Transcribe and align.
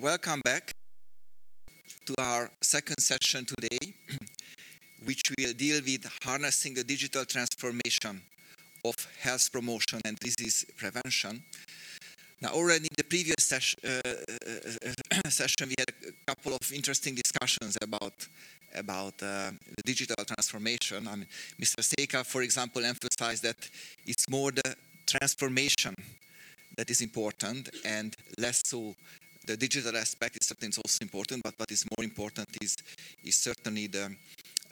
welcome 0.00 0.40
back 0.44 0.70
to 2.06 2.14
our 2.18 2.48
second 2.62 3.00
session 3.00 3.44
today, 3.44 3.94
which 5.04 5.22
will 5.36 5.52
deal 5.54 5.80
with 5.84 6.08
harnessing 6.22 6.74
the 6.74 6.84
digital 6.84 7.24
transformation 7.24 8.22
of 8.84 8.94
health 9.20 9.50
promotion 9.50 10.00
and 10.04 10.16
disease 10.20 10.64
prevention. 10.76 11.42
Now, 12.40 12.50
already 12.50 12.84
in 12.84 12.94
the 12.96 13.02
previous 13.02 13.34
ses- 13.40 13.74
uh, 13.84 14.00
uh, 14.04 15.24
uh 15.24 15.28
session, 15.30 15.68
we 15.68 15.74
had 15.76 15.90
a 16.06 16.32
couple 16.32 16.54
of 16.54 16.72
interesting 16.72 17.16
discussions 17.16 17.76
about 17.82 18.14
about 18.76 19.14
uh, 19.22 19.50
the 19.76 19.82
digital 19.84 20.24
transformation. 20.24 21.08
I 21.08 21.16
mean, 21.16 21.26
Mr. 21.60 21.82
Seika, 21.82 22.24
for 22.24 22.42
example, 22.42 22.84
emphasized 22.84 23.42
that 23.42 23.56
it's 24.06 24.28
more 24.28 24.52
the 24.52 24.76
transformation 25.06 25.94
that 26.76 26.90
is 26.90 27.00
important 27.00 27.70
and 27.84 28.14
less 28.38 28.62
so 28.64 28.94
the 29.48 29.56
digital 29.56 29.96
aspect 29.96 30.36
is 30.38 30.46
certainly 30.46 30.74
also 30.76 30.98
important, 31.00 31.42
but 31.42 31.54
what 31.56 31.70
is 31.70 31.86
more 31.96 32.04
important 32.04 32.46
is, 32.60 32.76
is 33.24 33.34
certainly 33.34 33.86
the, 33.86 34.04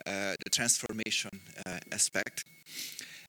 uh, 0.06 0.34
the 0.44 0.50
transformation 0.50 1.30
uh, 1.64 1.78
aspect. 1.90 2.44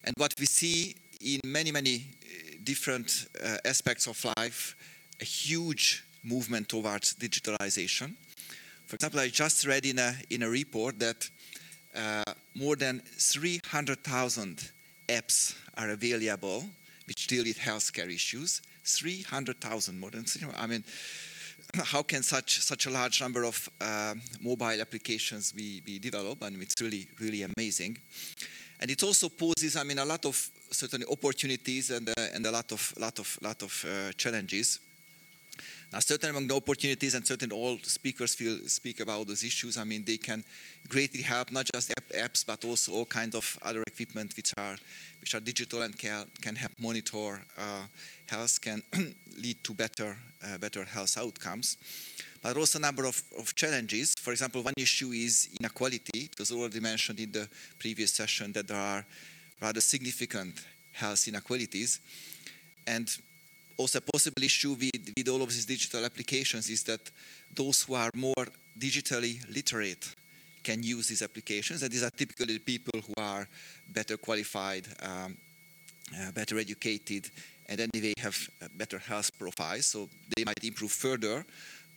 And 0.03 0.13
what 0.17 0.33
we 0.37 0.45
see 0.45 0.93
in 1.21 1.39
many, 1.45 1.71
many 1.71 1.95
uh, 1.95 2.57
different 2.65 3.27
aspects 3.63 4.07
of 4.07 4.23
life, 4.37 4.75
a 5.21 5.23
huge 5.23 6.03
movement 6.21 6.67
towards 6.67 7.15
digitalization. 7.15 8.13
For 8.85 8.95
example, 8.95 9.21
I 9.21 9.29
just 9.29 9.65
read 9.65 9.85
in 9.85 9.99
a, 9.99 10.15
in 10.29 10.43
a 10.43 10.49
report 10.49 10.99
that 10.99 11.29
uh, 11.95 12.33
more 12.55 12.75
than 12.75 13.01
300,000 13.17 14.69
apps 15.07 15.55
are 15.77 15.91
available 15.91 16.65
which 17.07 17.27
deal 17.27 17.45
with 17.45 17.57
healthcare 17.57 18.13
issues. 18.13 18.61
300,000 18.83 19.97
more 19.97 20.11
than, 20.11 20.25
I 20.57 20.67
mean, 20.67 20.83
how 21.83 22.03
can 22.03 22.23
such 22.23 22.59
such 22.61 22.85
a 22.85 22.89
large 22.89 23.21
number 23.21 23.43
of 23.43 23.69
uh, 23.81 24.13
mobile 24.41 24.81
applications 24.81 25.51
be, 25.51 25.81
be 25.81 25.99
developed? 25.99 26.43
And 26.43 26.61
it's 26.61 26.75
really 26.81 27.07
really 27.19 27.43
amazing. 27.43 27.97
And 28.79 28.91
it 28.91 29.01
also 29.03 29.29
poses, 29.29 29.75
I 29.75 29.83
mean, 29.83 29.99
a 29.99 30.05
lot 30.05 30.25
of 30.25 30.51
certainly 30.71 31.05
opportunities 31.09 31.91
and 31.91 32.09
uh, 32.09 32.13
and 32.33 32.45
a 32.45 32.51
lot 32.51 32.71
of 32.71 32.93
lot 32.97 33.19
of 33.19 33.39
lot 33.41 33.61
of 33.63 33.85
uh, 33.85 34.11
challenges. 34.13 34.79
Now, 35.91 35.99
certainly 35.99 36.31
among 36.31 36.47
the 36.47 36.55
opportunities, 36.55 37.13
and 37.15 37.25
certainly 37.25 37.55
all 37.55 37.77
speakers 37.83 38.37
will 38.39 38.59
speak 38.67 38.99
about 38.99 39.27
those 39.27 39.43
issues. 39.43 39.77
I 39.77 39.85
mean, 39.85 40.03
they 40.03 40.17
can 40.17 40.43
greatly 40.89 41.21
help 41.21 41.51
not 41.51 41.69
just 41.73 41.93
apps, 42.13 42.45
but 42.45 42.65
also 42.65 42.91
all 42.91 43.05
kinds 43.05 43.35
of 43.35 43.57
other 43.61 43.83
equipment 43.87 44.33
which 44.35 44.53
are 44.57 44.75
which 45.21 45.33
are 45.33 45.39
digital 45.39 45.81
and 45.83 45.97
can 45.97 46.25
can 46.41 46.55
help 46.55 46.73
monitor 46.77 47.41
uh, 47.57 47.83
health, 48.27 48.59
can 48.59 48.83
lead 49.41 49.63
to 49.63 49.73
better 49.73 50.17
uh, 50.45 50.57
better 50.57 50.83
health 50.83 51.17
outcomes. 51.17 51.77
But 52.43 52.57
also 52.57 52.79
a 52.79 52.81
number 52.81 53.05
of, 53.05 53.21
of 53.39 53.55
challenges. 53.55 54.13
For 54.19 54.31
example, 54.31 54.61
one 54.63 54.73
issue 54.77 55.11
is 55.11 55.49
inequality. 55.59 56.29
It 56.31 56.37
was 56.37 56.51
already 56.51 56.79
mentioned 56.79 57.19
in 57.19 57.31
the 57.31 57.47
previous 57.79 58.13
session 58.13 58.51
that 58.53 58.67
there 58.67 58.77
are 58.77 59.05
rather 59.61 59.81
significant 59.81 60.53
health 60.93 61.27
inequalities. 61.27 61.99
And 62.85 63.09
also 63.77 63.99
a 63.99 64.01
possible 64.01 64.43
issue 64.43 64.71
with, 64.71 65.13
with 65.15 65.27
all 65.29 65.41
of 65.41 65.49
these 65.49 65.65
digital 65.65 66.03
applications 66.03 66.69
is 66.69 66.83
that 66.83 67.11
those 67.53 67.83
who 67.83 67.93
are 67.93 68.09
more 68.15 68.47
digitally 68.77 69.39
literate 69.53 70.13
can 70.63 70.83
use 70.83 71.07
these 71.07 71.21
applications, 71.21 71.81
and 71.83 71.91
these 71.91 72.03
are 72.03 72.09
typically 72.09 72.53
the 72.53 72.59
people 72.59 72.99
who 72.99 73.13
are 73.17 73.47
better 73.89 74.17
qualified, 74.17 74.85
um, 75.01 75.37
uh, 76.13 76.31
better 76.31 76.57
educated, 76.57 77.29
and 77.69 77.79
then 77.79 77.89
they 77.93 78.13
have 78.19 78.49
better 78.75 78.97
health 78.97 79.31
profiles, 79.37 79.85
so 79.85 80.09
they 80.35 80.43
might 80.43 80.63
improve 80.63 80.91
further. 80.91 81.45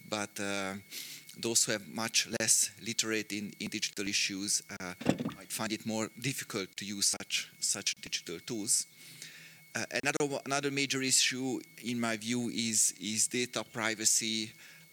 But 0.09 0.31
uh, 0.41 0.75
those 1.39 1.65
who 1.65 1.73
have 1.73 1.87
much 1.89 2.29
less 2.39 2.71
literate 2.85 3.33
in, 3.33 3.53
in 3.61 3.69
digital 3.69 4.07
issues 4.07 4.63
uh, 4.81 4.95
might 5.37 5.53
find 5.53 5.73
it 5.73 5.87
more 5.87 6.09
difficult 6.21 6.69
to 6.77 6.85
use 6.85 7.07
such 7.07 7.51
such 7.61 7.95
digital 8.01 8.39
tools. 8.41 8.87
Uh, 9.73 9.85
another, 10.03 10.41
another 10.47 10.71
major 10.71 11.01
issue, 11.01 11.61
in 11.85 12.01
my 12.01 12.17
view, 12.17 12.49
is, 12.49 12.93
is 13.01 13.29
data 13.29 13.65
privacy, 13.73 14.51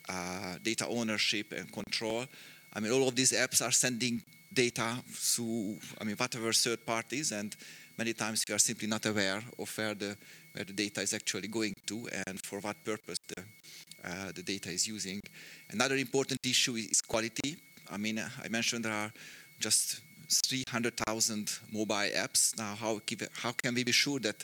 uh, 0.08 0.56
data 0.62 0.86
ownership, 0.88 1.52
and 1.52 1.72
control. 1.72 2.26
I 2.74 2.80
mean, 2.80 2.92
all 2.92 3.08
of 3.08 3.16
these 3.16 3.32
apps 3.32 3.66
are 3.66 3.72
sending 3.72 4.22
data 4.54 4.98
to, 5.36 5.78
I 6.00 6.04
mean, 6.04 6.16
whatever 6.16 6.54
third 6.54 6.86
parties, 6.86 7.32
and 7.32 7.56
many 7.98 8.14
times 8.14 8.44
we 8.48 8.54
are 8.54 8.60
simply 8.60 8.88
not 8.88 9.06
aware 9.08 9.42
of 9.58 9.78
where 9.78 9.96
the, 9.96 10.16
where 10.54 10.66
the 10.66 10.74
data 10.74 11.02
is 11.02 11.14
actually 11.14 11.48
going 11.48 11.74
to 11.88 12.08
and 12.28 12.40
for 12.46 12.60
what 12.60 12.84
purpose 12.84 13.18
the, 13.36 13.44
uh, 14.04 14.32
the 14.36 14.44
data 14.44 14.70
is 14.70 14.88
using. 14.88 15.20
Another 15.72 15.96
important 15.96 16.40
issue 16.46 16.76
is 16.76 17.02
quality. 17.02 17.58
I 17.90 17.98
mean, 17.98 18.20
I 18.20 18.48
mentioned 18.50 18.86
there 18.86 18.94
are 18.94 19.12
just 19.60 20.02
300,000 20.30 21.60
mobile 21.72 22.12
apps. 22.16 22.58
Now, 22.58 22.76
how, 22.76 23.00
how 23.34 23.52
can 23.52 23.76
we 23.76 23.84
be 23.84 23.92
sure 23.92 24.20
that, 24.20 24.44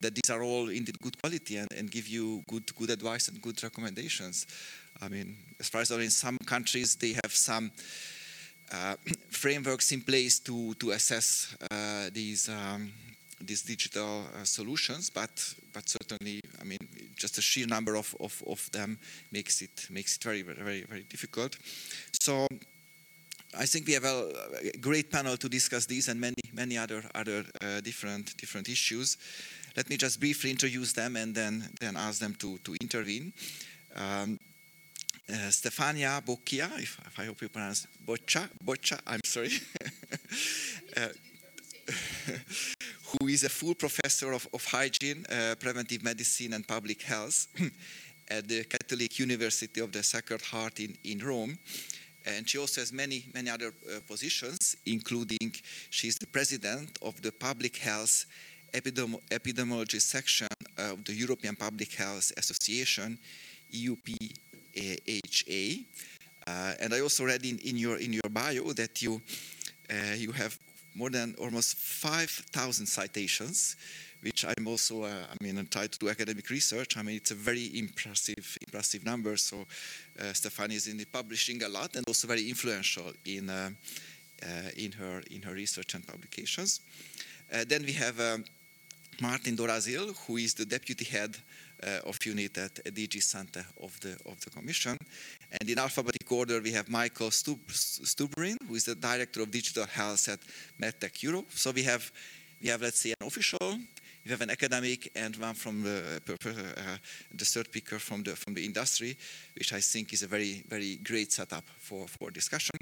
that 0.00 0.14
these 0.14 0.30
are 0.30 0.42
all 0.42 0.68
indeed 0.68 0.98
good 1.00 1.20
quality 1.20 1.56
and, 1.56 1.72
and 1.72 1.90
give 1.90 2.08
you 2.08 2.42
good, 2.48 2.74
good 2.76 2.90
advice 2.90 3.28
and 3.28 3.40
good 3.40 3.62
recommendations? 3.62 4.46
I 5.00 5.08
mean, 5.08 5.36
as 5.58 5.68
far 5.68 5.80
as 5.80 5.90
I 5.90 5.96
know, 5.96 6.02
in 6.02 6.10
some 6.10 6.38
countries, 6.46 6.96
they 6.96 7.14
have 7.22 7.32
some 7.32 7.70
uh, 8.72 8.94
frameworks 9.30 9.92
in 9.92 10.00
place 10.00 10.38
to, 10.40 10.74
to 10.74 10.90
assess 10.92 11.56
uh, 11.70 12.10
these, 12.12 12.48
um, 12.48 12.92
these 13.40 13.62
digital 13.62 14.24
uh, 14.34 14.44
solutions, 14.44 15.10
but, 15.10 15.54
but 15.72 15.88
certainly, 15.88 16.40
I 16.60 16.64
mean, 16.64 16.78
just 17.16 17.38
a 17.38 17.42
sheer 17.42 17.66
number 17.66 17.96
of, 17.96 18.14
of, 18.20 18.42
of 18.46 18.70
them 18.72 18.98
makes 19.32 19.62
it, 19.62 19.88
makes 19.90 20.16
it 20.16 20.22
very, 20.22 20.42
very, 20.42 20.82
very 20.82 21.02
difficult. 21.02 21.56
So 22.20 22.46
I 23.56 23.66
think 23.66 23.86
we 23.86 23.92
have 23.92 24.04
a, 24.04 24.32
great 24.80 25.10
panel 25.10 25.36
to 25.36 25.48
discuss 25.48 25.86
these 25.86 26.08
and 26.08 26.20
many, 26.20 26.34
many 26.52 26.76
other, 26.76 27.02
other 27.14 27.44
uh, 27.60 27.80
different, 27.80 28.36
different 28.36 28.68
issues. 28.68 29.16
Let 29.76 29.88
me 29.88 29.96
just 29.96 30.20
briefly 30.20 30.50
introduce 30.50 30.92
them 30.92 31.16
and 31.16 31.34
then, 31.34 31.68
then 31.80 31.96
ask 31.96 32.20
them 32.20 32.34
to, 32.36 32.58
to 32.58 32.76
intervene. 32.80 33.32
Um, 33.96 34.38
uh, 35.28 35.50
Stefania 35.50 36.20
Bocchia, 36.24 36.70
if, 36.78 36.98
if, 37.06 37.18
I 37.18 37.24
hope 37.24 37.40
you 37.42 37.48
pronounce 37.48 37.86
Boccia, 38.06 38.48
Boccia, 38.64 39.00
I'm 39.06 39.20
sorry, 39.24 39.50
uh, 40.96 41.08
who 43.18 43.28
is 43.28 43.44
a 43.44 43.48
full 43.48 43.74
professor 43.74 44.32
of, 44.32 44.46
of 44.52 44.64
hygiene, 44.64 45.24
uh, 45.30 45.54
preventive 45.58 46.02
medicine, 46.04 46.52
and 46.52 46.66
public 46.66 47.02
health 47.02 47.46
at 48.28 48.46
the 48.48 48.64
Catholic 48.64 49.18
University 49.18 49.80
of 49.80 49.92
the 49.92 50.02
Sacred 50.02 50.42
Heart 50.42 50.80
in, 50.80 50.96
in 51.04 51.18
Rome. 51.18 51.58
And 52.26 52.48
she 52.48 52.58
also 52.58 52.80
has 52.80 52.92
many, 52.92 53.26
many 53.34 53.50
other 53.50 53.68
uh, 53.68 54.00
positions, 54.06 54.76
including 54.86 55.54
she's 55.90 56.16
the 56.16 56.26
president 56.26 56.98
of 57.02 57.20
the 57.20 57.32
Public 57.32 57.76
Health 57.76 58.24
Epidemi- 58.72 59.20
Epidemiology 59.30 60.00
section 60.00 60.48
of 60.78 61.04
the 61.04 61.12
European 61.12 61.54
Public 61.54 61.92
Health 61.92 62.32
Association, 62.36 63.18
EUPHA. 63.72 65.84
Uh, 66.46 66.74
and 66.80 66.94
I 66.94 67.00
also 67.00 67.24
read 67.24 67.44
in, 67.44 67.58
in, 67.58 67.76
your, 67.76 67.98
in 67.98 68.12
your 68.12 68.30
bio 68.30 68.72
that 68.72 69.02
you, 69.02 69.20
uh, 69.90 70.14
you 70.16 70.32
have 70.32 70.58
more 70.94 71.10
than 71.10 71.34
almost 71.38 71.76
5,000 71.76 72.86
citations, 72.86 73.76
which 74.24 74.44
I'm 74.46 74.66
also, 74.66 75.04
uh, 75.04 75.08
I 75.08 75.44
mean, 75.44 75.58
entitled 75.58 76.00
to 76.00 76.08
academic 76.08 76.48
research. 76.48 76.96
I 76.96 77.02
mean, 77.02 77.16
it's 77.16 77.30
a 77.30 77.34
very 77.34 77.70
impressive, 77.78 78.56
impressive 78.66 79.04
number. 79.04 79.36
So, 79.36 79.66
uh, 80.18 80.32
is 80.70 80.86
in 80.86 80.96
the 80.96 81.04
publishing 81.04 81.62
a 81.62 81.68
lot 81.68 81.94
and 81.94 82.04
also 82.08 82.26
very 82.26 82.48
influential 82.48 83.12
in, 83.26 83.50
uh, 83.50 83.70
uh 84.42 84.46
in 84.76 84.92
her 84.92 85.22
in 85.30 85.42
her 85.42 85.52
research 85.52 85.94
and 85.94 86.06
publications. 86.06 86.80
Uh, 87.52 87.64
then 87.68 87.84
we 87.84 87.92
have 87.92 88.18
um, 88.18 88.44
Martin 89.20 89.56
Dorazil, 89.56 90.14
who 90.26 90.38
is 90.38 90.54
the 90.54 90.64
deputy 90.64 91.04
head 91.04 91.36
uh, 91.82 92.08
of 92.08 92.18
unit 92.24 92.56
at 92.58 92.74
DG 92.74 93.22
Sante 93.22 93.60
of 93.82 93.98
the 94.00 94.16
of 94.26 94.40
the 94.40 94.50
Commission. 94.50 94.96
And 95.60 95.68
in 95.68 95.78
alphabetic 95.78 96.30
order, 96.32 96.60
we 96.60 96.72
have 96.72 96.88
Michael 96.88 97.30
Stub- 97.30 97.68
Strübin, 97.68 98.56
who 98.66 98.74
is 98.74 98.84
the 98.84 98.94
director 98.94 99.42
of 99.42 99.50
digital 99.50 99.86
health 99.86 100.28
at 100.28 100.40
MedTech 100.80 101.22
Europe. 101.22 101.50
So 101.52 101.70
we 101.72 101.82
have 101.82 102.10
we 102.62 102.70
have 102.70 102.82
let's 102.82 103.00
say 103.00 103.10
an 103.20 103.26
official 103.26 103.78
we 104.24 104.30
have 104.30 104.40
an 104.40 104.50
academic 104.50 105.10
and 105.14 105.36
one 105.36 105.54
from 105.54 105.82
the, 105.82 106.20
uh, 106.26 106.96
the 107.34 107.44
third 107.44 107.66
speaker 107.66 107.98
from 107.98 108.22
the 108.22 108.34
from 108.34 108.54
the 108.54 108.64
industry, 108.64 109.16
which 109.56 109.72
I 109.72 109.80
think 109.80 110.12
is 110.12 110.22
a 110.22 110.26
very 110.26 110.64
very 110.68 110.96
great 110.96 111.32
setup 111.32 111.64
for 111.78 112.08
for 112.08 112.30
discussion. 112.30 112.74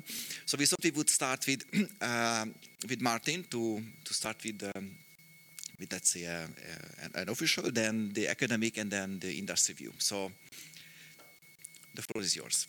So 0.46 0.56
we 0.56 0.66
thought 0.66 0.84
we 0.84 0.92
would 0.92 1.10
start 1.10 1.44
with 1.46 1.64
uh, 2.00 2.44
with 2.88 3.00
Martin 3.00 3.44
to 3.50 3.82
to 4.04 4.14
start 4.14 4.36
with. 4.44 4.62
Um, 4.74 4.90
with 5.80 5.92
let's 5.92 6.10
say 6.10 6.26
uh, 6.26 6.46
uh, 6.46 7.20
an, 7.20 7.28
official, 7.28 7.64
then 7.72 8.12
the 8.12 8.28
academic, 8.28 8.78
and 8.78 8.88
then 8.88 9.18
the 9.18 9.36
industry 9.36 9.74
view. 9.74 9.92
So 9.98 10.30
the 11.94 12.02
floor 12.02 12.22
is 12.22 12.36
yours. 12.36 12.68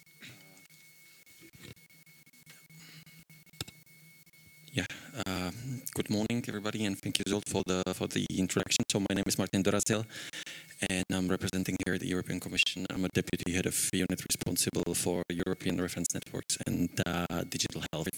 Yeah. 4.72 4.86
Uh, 5.14 5.52
good 5.94 6.10
morning, 6.10 6.44
everybody, 6.48 6.86
and 6.86 6.98
thank 6.98 7.20
you, 7.20 7.26
Zsolt, 7.26 7.48
for 7.48 7.62
the 7.68 7.84
for 7.94 8.08
the 8.08 8.26
introduction. 8.36 8.84
So 8.92 9.00
my 9.00 9.14
name 9.14 9.26
is 9.28 9.38
Martin 9.38 9.62
Dorazil, 9.62 10.06
and 10.90 11.06
I'm 11.12 11.28
representing 11.28 11.78
here 11.86 12.00
the 12.00 12.08
European 12.08 12.40
Commission. 12.40 12.88
I'm 12.90 13.06
a 13.06 13.10
deputy 13.10 13.54
head 13.54 13.68
of 13.68 13.78
unit 13.94 14.20
responsible 14.28 14.96
for 14.96 15.22
European 15.30 15.80
reference 15.80 16.16
networks 16.16 16.58
and 16.66 16.90
uh, 17.06 17.44
digital 17.48 17.84
health. 17.92 18.10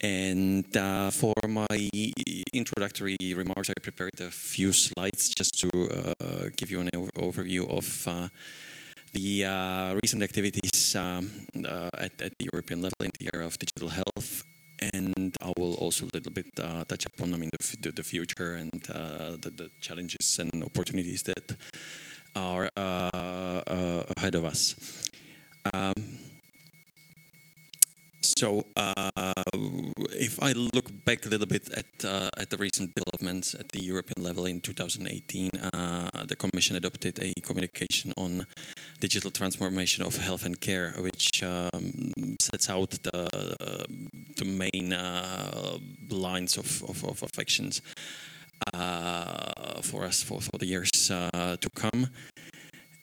And 0.00 0.74
uh, 0.74 1.10
for 1.10 1.34
my 1.46 1.90
introductory 2.54 3.18
remarks, 3.36 3.68
I 3.68 3.74
prepared 3.82 4.18
a 4.20 4.30
few 4.30 4.72
slides 4.72 5.28
just 5.28 5.60
to 5.60 5.68
uh, 5.68 6.48
give 6.56 6.70
you 6.70 6.80
an 6.80 6.88
overview 7.18 7.68
of 7.68 8.08
uh, 8.08 8.28
the 9.12 9.44
uh, 9.44 9.98
recent 10.02 10.22
activities 10.22 10.96
um, 10.96 11.30
uh, 11.62 11.90
at, 11.92 12.22
at, 12.22 12.32
the 12.38 12.48
European 12.52 12.80
level 12.80 13.02
in 13.02 13.10
the 13.20 13.28
area 13.34 13.46
of 13.46 13.58
digital 13.58 13.90
health. 13.90 14.44
And 14.80 15.36
I 15.42 15.52
will 15.58 15.74
also 15.74 16.06
a 16.06 16.10
little 16.14 16.32
bit 16.32 16.46
uh, 16.58 16.84
touch 16.84 17.06
upon 17.06 17.34
I 17.34 17.36
mean, 17.36 17.50
the, 17.80 17.92
the 17.92 18.02
future 18.02 18.54
and 18.54 18.70
the, 18.72 19.50
the, 19.50 19.70
challenges 19.80 20.38
and 20.38 20.64
opportunities 20.64 21.22
that 21.24 21.56
are 22.34 22.70
ahead 24.16 24.34
of 24.34 24.44
us. 24.44 25.10
Um, 25.74 25.94
so, 28.40 28.64
uh, 28.74 29.34
if 30.12 30.42
I 30.42 30.52
look 30.52 30.88
back 31.04 31.26
a 31.26 31.28
little 31.28 31.46
bit 31.46 31.68
at 31.76 31.92
uh, 32.04 32.30
at 32.38 32.48
the 32.48 32.56
recent 32.56 32.94
developments 32.94 33.54
at 33.54 33.68
the 33.68 33.82
European 33.84 34.24
level 34.24 34.46
in 34.46 34.62
2018, 34.62 35.50
uh, 35.50 36.24
the 36.24 36.36
Commission 36.36 36.76
adopted 36.76 37.18
a 37.20 37.34
communication 37.42 38.14
on 38.16 38.46
digital 38.98 39.30
transformation 39.30 40.06
of 40.06 40.16
health 40.16 40.46
and 40.46 40.58
care, 40.58 40.94
which 41.00 41.42
um, 41.42 42.14
sets 42.40 42.70
out 42.70 42.90
the 43.02 43.28
the 44.36 44.46
main 44.46 44.96
lines 46.08 46.56
of, 46.56 46.82
of, 46.88 47.22
of 47.22 47.30
actions 47.38 47.82
uh, 48.72 49.82
for 49.82 50.04
us 50.04 50.22
for, 50.22 50.40
for 50.40 50.56
the 50.56 50.66
years 50.66 51.10
uh, 51.10 51.56
to 51.60 51.68
come. 51.74 52.08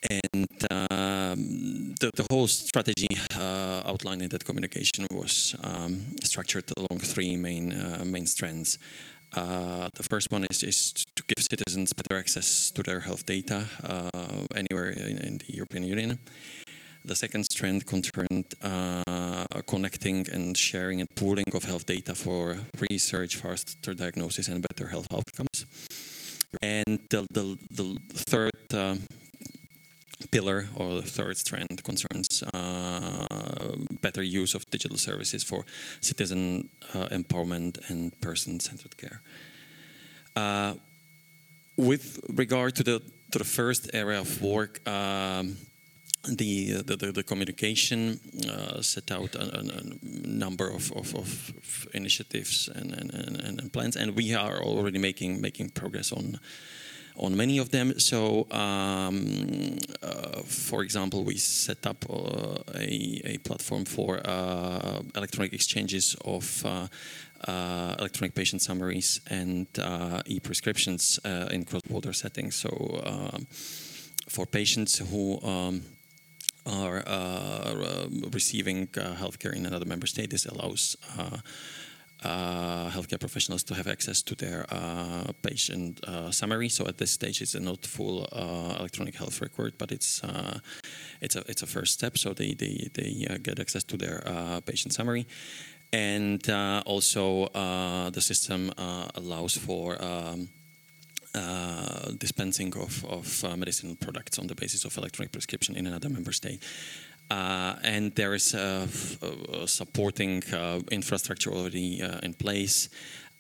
And 0.10 0.48
um, 0.70 1.96
the, 2.00 2.12
the 2.16 2.26
whole 2.30 2.48
strategy 2.48 3.08
uh, 3.36 3.82
outlined 3.86 4.22
in 4.22 4.30
that 4.30 4.46
communication 4.46 5.08
was 5.12 5.56
um, 5.64 6.16
structured 6.24 6.66
along 6.78 7.00
three 7.00 7.36
main 7.36 7.74
uh, 7.74 8.04
main 8.06 8.28
strands. 8.28 8.78
Uh, 9.34 9.90
the 9.96 10.04
first 10.04 10.32
one 10.32 10.46
is, 10.50 10.64
is 10.64 11.06
to 11.16 11.24
give 11.24 11.44
citizens 11.44 11.92
better 11.94 12.18
access 12.18 12.72
to 12.72 12.82
their 12.82 13.02
health 13.02 13.26
data 13.26 13.66
uh, 13.84 14.10
anywhere 14.56 14.90
in, 14.90 15.18
in, 15.18 15.38
the 15.40 15.54
European 15.54 15.84
Union. 15.84 16.20
The 17.04 17.16
second 17.16 17.44
strand 17.44 17.86
concerned 17.86 18.54
uh, 18.62 19.04
connecting 19.68 20.28
and 20.32 20.56
sharing 20.58 21.02
and 21.02 21.10
pooling 21.16 21.46
of 21.54 21.64
health 21.64 21.86
data 21.86 22.16
for 22.16 22.58
research, 22.90 23.36
faster 23.36 23.94
diagnosis, 23.94 24.48
and 24.48 24.62
better 24.62 24.88
health 24.88 25.08
outcomes. 25.14 25.66
And 26.62 27.00
the, 27.10 27.28
the, 27.32 27.58
the 27.72 28.00
third 28.14 28.52
uh, 28.74 28.96
pillar 30.32 30.68
or 30.76 30.96
the 30.96 31.08
third 31.08 31.38
strand 31.38 31.84
concerns 31.84 32.44
uh, 32.54 33.76
better 34.02 34.24
use 34.24 34.56
of 34.56 34.70
digital 34.72 34.98
services 34.98 35.44
for 35.44 35.64
citizen 36.02 36.70
uh, 36.94 37.08
empowerment 37.10 37.78
and 37.90 38.20
person-centered 38.22 38.98
care. 38.98 39.22
Uh, 40.36 40.74
with 41.78 42.20
regard 42.30 42.76
to 42.76 42.84
the 42.84 43.02
to 43.32 43.40
the 43.40 43.44
first 43.44 43.90
area 43.94 44.20
of 44.22 44.42
work, 44.42 44.88
um, 44.88 45.58
the, 46.24 46.82
the, 46.82 46.96
the, 46.96 47.12
the, 47.12 47.24
communication 47.24 48.20
uh, 48.50 48.82
set 48.82 49.12
out 49.12 49.36
a, 49.36 49.60
a 49.60 50.28
number 50.28 50.70
of, 50.70 50.92
of, 50.94 51.16
of, 51.16 51.88
initiatives 51.94 52.70
and, 52.74 52.94
and, 52.94 53.14
and, 53.14 53.60
and, 53.60 53.74
plans, 53.74 53.96
and 53.96 54.16
we 54.16 54.34
are 54.34 54.62
already 54.62 54.98
making 54.98 55.42
making 55.42 55.70
progress 55.70 56.12
on 56.12 56.40
on 57.18 57.36
many 57.36 57.58
of 57.58 57.70
them. 57.72 58.00
So, 58.00 58.48
um, 58.52 59.78
uh, 60.02 60.42
for 60.44 60.84
example, 60.84 61.24
we 61.24 61.38
set 61.38 61.86
up 61.86 62.06
uh, 62.10 62.58
a, 62.76 63.22
a, 63.26 63.38
platform 63.40 63.86
for 63.86 64.22
uh, 64.24 65.02
electronic 65.16 65.54
exchanges 65.54 66.16
of 66.26 66.66
uh, 66.66 66.88
uh, 67.48 67.96
electronic 68.00 68.36
patient 68.36 68.62
summaries 68.62 69.22
and 69.30 69.68
uh, 69.80 70.22
e-prescriptions 70.26 71.20
in 71.52 71.66
cross-border 71.66 72.14
settings. 72.14 72.56
So, 72.56 73.02
um, 73.06 73.48
for 74.28 74.46
patients 74.46 74.98
who 74.98 75.40
um, 75.42 75.84
are 76.66 77.04
receiving 78.32 78.88
healthcare 78.88 79.56
in 79.56 79.66
another 79.66 79.86
member 79.86 80.08
state, 80.08 80.30
this 80.30 80.46
allows 80.46 80.98
uh, 82.24 82.90
healthcare 82.90 83.20
professionals 83.20 83.64
to 83.64 83.76
have 83.76 83.88
access 83.88 84.22
to 84.24 84.36
their 84.36 84.66
uh, 84.70 85.32
patient 85.44 86.04
uh, 86.04 86.32
summary. 86.32 86.70
So 86.70 86.88
at 86.88 86.98
this 86.98 87.12
stage, 87.12 87.42
it's 87.42 87.56
a 87.56 87.60
not 87.60 87.86
full 87.86 88.28
uh, 88.32 88.78
electronic 88.80 89.16
health 89.16 89.40
record, 89.42 89.74
but 89.78 89.92
it's 89.92 90.24
uh, 90.24 90.60
it's 91.22 91.36
a 91.36 91.44
it's 91.48 91.62
a 91.62 91.68
first 91.68 91.94
step. 91.94 92.18
So 92.18 92.34
they 92.34 92.54
they 92.54 92.90
they 92.94 93.28
uh, 93.30 93.38
get 93.42 93.60
access 93.60 93.84
to 93.84 93.98
their 93.98 94.22
patient 94.66 94.94
summary, 94.94 95.28
and 95.94 96.42
also 96.86 97.50
the 98.12 98.22
system 98.22 98.72
allows 99.16 99.58
for. 99.58 99.98
Um, 100.04 100.50
dispensing 102.18 102.74
of, 102.78 103.06
of 103.06 103.58
medicinal 103.58 103.96
products 103.96 104.40
on 104.40 104.48
the 104.48 104.56
basis 104.56 104.86
of 104.86 104.98
electronic 104.98 105.32
prescription 105.32 105.76
in 105.76 105.86
another 105.86 106.10
member 106.10 106.32
state. 106.32 106.64
Uh, 107.30 107.76
and 107.84 108.16
there 108.16 108.34
is 108.34 108.54
a, 108.54 108.88
supporting 109.66 110.42
uh, 110.54 110.80
infrastructure 110.92 111.52
already 111.52 112.02
uh, 112.02 112.20
in 112.24 112.34
place. 112.34 112.90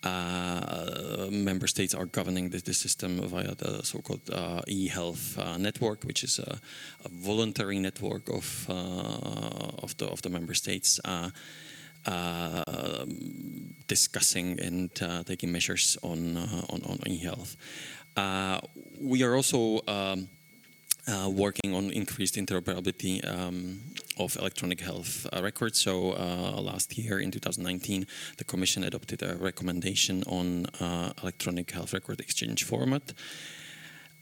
Uh, 0.03 1.27
member 1.31 1.67
states 1.67 1.95
are 1.95 2.05
governing 2.05 2.49
the, 2.49 2.59
the, 2.59 2.73
system 2.73 3.19
via 3.27 3.55
the 3.55 3.83
so-called 3.83 4.29
uh, 4.31 4.61
e-health 4.67 5.37
uh, 5.39 5.57
network, 5.57 6.03
which 6.03 6.23
is 6.23 6.37
a, 6.37 6.59
a 7.03 7.09
voluntary 7.09 7.79
network 7.79 8.29
of 8.29 8.69
of 8.69 9.97
the 9.97 10.05
of 10.05 10.21
the 10.21 10.29
member 10.29 10.53
states. 10.53 10.99
discussing 13.87 14.59
and 14.59 14.93
taking 15.25 15.51
measures 15.51 15.97
on 16.03 16.37
on, 16.69 16.81
on 16.83 16.97
e-health. 17.07 17.55
we 19.01 19.23
are 19.23 19.35
also 19.35 19.81
um, 19.87 20.29
uh, 21.07 21.29
working 21.29 21.73
on 21.73 21.89
increased 21.91 22.35
interoperability 22.35 23.25
um, 23.27 23.79
of 24.17 24.35
electronic 24.37 24.81
health 24.81 25.27
uh, 25.31 25.41
records. 25.41 25.79
So 25.79 26.11
uh, 26.11 26.59
last 26.61 26.97
year 26.97 27.19
in 27.19 27.31
2019, 27.31 28.05
the 28.37 28.43
Commission 28.43 28.83
adopted 28.83 29.21
a 29.23 29.35
recommendation 29.35 30.23
on 30.23 30.65
uh, 30.79 31.13
electronic 31.21 31.71
health 31.71 31.93
record 31.93 32.19
exchange 32.19 32.63
format. 32.63 33.13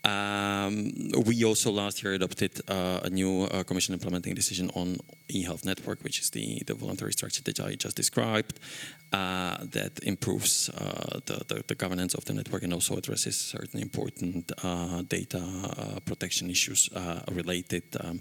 Um, 0.06 0.92
we 1.26 1.44
also 1.44 1.72
last 1.72 2.04
year 2.04 2.14
adopted 2.14 2.62
uh, 2.68 3.00
a 3.04 3.10
new 3.10 3.44
uh, 3.44 3.64
Commission 3.64 3.94
implementing 3.96 4.36
decision 4.36 4.70
on 4.76 4.98
e-health 5.30 5.66
network, 5.66 6.04
which 6.04 6.20
is 6.20 6.30
the, 6.30 6.62
the 6.68 6.76
voluntary 6.76 7.12
structure 7.12 7.42
that 7.42 7.60
I 7.60 7.74
just 7.74 7.96
described, 7.96 8.60
uh, 9.12 9.58
that 9.72 10.00
improves 10.04 10.70
uh, 10.70 11.20
the, 11.26 11.44
the, 11.48 11.64
the, 11.68 11.76
governance 11.76 12.14
of 12.14 12.24
the 12.26 12.34
network 12.34 12.62
and 12.62 12.74
also 12.74 12.98
addresses 12.98 13.36
certain 13.36 13.80
important 13.80 14.52
uh, 14.64 15.02
data 15.02 15.40
uh, 15.40 16.00
protection 16.06 16.52
issues 16.52 16.90
related 17.32 17.84
um, 18.00 18.20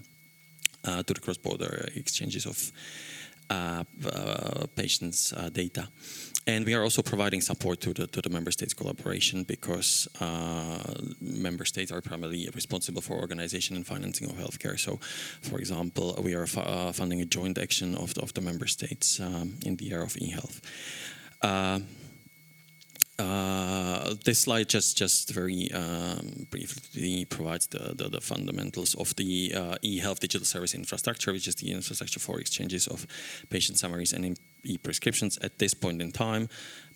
to 0.83 1.13
the 1.13 1.19
cross-border 1.19 1.89
exchanges 1.95 2.47
of 2.47 2.71
patients' 4.75 5.33
data. 5.51 5.87
And 6.47 6.63
we 6.63 6.75
are 6.75 6.83
also 6.83 7.01
providing 7.01 7.41
support 7.41 7.81
to 7.81 7.93
the, 7.93 8.05
to 8.07 8.21
the 8.21 8.29
member 8.29 8.51
states 8.51 8.73
collaboration 8.73 9.43
because 9.43 10.07
uh, 10.21 10.93
member 11.19 11.65
states 11.65 11.91
are 11.91 12.01
primarily 12.01 12.47
responsible 12.53 13.01
for 13.01 13.15
organization 13.15 13.75
and 13.75 13.85
financing 13.85 14.29
of 14.29 14.35
healthcare. 14.35 14.79
So, 14.79 14.97
for 15.41 15.57
example, 15.57 16.19
we 16.23 16.35
are 16.35 16.47
uh, 16.57 16.91
funding 16.91 17.21
a 17.21 17.25
joint 17.25 17.57
action 17.57 17.95
of 17.95 18.13
the, 18.13 18.21
of 18.21 18.33
the 18.35 18.41
member 18.41 18.67
states 18.67 19.19
um, 19.19 19.55
in 19.65 19.75
the 19.77 19.91
area 19.91 20.05
of 20.05 20.15
e-health. 20.17 20.61
Uh, 21.41 21.79
uh, 23.17 24.13
this 24.25 24.39
slide 24.39 24.67
just 24.67 24.97
just 24.97 25.31
very 25.31 25.71
um, 25.71 26.47
briefly 26.51 27.23
provides 27.23 27.65
the, 27.67 27.93
the, 27.95 28.09
the, 28.09 28.19
fundamentals 28.19 28.93
of 28.95 29.15
the 29.15 29.53
uh, 29.55 29.75
e-health 29.81 30.19
digital 30.19 30.45
service 30.45 30.75
infrastructure, 30.75 31.31
which 31.31 31.47
is 31.47 31.55
the 31.55 31.71
infrastructure 31.71 32.19
for 32.19 32.41
exchanges 32.41 32.87
of 32.87 33.07
patient 33.49 33.77
summaries 33.77 34.11
and 34.11 34.37
e-prescriptions 34.65 35.37
at 35.39 35.57
this 35.59 35.73
point 35.73 36.01
in 36.01 36.11
time. 36.11 36.49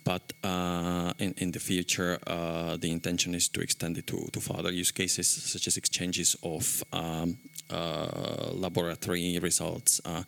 But 0.04 0.34
uh, 0.44 1.14
in, 1.20 1.34
in 1.38 1.52
the 1.52 1.60
future, 1.60 2.18
uh, 2.26 2.78
the 2.78 2.90
intention 2.90 3.36
is 3.36 3.50
to 3.50 3.62
extend 3.62 3.98
it 3.98 4.08
to, 4.08 4.28
to 4.32 4.40
further 4.40 4.72
use 4.72 4.92
cases, 4.92 5.28
such 5.28 5.68
as 5.68 5.78
exchanges 5.78 6.36
of 6.42 6.84
um, 6.94 7.38
uh, 7.70 8.50
laboratory 8.54 9.38
results, 9.40 10.02
uh, 10.06 10.24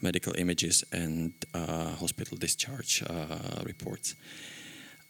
medical 0.00 0.34
images, 0.36 0.84
and 0.92 1.32
hospital 1.52 2.36
discharge 2.36 3.02
reports. 3.64 4.14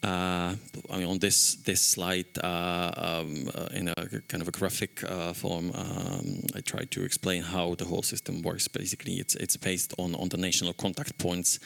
Uh, 0.05 0.55
I 0.91 0.99
mean, 0.99 1.09
on 1.09 1.19
this 1.19 1.57
this 1.65 1.81
slide, 1.81 2.27
uh, 2.43 2.93
um, 2.97 3.49
uh, 3.55 3.79
in 3.79 3.89
a 3.89 3.95
kind 4.29 4.43
of 4.43 4.49
a 4.49 4.51
graphic 4.51 5.01
form, 5.35 5.73
um, 5.75 6.43
I 6.55 6.61
try 6.61 6.85
to 6.85 7.05
explain 7.05 7.43
how 7.43 7.75
the 7.75 7.87
whole 7.87 8.03
system 8.03 8.43
works. 8.43 8.69
Basically, 8.69 9.15
it's 9.15 9.35
it's 9.37 9.57
based 9.57 9.95
on 9.99 10.15
on 10.15 10.29
the 10.29 10.37
national 10.37 10.75
contact 10.75 11.17
points 11.17 11.59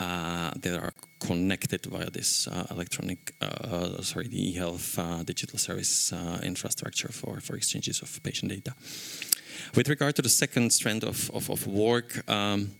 uh, 0.00 0.50
that 0.60 0.78
are 0.80 0.92
connected 1.18 1.84
via 1.86 2.10
this 2.10 2.48
uh, 2.48 2.66
electronic, 2.70 3.32
uh, 3.40 4.02
sorry, 4.02 4.28
the 4.28 4.50
e-health 4.50 4.98
digital 5.24 5.58
service 5.58 6.12
infrastructure 6.42 7.08
for, 7.12 7.40
for 7.40 7.56
exchanges 7.56 8.02
of 8.02 8.22
patient 8.22 8.52
data. 8.52 8.74
With 9.74 9.88
regard 9.88 10.14
to 10.16 10.22
the 10.22 10.28
second 10.28 10.72
strand 10.72 11.02
of, 11.02 11.30
of, 11.30 11.50
of 11.50 11.66
work, 11.66 12.28
um, 12.28 12.72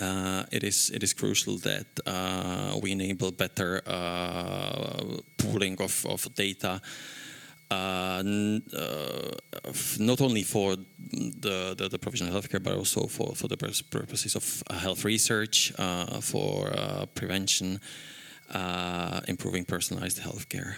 uh, 0.00 0.44
it 0.52 0.62
is 0.62 0.90
it 0.90 1.02
is 1.02 1.14
crucial 1.14 1.56
that 1.58 1.86
uh, 2.06 2.78
we 2.82 2.92
enable 2.92 3.30
better 3.32 3.80
uh, 3.86 5.02
pooling 5.38 5.80
of, 5.80 6.04
of 6.06 6.34
data 6.34 6.80
uh, 7.68 7.74
uh, 7.74 9.32
not 9.98 10.20
only 10.20 10.44
for 10.44 10.76
the, 10.76 11.74
the, 11.76 11.88
the, 11.88 11.98
provision 11.98 12.28
of 12.28 12.34
healthcare, 12.34 12.62
but 12.62 12.76
also 12.76 13.08
for, 13.08 13.34
for 13.34 13.48
the 13.48 13.56
purposes 13.56 14.36
of 14.36 14.62
health 14.70 15.04
research, 15.04 15.72
for 16.20 16.70
prevention, 17.14 17.80
improving 19.26 19.64
personalized 19.64 20.20
healthcare. 20.20 20.76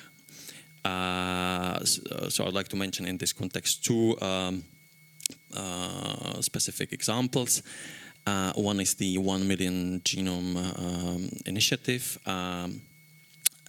So, 1.84 2.28
so, 2.30 2.46
I'd 2.46 2.54
like 2.54 2.68
to 2.68 2.76
mention 2.76 3.04
in 3.04 3.18
this 3.18 3.34
context 3.34 3.84
two 3.84 4.18
um, 4.22 4.64
specific 6.40 6.94
examples. 6.94 7.62
Uh, 8.28 8.52
one 8.56 8.78
is 8.78 8.94
the 8.94 9.16
1 9.16 9.48
million 9.48 10.00
genome 10.00 10.56
um, 10.78 11.30
initiative, 11.46 12.18
um, 12.26 12.82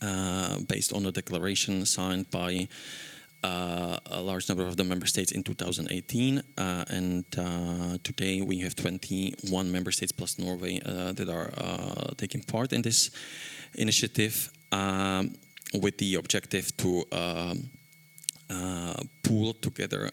uh, 0.01 0.59
based 0.67 0.91
on 0.91 1.05
a 1.05 1.11
declaration 1.11 1.85
signed 1.85 2.29
by 2.29 2.67
uh, 3.41 3.97
a 4.07 4.21
large 4.21 4.49
number 4.49 4.67
of 4.67 4.75
the 4.75 4.83
member 4.83 5.05
states 5.05 5.31
in 5.31 5.43
2018, 5.43 6.43
uh, 6.57 6.83
and 6.89 7.23
uh, 7.37 7.97
today 8.03 8.41
we 8.41 8.59
have 8.59 8.75
21 8.75 9.71
member 9.71 9.91
states 9.91 10.11
plus 10.11 10.37
Norway 10.37 10.81
uh, 10.85 11.13
that 11.13 11.29
are 11.29 11.51
taking 12.17 12.43
part 12.43 12.73
in 12.73 12.81
this 12.81 13.11
initiative 13.75 14.51
um, 14.73 15.35
with 15.73 15.97
the 15.99 16.15
objective 16.15 16.75
to 16.75 17.05
um, 17.13 17.69
pool 19.23 19.53
together 19.53 20.09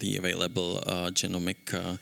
the 0.00 0.16
available 0.18 0.80
genomic 1.12 2.00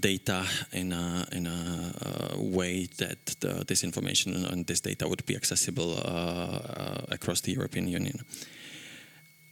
data 0.00 0.46
in 0.72 0.92
a, 0.92 1.26
in 1.32 1.46
a 1.46 2.34
way 2.38 2.86
that 2.98 3.26
the, 3.40 3.64
this 3.68 3.84
information 3.84 4.46
and 4.46 4.66
this 4.66 4.80
data 4.80 5.06
would 5.06 5.24
be 5.26 5.36
accessible 5.36 5.98
across 7.10 7.40
the 7.42 7.52
European 7.52 7.86
Union. 7.88 8.18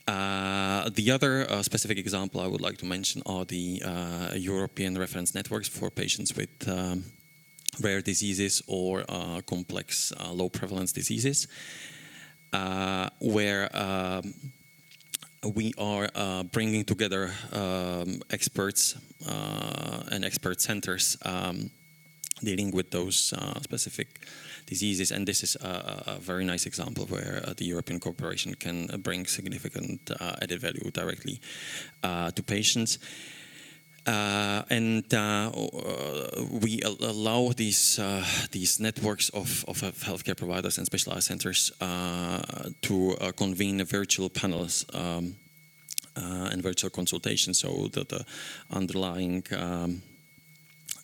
Uh, 0.07 0.91
the 0.91 1.11
other 1.11 1.49
uh, 1.49 1.63
specific 1.63 1.97
example 1.97 2.41
I 2.41 2.49
would 2.49 2.61
like 2.61 2.79
to 2.79 2.87
mention 2.87 3.23
are 3.25 3.45
the 3.45 3.83
uh, 3.85 4.35
European 4.35 4.99
reference 4.99 5.35
networks 5.35 5.69
for 5.69 5.91
patients 5.91 6.37
with 6.37 6.51
um, 6.69 7.05
rare 7.81 8.01
diseases 8.01 8.63
or 8.67 9.05
uh, 9.09 9.41
complex 9.47 10.13
uh, 10.19 10.33
low 10.33 10.49
prevalence 10.49 10.93
diseases, 10.93 11.47
where 13.21 13.75
um, 13.77 14.35
we 15.45 15.73
are 15.77 16.09
bringing 16.53 16.85
together 16.85 17.31
um, 17.53 18.21
experts 18.31 18.97
and 20.11 20.25
expert 20.25 20.61
centers 20.61 21.17
um, 21.25 21.71
dealing 22.43 22.71
with 22.71 22.91
those 22.91 23.35
specific 23.63 24.27
diseases. 24.67 25.11
And 25.11 25.27
this 25.27 25.43
is 25.43 25.57
a, 25.57 26.15
a 26.17 26.19
very 26.21 26.45
nice 26.45 26.67
example 26.67 27.07
where 27.07 27.43
uh, 27.45 27.55
the 27.57 27.65
European 27.65 28.01
cooperation 28.01 28.55
can 28.55 28.91
uh, 28.91 28.97
bring 28.97 29.27
significant 29.27 30.11
uh, 30.11 30.37
added 30.43 30.61
value 30.61 30.91
directly 30.91 31.41
to 32.03 32.43
patients. 32.43 32.99
Uh, 34.05 34.63
and 34.69 35.15
uh, 35.15 35.51
we 36.51 36.81
allow 36.83 37.53
these 37.57 38.01
uh, 38.01 38.25
these 38.51 38.81
networks 38.81 39.29
of, 39.29 39.65
of 39.69 39.81
healthcare 39.81 40.37
providers 40.37 40.77
and 40.77 40.87
specialized 40.87 41.29
centers 41.29 41.71
to 42.81 43.17
convene 43.37 43.85
virtual 43.85 44.29
panels 44.29 44.85
um, 44.93 45.37
and 46.17 46.63
virtual 46.63 46.91
consultations, 46.91 47.61
so 47.61 47.89
that 47.93 48.09
the 48.09 48.25
underlying 48.73 49.45
um, 49.57 50.03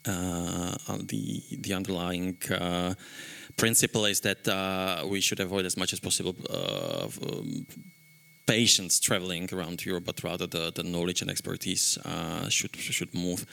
the 0.05 1.43
the 1.61 1.75
underlying 1.75 2.37
principle 3.57 4.07
is 4.07 4.21
that 4.21 4.49
uh, 4.49 5.07
we 5.07 5.21
should 5.21 5.41
avoid 5.41 5.67
as 5.67 5.77
much 5.77 5.93
as 5.93 6.01
possible 6.01 6.35
uh, 6.51 7.07
um, 7.31 7.67
patients 8.49 8.99
traveling 8.99 9.49
around 9.53 9.85
Europe, 9.85 10.05
but 10.07 10.25
rather 10.25 10.47
the, 10.47 10.73
the 10.75 10.83
knowledge 10.83 11.23
and 11.23 11.31
expertise 11.31 11.99
uh, 12.05 12.49
should 12.49 12.75
should 12.77 13.15
move. 13.15 13.45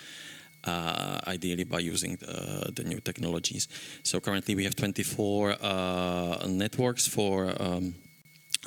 Uh, 0.68 1.20
ideally 1.28 1.64
by 1.64 1.78
using 1.78 2.16
the, 2.16 2.72
the, 2.76 2.84
new 2.84 3.00
technologies. 3.00 3.68
So 4.02 4.20
currently 4.20 4.56
we 4.56 4.64
have 4.64 4.76
24 4.76 5.58
uh, 5.62 6.48
networks 6.48 7.08
for 7.08 7.54
um, 7.62 7.94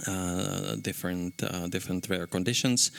uh, 0.06 0.76
different 0.76 1.42
different 1.70 2.08
rare 2.08 2.28
conditions. 2.28 2.92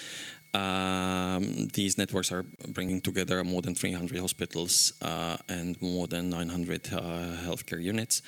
Um, 0.54 1.68
these 1.74 1.98
networks 1.98 2.32
are 2.32 2.44
bringing 2.68 3.02
together 3.02 3.44
more 3.44 3.62
than 3.62 3.76
300 3.76 4.20
hospitals 4.20 4.94
uh, 5.02 5.38
and 5.48 5.80
more 5.82 6.08
than 6.08 6.30
900 6.30 6.90
uh, 6.92 7.00
healthcare 7.46 7.82
units. 7.82 8.22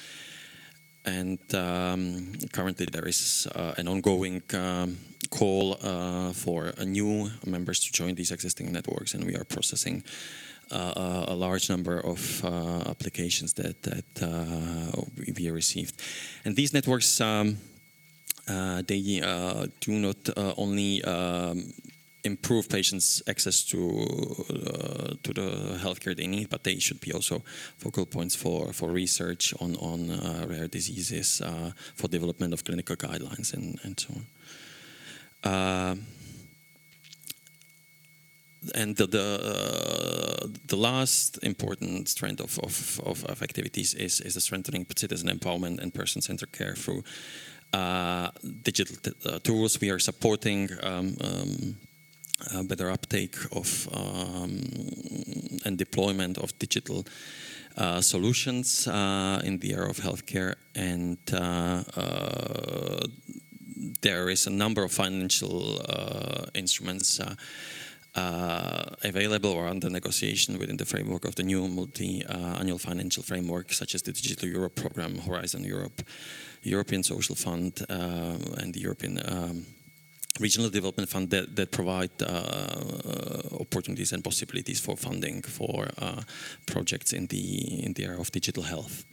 And 1.06 1.40
um, 1.56 2.34
currently, 2.52 2.86
there 2.86 3.08
is 3.08 3.48
uh, 3.56 3.74
an 3.78 3.88
ongoing 3.88 4.44
um, 4.54 4.98
call 5.30 5.78
uh, 5.82 6.32
for 6.34 6.74
new 6.86 7.30
members 7.46 7.80
to 7.80 7.92
join 7.92 8.16
these 8.16 8.32
existing 8.32 8.72
networks, 8.72 9.14
and 9.14 9.24
we 9.26 9.36
are 9.36 9.44
processing 9.44 10.04
uh, 10.72 11.26
a 11.28 11.36
large 11.36 11.70
number 11.70 12.00
of 12.00 12.46
uh, 12.46 12.90
applications 12.90 13.54
that 13.54 13.82
that 13.84 14.06
we 15.38 15.50
received. 15.50 16.02
And 16.46 16.56
these 16.56 16.74
networks. 16.74 17.20
Um, 17.20 17.58
uh, 18.48 18.82
they 18.88 19.22
uh, 19.24 19.68
do 19.80 19.92
not 19.92 20.30
uh, 20.36 20.54
only 20.58 21.04
um, 21.04 21.72
improve 22.24 22.70
patients' 22.70 23.22
access 23.28 23.64
to 23.64 23.80
uh, 24.50 25.14
to 25.24 25.34
the 25.34 25.78
healthcare 25.80 26.16
they 26.16 26.28
need, 26.28 26.50
but 26.50 26.64
they 26.64 26.80
should 26.80 27.02
be 27.02 27.14
also 27.14 27.44
focal 27.78 28.06
points 28.06 28.36
for, 28.36 28.74
for 28.74 28.90
research 28.90 29.54
on 29.60 29.76
on 29.78 30.10
uh, 30.10 30.46
rare 30.48 30.68
diseases, 30.68 31.42
uh, 31.42 31.72
for 31.96 32.08
development 32.08 32.54
of 32.54 32.64
clinical 32.64 32.96
guidelines, 32.96 33.54
and 33.54 33.80
and 33.84 34.00
so 34.00 34.14
on. 34.14 34.26
Uh, 35.44 35.96
and 38.76 38.96
the 38.96 39.08
the, 39.08 39.40
uh, 39.42 40.48
the, 40.68 40.76
last 40.76 41.40
important 41.42 42.08
strand 42.08 42.40
of, 42.40 42.60
of, 42.60 43.02
of, 43.04 43.26
of, 43.26 43.42
activities 43.42 43.96
is, 43.96 44.22
is 44.22 44.36
the 44.36 44.42
strengthening 44.42 44.86
citizen 44.96 45.30
empowerment 45.30 45.80
and 45.82 45.92
person-centered 45.96 46.52
care 46.52 46.76
through 46.76 47.04
uh, 47.74 48.30
digital 48.62 49.40
tools. 49.40 49.82
We 49.82 49.90
are 49.90 49.98
supporting 49.98 50.70
um, 50.84 51.18
um, 51.22 51.22
uh, 51.22 51.91
better 52.64 52.90
uptake 52.90 53.36
of 53.52 53.88
um, 53.94 54.62
and 55.66 55.78
deployment 55.78 56.38
of 56.38 56.58
digital 56.60 57.06
uh, 57.78 58.02
solutions 58.02 58.88
uh, 58.88 59.42
in 59.44 59.58
the 59.60 59.74
area 59.74 59.90
of 59.90 59.98
healthcare, 59.98 60.56
and 60.76 61.18
uh, 61.34 61.84
uh, 61.96 63.00
there 64.02 64.30
is 64.30 64.46
a 64.46 64.50
number 64.50 64.84
of 64.84 64.92
financial 64.92 65.80
uh, 65.88 66.46
instruments. 66.54 67.20
available 69.04 69.52
or 69.52 69.68
under 69.68 69.90
negotiation 69.90 70.60
within 70.60 70.78
the 70.78 70.86
framework 70.86 71.24
of 71.26 71.36
the 71.36 71.44
new 71.44 71.68
multi-annual 71.68 72.78
financial 72.78 73.24
framework, 73.24 73.72
such 73.72 73.96
as 73.96 74.02
the 74.02 74.12
Digital 74.12 74.50
Europe 74.50 74.76
program, 74.76 75.18
Horizon 75.20 75.64
Europe, 75.64 76.02
European 76.62 77.04
Social 77.04 77.36
Fund, 77.36 77.86
and 77.90 78.74
the 78.74 78.82
European 78.82 79.18
um, 79.26 79.66
regional 80.40 80.70
development 80.70 81.10
fund 81.10 81.30
that, 81.30 81.56
that 81.56 81.72
provide 81.72 82.12
uh, 82.22 82.26
uh, 82.26 83.42
opportunities 83.60 84.14
and 84.14 84.24
possibilities 84.24 84.80
for 84.80 84.96
funding 84.96 85.42
for 85.42 85.90
uh, 85.98 86.22
projects 86.66 87.14
in 87.14 87.28
the 87.28 87.84
in 87.84 87.94
the 87.94 88.06
area 88.06 88.20
of 88.20 88.32
digital 88.32 88.64
health. 88.64 89.06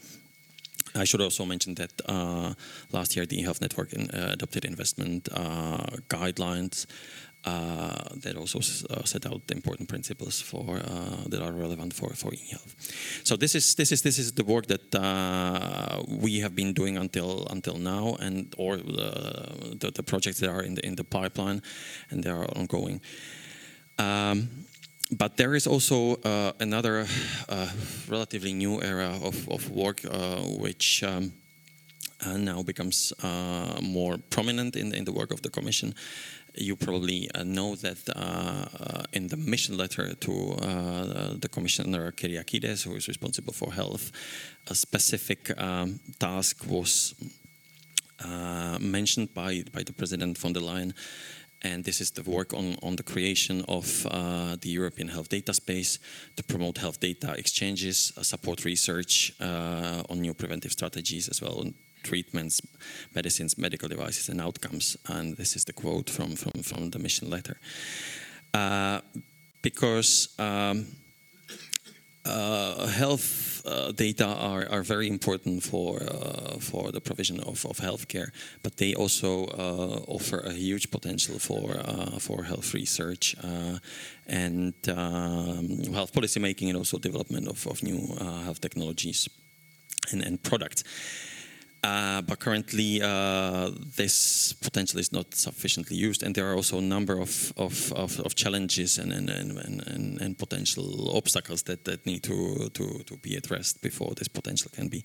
I 0.94 1.04
should 1.04 1.20
also 1.20 1.44
mention 1.44 1.74
that 1.74 1.92
uh, 2.06 2.54
last 2.92 3.14
year 3.14 3.26
the 3.26 3.42
Health 3.42 3.60
Network 3.60 3.92
in, 3.92 4.10
uh, 4.10 4.30
adopted 4.32 4.64
investment 4.64 5.28
uh, 5.32 5.84
guidelines 6.08 6.86
uh, 7.48 8.20
that 8.22 8.36
also 8.36 8.58
uh, 8.58 9.04
set 9.04 9.24
out 9.26 9.40
the 9.46 9.54
important 9.54 9.88
principles 9.88 10.40
for 10.40 10.76
uh, 10.76 11.28
that 11.30 11.40
are 11.40 11.52
relevant 11.52 11.94
for 11.94 12.10
for 12.14 12.30
e-health. 12.34 12.74
So 13.24 13.36
this 13.36 13.54
is 13.54 13.74
this 13.74 13.90
is 13.92 14.02
this 14.02 14.18
is 14.18 14.32
the 14.32 14.44
work 14.44 14.66
that 14.66 14.88
we 16.24 16.40
have 16.40 16.54
been 16.54 16.72
doing 16.74 16.98
until 16.98 17.46
until 17.50 17.78
now, 17.78 18.16
and 18.20 18.54
or 18.58 18.76
the, 18.76 19.76
the, 19.80 19.90
the 19.90 20.02
projects 20.02 20.38
that 20.40 20.50
are 20.50 20.62
in 20.62 20.74
the 20.74 20.82
in 20.86 20.96
the 20.96 21.04
pipeline, 21.04 21.62
and 22.10 22.22
they 22.22 22.30
are 22.30 22.46
ongoing. 22.56 23.00
Um, 23.98 24.48
but 25.10 25.36
there 25.36 25.54
is 25.54 25.66
also 25.66 26.16
uh, 26.16 26.52
another 26.60 27.06
uh, 27.48 27.68
relatively 28.08 28.52
new 28.52 28.82
area 28.82 29.10
of, 29.24 29.48
of 29.48 29.70
work 29.70 30.04
uh, 30.04 30.36
which 30.60 31.02
um, 31.02 31.32
now 32.26 32.62
becomes 32.62 33.12
more 33.80 34.18
prominent 34.30 34.76
in, 34.76 34.94
in 34.94 35.04
the 35.04 35.12
work 35.12 35.32
of 35.32 35.40
the 35.40 35.50
Commission, 35.50 35.94
you 36.54 36.76
probably 36.76 37.30
uh, 37.34 37.44
know 37.44 37.76
that 37.76 37.98
uh, 38.08 38.12
uh, 38.18 39.02
in 39.12 39.28
the 39.28 39.36
mission 39.36 39.76
letter 39.76 40.14
to 40.14 40.56
the 41.40 41.48
Commissioner 41.48 42.12
Kyriakides, 42.12 42.84
who 42.84 42.94
is 42.96 43.08
responsible 43.08 43.52
for 43.52 43.72
health, 43.72 44.10
a 44.68 44.74
specific 44.74 45.50
um, 45.60 46.00
task 46.18 46.64
was 46.66 47.14
mentioned 48.80 49.32
by, 49.34 49.64
by 49.72 49.82
the 49.82 49.92
President 49.92 50.36
von 50.38 50.52
der 50.52 50.60
Leyen. 50.60 50.92
And 51.62 51.84
this 51.84 52.00
is 52.00 52.12
the 52.12 52.22
work 52.22 52.54
on, 52.54 52.76
on 52.82 52.96
the 52.96 53.02
creation 53.02 53.64
of 53.66 54.06
uh, 54.06 54.56
the 54.60 54.68
European 54.68 55.08
health 55.08 55.28
data 55.28 55.52
space 55.52 55.98
to 56.36 56.44
promote 56.44 56.78
health 56.78 57.00
data 57.00 57.34
exchanges, 57.36 58.12
uh, 58.16 58.22
support 58.22 58.64
research 58.64 59.32
uh, 59.40 60.04
on 60.08 60.20
new 60.20 60.34
preventive 60.34 60.70
strategies 60.70 61.28
as 61.28 61.42
well, 61.42 61.64
treatments, 62.02 62.60
medicines, 63.14 63.58
medical 63.58 63.88
devices, 63.88 64.28
and 64.28 64.40
outcomes. 64.40 64.96
And 65.06 65.36
this 65.36 65.56
is 65.56 65.64
the 65.64 65.72
quote 65.72 66.10
from, 66.10 66.36
from, 66.36 66.62
from 66.62 66.90
the 66.90 66.98
mission 66.98 67.30
letter. 67.30 67.58
Uh, 68.54 69.00
because 69.62 70.34
um, 70.38 70.86
uh, 72.28 72.86
health 72.86 73.62
uh, 73.66 73.92
data 73.92 74.26
are, 74.26 74.66
are 74.70 74.82
very 74.82 75.08
important 75.08 75.62
for 75.62 76.02
uh, 76.02 76.58
for 76.58 76.92
the 76.92 77.00
provision 77.00 77.40
of, 77.40 77.64
of 77.64 77.78
healthcare, 77.78 78.30
but 78.62 78.76
they 78.76 78.94
also 78.94 79.46
uh, 79.46 80.00
offer 80.06 80.40
a 80.40 80.52
huge 80.52 80.90
potential 80.90 81.38
for 81.38 81.76
uh, 81.78 82.18
for 82.18 82.44
health 82.44 82.74
research 82.74 83.34
and 84.26 84.74
um, 84.88 85.92
health 85.94 86.12
policy 86.12 86.40
making 86.40 86.68
and 86.68 86.76
also 86.76 86.98
development 86.98 87.48
of, 87.48 87.66
of 87.66 87.82
new 87.82 88.14
health 88.44 88.60
technologies 88.60 89.28
and, 90.12 90.22
and 90.22 90.42
products. 90.42 90.84
Uh, 91.84 92.20
but 92.22 92.40
currently, 92.40 93.00
uh, 93.00 93.70
this 93.96 94.52
potential 94.54 94.98
is 94.98 95.12
not 95.12 95.32
sufficiently 95.34 95.96
used, 95.96 96.24
and 96.24 96.34
there 96.34 96.50
are 96.50 96.54
also 96.56 96.78
a 96.78 96.82
number 96.82 97.20
of, 97.20 97.52
of, 97.56 97.92
of, 97.92 98.18
of 98.20 98.34
challenges 98.34 98.98
and, 98.98 99.12
and, 99.12 99.30
and, 99.30 100.20
and, 100.20 100.38
potential 100.38 101.16
obstacles 101.16 101.62
that, 101.62 101.84
that 101.84 102.04
need 102.04 102.22
to, 102.24 102.68
to, 102.74 103.02
to 103.04 103.16
be 103.18 103.36
addressed 103.36 103.80
before 103.80 104.12
this 104.16 104.26
potential 104.26 104.70
can 104.74 104.88
be 104.88 105.04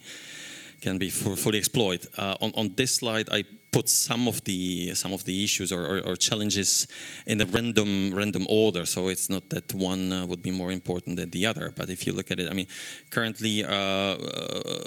can 0.83 0.97
be 0.97 1.09
fully 1.09 1.57
exploited. 1.57 2.07
Uh, 2.17 2.35
on, 2.41 2.51
on 2.55 2.75
this 2.75 2.95
slide, 2.95 3.29
I 3.31 3.45
put 3.71 3.87
some 3.89 4.27
of 4.27 4.43
the 4.43 4.93
some 4.93 5.13
of 5.13 5.23
the 5.23 5.43
issues 5.43 5.71
or, 5.71 5.83
or, 5.91 5.99
or, 6.09 6.15
challenges 6.15 6.87
in 7.25 7.41
a 7.41 7.45
random 7.45 8.13
random 8.13 8.45
order. 8.49 8.85
So 8.85 9.07
it's 9.07 9.29
not 9.29 9.49
that 9.49 9.73
one 9.73 10.03
uh, 10.13 10.25
would 10.29 10.43
be 10.49 10.51
more 10.51 10.71
important 10.71 11.15
than 11.19 11.29
the 11.29 11.45
other. 11.51 11.73
But 11.75 11.89
if 11.89 12.05
you 12.05 12.13
look 12.13 12.29
at 12.31 12.39
it, 12.39 12.47
I 12.51 12.53
mean, 12.53 12.67
currently, 13.09 13.63
uh, 13.63 13.71
uh 13.71 14.83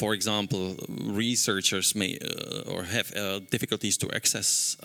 for 0.00 0.10
example, 0.14 0.76
researchers 1.24 1.94
may 1.94 2.18
uh, 2.18 2.72
or 2.72 2.82
have 2.96 3.08
uh, 3.16 3.38
difficulties 3.54 3.96
to 3.98 4.06
access 4.18 4.76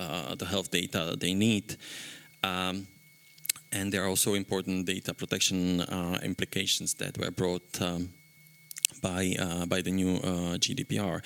the 0.42 0.48
health 0.54 0.70
data 0.72 1.02
they 1.20 1.34
need. 1.34 1.78
Um, 2.44 2.88
and 3.72 3.92
there 3.92 4.04
are 4.04 4.10
also 4.10 4.36
important 4.36 4.86
data 4.86 5.14
protection 5.14 5.82
implications 6.24 6.94
that 6.96 7.18
were 7.18 7.32
brought 7.32 7.82
um, 7.82 8.10
by, 9.02 9.36
uh, 9.40 9.66
by 9.66 9.82
the 9.82 9.92
new 9.92 10.16
uh, 10.16 10.58
GDPR. 10.58 11.22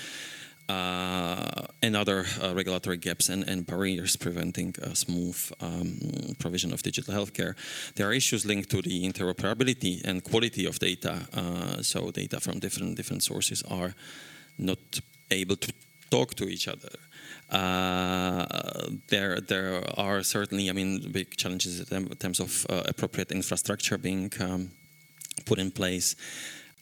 Uh, 0.69 1.65
and 1.81 1.97
other 1.97 2.25
uh, 2.41 2.53
regulatory 2.55 2.95
gaps 2.95 3.27
and, 3.27 3.43
and 3.49 3.65
barriers 3.65 4.15
preventing 4.15 4.73
a 4.81 4.95
smooth 4.95 5.51
um, 5.59 5.99
provision 6.39 6.71
of 6.71 6.81
digital 6.81 7.13
healthcare. 7.13 7.55
There 7.95 8.07
are 8.07 8.13
issues 8.13 8.45
linked 8.45 8.69
to 8.69 8.81
the 8.81 9.03
interoperability 9.03 10.01
and 10.05 10.23
quality 10.23 10.65
of 10.65 10.79
data. 10.79 11.27
Uh, 11.33 11.81
so 11.81 12.11
data 12.11 12.39
from 12.39 12.59
different 12.59 12.95
different 12.95 13.21
sources 13.21 13.63
are 13.63 13.93
not 14.57 15.01
able 15.29 15.57
to 15.57 15.73
talk 16.09 16.35
to 16.35 16.45
each 16.45 16.69
other. 16.69 16.95
Uh, 17.49 18.45
there, 19.09 19.41
there 19.41 19.83
are 19.97 20.23
certainly, 20.23 20.69
I 20.69 20.73
mean, 20.73 21.11
big 21.11 21.35
challenges 21.35 21.91
in 21.91 22.07
terms 22.15 22.39
of 22.39 22.65
appropriate 22.69 23.31
infrastructure 23.33 23.97
being 23.97 24.31
um, 24.39 24.71
put 25.45 25.59
in 25.59 25.71
place 25.71 26.15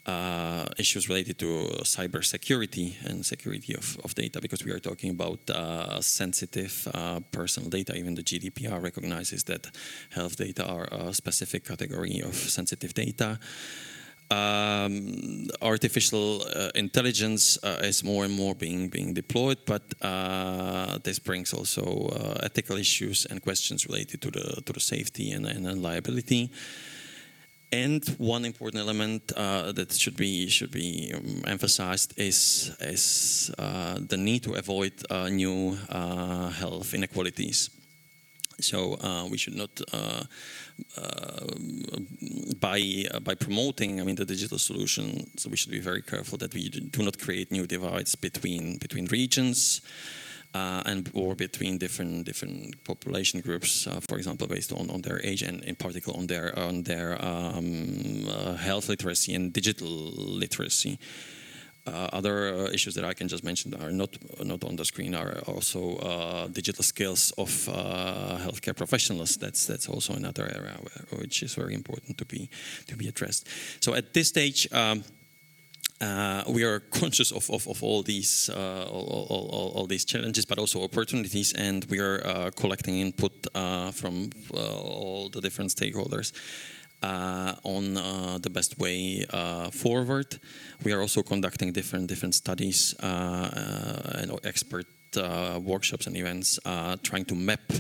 uh, 0.05 0.65
issues 0.77 1.09
related 1.09 1.37
to 1.39 1.47
cybersecurity 1.83 2.95
and 3.05 3.25
security 3.25 3.75
of, 3.75 3.97
of 4.03 4.15
data 4.15 4.39
because 4.41 4.63
we 4.63 4.71
are 4.71 4.79
talking 4.79 5.11
about 5.11 5.39
uh, 5.49 6.01
sensitive 6.01 6.87
uh, 6.93 7.19
personal 7.31 7.69
data. 7.69 7.95
Even 7.95 8.15
the 8.15 8.23
GDPR 8.23 8.81
recognizes 8.81 9.43
that 9.45 9.69
health 10.11 10.37
data 10.37 10.65
are 10.65 10.87
a 10.91 11.13
specific 11.13 11.65
category 11.65 12.21
of 12.21 12.35
sensitive 12.35 12.93
data. 12.93 13.39
Um, 14.31 15.47
artificial 15.59 16.43
uh, 16.43 16.69
intelligence 16.75 17.57
uh, 17.63 17.79
is 17.81 18.03
more 18.03 18.25
and 18.25 18.33
more 18.33 18.53
being 18.53 18.87
being 18.87 19.15
deployed, 19.15 19.57
but 19.65 19.81
uh, 20.03 20.99
this 21.03 21.17
brings 21.17 21.51
also 21.51 22.09
uh, 22.09 22.39
ethical 22.43 22.77
issues 22.77 23.25
and 23.25 23.41
questions 23.41 23.87
related 23.87 24.21
to 24.21 24.29
the 24.29 24.61
to 24.65 24.73
the 24.73 24.79
safety 24.79 25.31
and, 25.31 25.47
and 25.47 25.81
liability. 25.81 26.51
And 27.71 28.03
one 28.17 28.45
important 28.45 28.81
element 28.81 29.31
uh, 29.35 29.71
that 29.73 29.93
should 29.93 30.17
be 30.17 30.49
should 30.49 30.71
be 30.71 31.11
um, 31.13 31.43
emphasized 31.45 32.13
is 32.17 32.71
is 32.79 33.51
uh, 33.59 33.99
the 33.99 34.17
need 34.17 34.43
to 34.43 34.53
avoid 34.53 34.93
uh, 35.09 35.29
new 35.29 35.77
uh, 35.89 36.49
health 36.49 36.93
inequalities. 36.95 37.69
So 38.59 38.95
uh, 38.95 39.27
we 39.29 39.37
should 39.37 39.55
not 39.55 39.81
uh, 39.93 40.23
by 42.59 43.05
by 43.21 43.35
promoting, 43.35 44.01
I 44.01 44.03
mean, 44.03 44.15
the 44.15 44.25
digital 44.25 44.57
solution. 44.57 45.29
So 45.37 45.49
we 45.49 45.55
should 45.55 45.71
be 45.71 45.79
very 45.79 46.01
careful 46.01 46.39
that 46.39 46.55
we 46.55 46.69
do 46.69 47.03
not 47.03 47.19
create 47.19 47.51
new 47.51 47.67
divides 47.67 48.15
between 48.15 48.79
between 48.79 49.05
regions 49.05 49.81
uh, 50.53 50.81
and 50.85 51.09
or 51.13 51.35
between 51.35 51.77
different 51.77 52.25
different 52.25 52.83
population 52.83 53.41
groups, 53.41 53.87
uh, 53.87 53.99
for 53.99 54.17
example, 54.17 54.47
based 54.47 54.71
on, 54.71 54.89
on 54.89 55.01
their 55.01 55.19
age 55.23 55.43
and 55.43 55.63
in 55.63 55.75
particular 55.75 56.17
on 56.17 56.27
their 56.27 56.57
on 56.57 56.83
their 56.83 57.23
um, 57.23 58.27
uh, 58.27 58.55
health 58.55 58.89
literacy 58.89 59.35
and 59.35 59.53
digital 59.53 59.87
literacy. 59.87 60.97
Uh, 61.87 62.07
other 62.13 62.53
uh, 62.53 62.71
issues 62.71 62.93
that 62.93 63.03
I 63.03 63.13
can 63.13 63.27
just 63.27 63.43
mention 63.43 63.73
are 63.73 63.91
not 63.91 64.17
not 64.43 64.63
on 64.63 64.75
the 64.75 64.85
screen 64.85 65.15
are 65.15 65.39
also 65.47 65.95
uh, 65.97 66.47
digital 66.47 66.83
skills 66.83 67.31
of 67.37 67.49
healthcare 67.49 68.75
professionals. 68.75 69.37
That's 69.37 69.65
that's 69.65 69.87
also 69.87 70.13
another 70.13 70.43
area 70.43 70.77
where, 70.81 71.19
which 71.21 71.41
is 71.41 71.55
very 71.55 71.73
important 71.73 72.17
to 72.17 72.25
be 72.25 72.49
to 72.87 72.95
be 72.95 73.07
addressed. 73.07 73.47
So 73.79 73.93
at 73.93 74.13
this 74.13 74.27
stage. 74.27 74.67
Um, 74.71 75.03
uh, 76.01 76.43
we 76.47 76.63
are 76.63 76.79
conscious 76.79 77.31
of, 77.31 77.49
of, 77.49 77.67
of 77.67 77.83
all 77.83 78.01
these 78.03 78.49
uh, 78.49 78.85
all, 78.89 79.27
all, 79.29 79.71
all, 79.75 79.85
these 79.85 80.05
challenges, 80.05 80.45
but 80.45 80.57
also 80.57 80.83
opportunities, 80.83 81.53
and 81.53 81.85
we 81.85 81.99
are 81.99 82.25
uh, 82.25 82.51
collecting 82.55 82.99
input 82.99 83.31
uh, 83.53 83.91
from 83.91 84.29
uh, 84.53 84.79
all 84.79 85.29
the 85.29 85.41
different 85.41 85.71
stakeholders 85.71 86.31
uh, 87.03 87.53
on 87.63 87.93
the 88.41 88.49
best 88.49 88.79
way 88.79 89.25
forward. 89.71 90.39
We 90.83 90.93
are 90.93 91.01
also 91.01 91.21
conducting 91.21 91.73
different 91.73 92.07
different 92.07 92.35
studies 92.35 92.95
and 93.01 94.31
expert 94.43 94.85
uh, 95.17 95.59
workshops 95.61 96.07
and 96.07 96.15
events 96.15 96.59
uh, 96.65 96.95
trying 97.03 97.25
to 97.25 97.35
map 97.35 97.71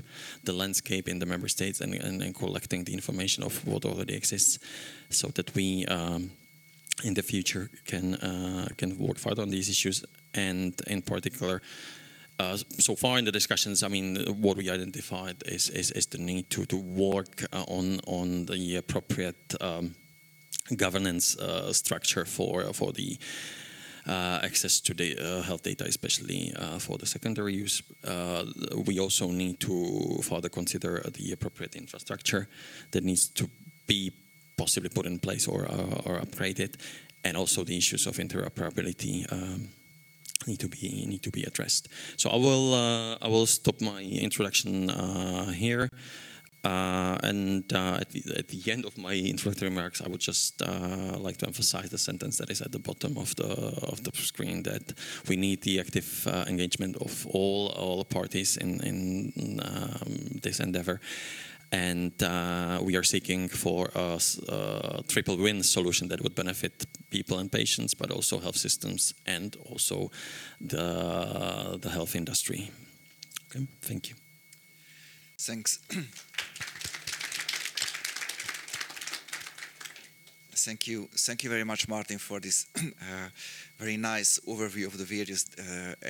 the 0.43 0.53
landscape 0.53 1.07
in 1.07 1.19
the 1.19 1.25
member 1.25 1.47
states 1.47 1.81
and, 1.81 1.93
and, 1.93 2.21
and, 2.21 2.33
collecting 2.35 2.83
the 2.83 2.93
information 2.93 3.43
of 3.43 3.65
what 3.67 3.85
already 3.85 4.15
exists 4.15 4.59
so 5.09 5.27
that 5.27 5.53
we 5.53 5.85
um, 5.85 6.31
in 7.03 7.13
the 7.13 7.21
future 7.23 7.69
can 7.85 8.15
uh, 8.15 8.67
can 8.77 8.97
work 8.97 9.17
further 9.17 9.41
on 9.41 9.49
these 9.49 9.69
issues 9.69 10.03
and 10.33 10.73
in 10.87 11.01
particular 11.01 11.61
uh, 12.39 12.55
so 12.55 12.95
far 12.95 13.17
in 13.17 13.25
the 13.25 13.31
discussions, 13.33 13.83
I 13.83 13.89
mean, 13.89 14.15
what 14.39 14.55
we 14.55 14.69
identified 14.69 15.43
is, 15.45 15.69
is, 15.69 15.91
is 15.91 16.05
the 16.05 16.19
need 16.19 16.49
to, 16.51 16.65
to 16.67 16.77
work 16.77 17.43
uh, 17.51 17.65
on 17.67 17.99
on 18.07 18.45
the 18.45 18.77
appropriate 18.77 19.55
um, 19.59 19.93
governance 20.77 21.37
uh, 21.37 21.73
structure 21.73 22.25
for 22.25 22.73
for 22.73 22.93
the 22.93 23.17
uh, 24.07 24.39
access 24.41 24.79
to 24.79 24.93
the 24.93 25.17
uh, 25.19 25.41
health 25.41 25.63
data, 25.63 25.83
especially 25.83 26.53
for 26.79 26.97
the 26.97 27.05
secondary 27.05 27.53
use. 27.53 27.83
we 28.85 28.99
also 28.99 29.29
need 29.31 29.59
to 29.59 30.19
further 30.23 30.49
consider 30.49 31.03
the 31.13 31.33
appropriate 31.33 31.75
infrastructure 31.75 32.47
that 32.91 33.03
needs 33.03 33.27
to 33.27 33.49
be 33.85 34.13
possibly 34.59 34.89
put 34.89 35.05
in 35.05 35.19
place 35.19 35.47
or, 35.47 35.61
uh, 35.71 36.07
or 36.07 36.19
upgraded, 36.19 36.71
and 37.23 37.37
also 37.37 37.63
the 37.63 37.77
issues 37.77 38.07
of 38.07 38.17
interoperability 38.17 39.17
um, 39.31 39.69
need 40.47 40.59
to 40.59 40.67
be 40.67 41.05
need 41.05 41.23
to 41.23 41.31
be 41.31 41.43
addressed. 41.43 41.87
So 42.17 42.29
I 42.29 42.35
will 42.35 42.73
uh, 42.73 43.25
I 43.25 43.27
will 43.27 43.47
stop 43.47 43.81
my 43.81 44.01
introduction 44.01 44.89
uh, 44.89 45.51
here. 45.51 45.89
Uh, 46.61 47.17
and 47.23 47.71
uh, 47.71 48.01
at 48.01 48.09
the, 48.09 48.21
at, 48.37 48.47
the, 48.49 48.69
end 48.69 48.83
of 48.83 48.97
my 48.97 49.13
introductory 49.13 49.69
remarks, 49.69 50.01
I 50.01 50.09
would 50.09 50.19
just 50.19 50.61
uh, 50.61 51.17
like 51.17 51.37
to 51.37 51.47
emphasize 51.47 51.89
the 51.89 51.97
sentence 51.97 52.37
that 52.39 52.49
is 52.49 52.61
at 52.61 52.73
the 52.73 52.79
bottom 52.79 53.17
of 53.17 53.33
the 53.37 53.47
of 53.93 54.03
the 54.03 54.11
screen 54.11 54.63
that 54.63 54.93
we 55.29 55.37
need 55.37 55.61
the 55.61 55.79
active 55.79 56.27
engagement 56.47 56.97
of 56.97 57.25
all 57.27 57.69
all 57.83 58.03
parties 58.03 58.57
in 58.57 58.81
in 58.89 59.59
um, 59.63 60.39
this 60.43 60.59
endeavor 60.59 60.99
and 61.71 62.11
uh, 62.23 62.79
we 62.81 62.95
are 62.95 63.03
seeking 63.03 63.47
for 63.47 63.91
a, 63.95 64.19
a, 64.47 65.03
triple 65.07 65.37
win 65.37 65.63
solution 65.63 66.07
that 66.07 66.21
would 66.21 66.35
benefit 66.35 66.85
people 67.11 67.37
and 67.37 67.51
patients, 67.51 67.93
but 67.93 68.11
also 68.11 68.39
health 68.39 68.57
systems 68.57 69.13
and 69.25 69.55
also 69.69 70.09
the 70.59 71.77
the 71.81 71.89
health 71.89 72.15
industry. 72.15 72.71
Okay, 73.49 73.67
thank 73.81 74.09
you. 74.09 74.15
Thanks. 75.37 75.79
Thank 80.65 80.87
you. 80.87 81.07
Thank 81.13 81.43
you 81.43 81.49
very 81.49 81.63
much, 81.63 81.87
Martin, 81.87 82.17
for 82.17 82.39
this 82.41 82.65
uh, 82.75 83.29
very 83.77 83.95
nice 83.95 84.39
overview 84.45 84.87
of 84.87 84.97
the 84.97 85.05
various 85.05 85.45
uh, 85.57 85.93
uh, 86.05 86.09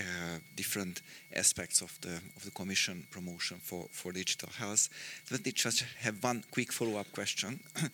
different 0.56 1.02
aspects 1.36 1.82
of 1.82 1.96
the 2.02 2.16
of 2.36 2.44
the 2.44 2.52
Commission 2.52 3.06
promotion 3.12 3.58
for, 3.62 3.86
for 3.92 4.12
digital 4.12 4.50
health. 4.58 4.90
Let 5.30 5.46
me 5.46 5.52
just 5.52 5.86
have 6.00 6.24
one 6.24 6.44
quick 6.50 6.72
follow-up 6.72 7.12
question, 7.12 7.60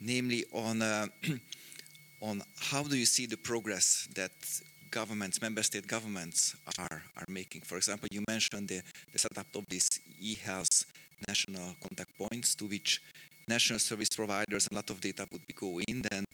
namely 0.00 0.44
on 0.52 0.82
uh, 0.82 1.06
on 2.20 2.42
how 2.70 2.84
do 2.84 2.96
you 2.96 3.06
see 3.06 3.26
the 3.26 3.36
progress 3.36 4.08
that 4.14 4.32
governments, 4.90 5.42
member 5.42 5.62
state 5.64 5.86
governments 5.86 6.54
are, 6.78 7.02
are 7.16 7.26
making. 7.28 7.62
For 7.62 7.76
example, 7.76 8.08
you 8.12 8.22
mentioned 8.28 8.68
the, 8.68 8.82
the 9.12 9.18
setup 9.18 9.54
of 9.54 9.66
these 9.68 9.88
e-health 10.20 10.84
national 11.26 11.74
contact 11.82 12.16
points 12.16 12.54
to 12.54 12.66
which 12.66 13.02
national 13.48 13.78
service 13.78 14.08
providers 14.14 14.68
a 14.70 14.74
lot 14.74 14.90
of 14.90 15.00
data 15.00 15.26
would 15.32 15.46
be 15.46 15.54
going, 15.54 16.02
then 16.10 16.24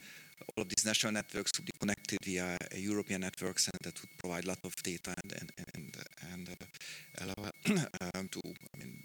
all 0.56 0.62
of 0.62 0.68
these 0.68 0.84
national 0.84 1.12
networks 1.12 1.52
would 1.56 1.66
be 1.66 1.72
connected 1.80 2.18
via 2.24 2.56
European 2.76 3.20
networks 3.20 3.68
and 3.68 3.78
that 3.82 4.00
would 4.00 4.18
provide 4.18 4.44
a 4.44 4.48
lot 4.48 4.58
of 4.64 4.74
data 4.82 5.14
and, 5.22 5.32
and, 5.40 5.50
and, 5.74 5.96
and 6.32 6.48
uh, 6.48 7.24
allow 7.24 7.50
um, 8.14 8.28
to 8.28 8.40
I 8.44 8.78
mean, 8.78 8.98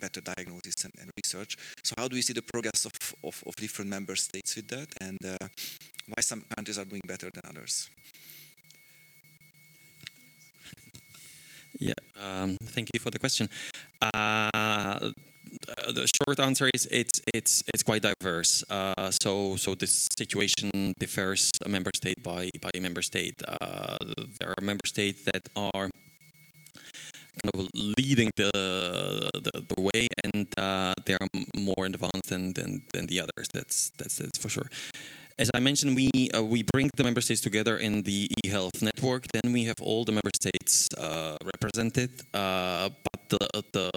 better 0.00 0.20
diagnosis 0.20 0.84
and, 0.84 0.92
and, 1.00 1.10
research. 1.16 1.56
So 1.82 1.94
how 1.96 2.08
do 2.08 2.16
we 2.16 2.22
see 2.22 2.32
the 2.32 2.42
progress 2.42 2.84
of, 2.84 2.92
of, 3.22 3.42
of 3.46 3.56
different 3.56 3.90
member 3.90 4.16
states 4.16 4.56
with 4.56 4.68
that 4.68 4.88
and 5.00 5.18
uh, 5.24 5.46
why 6.08 6.20
some 6.20 6.44
countries 6.54 6.78
are 6.78 6.84
doing 6.84 7.02
better 7.06 7.30
than 7.30 7.42
others? 7.48 7.88
Yeah, 11.78 11.94
um, 12.20 12.56
thank 12.62 12.90
you 12.94 13.00
for 13.00 13.10
the 13.10 13.18
question. 13.18 13.48
Uh, 14.00 15.10
the 15.92 16.08
short 16.18 16.40
answer 16.40 16.70
is 16.74 16.86
it's 16.90 17.20
it's 17.32 17.62
it's 17.72 17.82
quite 17.82 18.02
diverse. 18.02 18.64
Uh, 18.70 19.10
so 19.10 19.56
so 19.56 19.74
this 19.74 20.08
situation 20.18 20.94
differs 20.98 21.50
member 21.66 21.90
state 21.94 22.22
by 22.22 22.50
by 22.60 22.70
member 22.80 23.02
state. 23.02 23.42
Uh, 23.46 23.96
there 24.40 24.50
are 24.50 24.62
member 24.62 24.86
states 24.86 25.24
that 25.24 25.48
are 25.56 25.88
kind 27.42 27.50
of 27.54 27.68
leading 27.74 28.30
the 28.36 28.50
the, 29.34 29.64
the 29.74 29.80
way, 29.80 30.06
and 30.24 30.46
uh, 30.56 30.94
they 31.04 31.14
are 31.14 31.28
more 31.56 31.86
advanced 31.86 32.28
than, 32.28 32.52
than 32.52 32.82
than 32.92 33.06
the 33.06 33.20
others. 33.20 33.48
That's 33.52 33.90
that's 33.98 34.18
that's 34.18 34.38
for 34.38 34.48
sure. 34.48 34.68
As 35.36 35.50
I 35.52 35.58
mentioned, 35.58 35.96
we 35.96 36.10
uh, 36.32 36.44
we 36.44 36.62
bring 36.62 36.90
the 36.96 37.02
member 37.02 37.20
states 37.20 37.40
together 37.40 37.76
in 37.76 38.02
the 38.02 38.30
e-health 38.44 38.80
network. 38.82 39.26
Then 39.32 39.52
we 39.52 39.64
have 39.64 39.80
all 39.80 40.04
the 40.04 40.12
member 40.12 40.30
states 40.32 40.88
uh, 40.96 41.36
represented, 41.42 42.22
uh, 42.32 42.90
but 43.02 43.20
the 43.28 43.62
the 43.72 43.90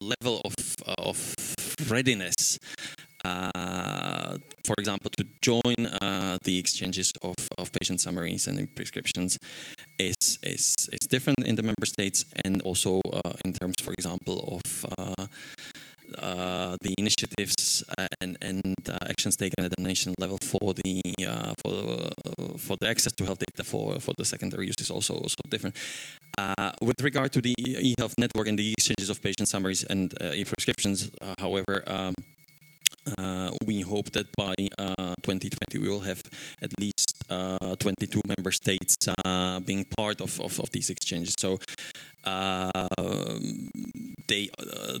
level 0.00 0.40
of 0.44 0.54
of 0.96 1.34
readiness. 1.90 2.58
Uh, 3.24 4.38
for 4.64 4.74
example, 4.78 5.10
to 5.16 5.26
join 5.42 5.86
uh, 6.00 6.38
the 6.44 6.56
exchanges 6.56 7.12
of, 7.22 7.34
of 7.58 7.72
patient 7.72 8.00
summaries 8.00 8.46
and 8.46 8.72
prescriptions 8.76 9.38
is, 9.98 10.38
is 10.44 10.88
is 10.92 11.06
different 11.08 11.44
in 11.44 11.56
the 11.56 11.64
member 11.64 11.84
states, 11.84 12.24
and 12.44 12.62
also 12.62 13.00
uh, 13.12 13.32
in 13.44 13.52
terms, 13.52 13.74
for 13.82 13.92
example, 13.92 14.60
of 14.62 14.86
uh, 14.98 15.26
the 16.16 16.94
initiatives 16.98 17.84
and, 18.20 18.36
and 18.40 18.74
uh, 18.88 18.98
actions 19.08 19.36
taken 19.36 19.64
at 19.64 19.70
the 19.76 19.82
national 19.82 20.14
level 20.18 20.38
for 20.42 20.74
the 20.74 21.02
uh, 21.26 21.52
for 21.62 21.72
uh, 21.72 22.58
for 22.58 22.76
the 22.80 22.88
access 22.88 23.12
to 23.12 23.24
health 23.24 23.38
data 23.38 23.64
for 23.64 24.00
for 24.00 24.14
the 24.16 24.24
secondary 24.24 24.66
use 24.66 24.76
is 24.80 24.90
also 24.90 25.14
also 25.14 25.36
different. 25.48 25.76
Uh, 26.36 26.72
with 26.82 27.00
regard 27.02 27.32
to 27.32 27.40
the 27.40 27.54
e-health 27.58 28.14
network 28.18 28.46
and 28.46 28.58
the 28.58 28.72
exchanges 28.72 29.10
of 29.10 29.20
patient 29.20 29.48
summaries 29.48 29.84
and 29.84 30.14
e-prescriptions, 30.34 31.10
however. 31.38 31.82
Um, 31.86 32.14
uh, 33.16 33.50
we 33.64 33.80
hope 33.80 34.10
that 34.12 34.26
by 34.36 34.54
uh, 34.76 35.14
2020 35.22 35.78
we 35.78 35.88
will 35.88 36.00
have 36.00 36.20
at 36.60 36.70
least 36.78 37.14
uh, 37.30 37.74
22 37.76 38.20
member 38.26 38.50
states 38.50 38.96
being 39.64 39.86
part 39.96 40.20
of, 40.20 40.38
of, 40.40 40.60
of, 40.60 40.70
these 40.72 40.90
exchanges. 40.90 41.34
So 41.38 41.58
they 44.28 44.50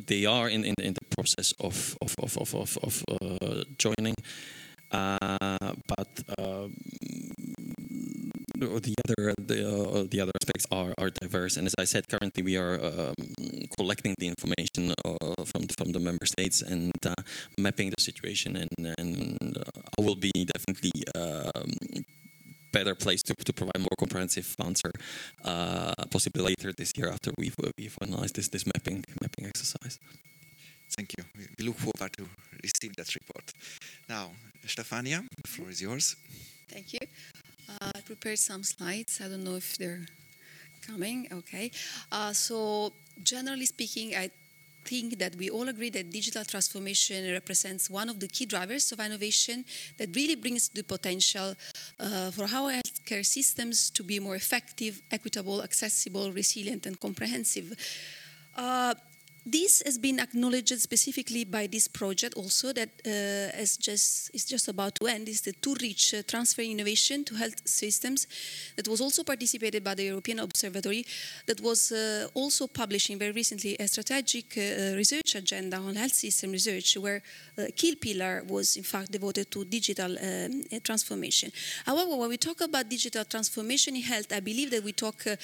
they 0.06 0.26
are 0.26 0.48
in, 0.48 0.64
in, 0.64 0.74
in, 0.78 0.94
the 0.94 1.04
process 1.16 1.52
of 1.60 1.96
of 2.02 2.14
of 2.22 2.36
of, 2.36 2.54
of, 2.54 2.78
of 2.82 3.78
joining, 3.78 4.14
but 4.90 6.12
the 8.58 8.94
other 9.04 9.34
the, 9.38 9.58
uh, 9.66 10.04
the 10.10 10.20
other 10.20 10.32
aspects 10.40 10.66
are, 10.70 10.94
are 10.98 11.10
diverse. 11.10 11.56
And 11.56 11.66
as 11.66 11.74
I 11.78 11.84
said, 11.84 12.08
currently 12.08 12.42
we 12.42 12.56
are 12.56 12.74
um, 12.82 13.14
collecting 13.76 14.14
the 14.18 14.28
information 14.28 14.94
uh, 15.04 15.44
from 15.44 15.68
from 15.68 15.92
the 15.92 16.00
member 16.00 16.26
states 16.26 16.62
and 16.62 16.92
uh, 17.06 17.14
mapping 17.56 17.90
the 17.90 18.00
situation. 18.00 18.56
And, 18.56 18.94
and 18.98 19.58
I 19.98 20.02
will 20.02 20.16
be 20.16 20.32
definitely 20.34 21.04
um, 21.14 22.04
better 22.72 22.94
place 22.94 23.22
to, 23.22 23.34
to 23.34 23.52
provide 23.52 23.78
more 23.78 23.96
comprehensive 23.98 24.54
answer, 24.64 24.90
uh, 25.44 25.94
possibly 26.10 26.42
later 26.42 26.72
this 26.72 26.92
year 26.96 27.08
after 27.08 27.30
we've, 27.38 27.56
we've 27.76 27.96
finalized 28.00 28.34
this, 28.34 28.48
this 28.48 28.66
mapping 28.66 29.04
mapping 29.20 29.46
exercise. 29.46 29.98
Thank 30.96 31.12
you. 31.18 31.24
We 31.58 31.66
look 31.66 31.76
forward 31.76 32.12
to 32.16 32.24
receive 32.62 32.96
that 32.96 33.14
report. 33.14 33.52
Now, 34.08 34.30
Stefania, 34.66 35.26
the 35.42 35.48
floor 35.48 35.68
is 35.70 35.82
yours. 35.82 36.16
Thank 36.68 36.92
you. 36.94 37.00
Uh, 37.68 37.90
I 37.94 38.00
prepared 38.00 38.38
some 38.38 38.62
slides. 38.62 39.20
I 39.22 39.28
don't 39.28 39.44
know 39.44 39.56
if 39.56 39.76
they're 39.76 40.06
coming. 40.80 41.28
Okay. 41.32 41.70
Uh, 42.10 42.32
so, 42.32 42.92
generally 43.22 43.66
speaking, 43.66 44.16
I 44.16 44.30
think 44.88 45.18
that 45.18 45.36
we 45.36 45.50
all 45.50 45.68
agree 45.68 45.90
that 45.90 46.10
digital 46.10 46.44
transformation 46.44 47.30
represents 47.32 47.90
one 47.90 48.08
of 48.08 48.16
the 48.20 48.28
key 48.28 48.46
drivers 48.46 48.90
of 48.92 49.00
innovation 49.00 49.64
that 49.98 50.08
really 50.16 50.36
brings 50.44 50.68
the 50.70 50.82
potential 50.82 51.54
uh, 52.00 52.30
for 52.30 52.44
our 52.58 52.70
healthcare 52.78 53.24
systems 53.24 53.90
to 53.90 54.02
be 54.02 54.18
more 54.18 54.36
effective, 54.36 55.02
equitable, 55.10 55.62
accessible, 55.62 56.32
resilient, 56.32 56.86
and 56.86 56.98
comprehensive. 57.00 57.68
Uh, 58.56 58.94
this 59.50 59.82
has 59.84 59.98
been 59.98 60.20
acknowledged 60.20 60.78
specifically 60.80 61.44
by 61.44 61.66
this 61.66 61.88
project 61.88 62.34
also 62.34 62.72
that 62.72 62.88
uh, 63.06 63.62
is 63.62 63.76
just 63.76 64.30
is 64.34 64.44
just 64.44 64.68
about 64.68 64.94
to 64.96 65.06
end 65.06 65.28
is 65.28 65.40
the 65.42 65.52
to 65.52 65.74
reach 65.80 66.14
uh, 66.14 66.22
transfer 66.26 66.62
innovation 66.62 67.24
to 67.24 67.34
health 67.34 67.66
systems 67.66 68.26
that 68.76 68.86
was 68.88 69.00
also 69.00 69.24
participated 69.24 69.82
by 69.82 69.94
the 69.94 70.04
European 70.04 70.40
Observatory 70.40 71.04
that 71.46 71.60
was 71.60 71.92
uh, 71.92 72.26
also 72.34 72.66
publishing 72.66 73.18
very 73.18 73.32
recently 73.32 73.76
a 73.78 73.88
strategic 73.88 74.56
uh, 74.58 74.96
research 74.96 75.34
agenda 75.34 75.76
on 75.76 75.94
health 75.94 76.12
system 76.12 76.52
research 76.52 76.96
where 76.96 77.22
a 77.56 77.64
uh, 77.64 77.66
key 77.74 77.94
pillar 77.94 78.42
was 78.48 78.76
in 78.76 78.82
fact 78.82 79.10
devoted 79.10 79.50
to 79.50 79.64
digital 79.64 80.16
um, 80.18 80.62
transformation. 80.82 81.50
However, 81.86 82.16
when 82.16 82.28
we 82.28 82.36
talk 82.36 82.60
about 82.60 82.88
digital 82.88 83.24
transformation 83.24 83.96
in 83.96 84.02
health, 84.02 84.32
I 84.32 84.40
believe 84.40 84.70
that 84.70 84.84
we 84.84 84.92
talk 84.92 85.26
uh, 85.26 85.36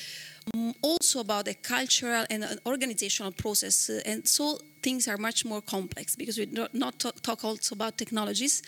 also 0.83 1.21
about 1.21 1.49
a 1.49 1.55
cultural 1.55 2.25
and 2.31 2.45
an 2.45 2.59
organizational 2.67 3.33
process. 3.33 3.91
Uh, 3.95 4.11
and 4.11 4.27
so 4.27 4.59
things 4.83 5.09
are 5.09 5.17
much 5.17 5.45
more 5.45 5.63
complex 5.63 6.17
because 6.17 6.39
we 6.39 6.47
do 6.47 6.67
not 6.73 6.99
talk, 6.99 7.45
also 7.45 7.75
about 7.75 7.97
technologies 7.97 8.63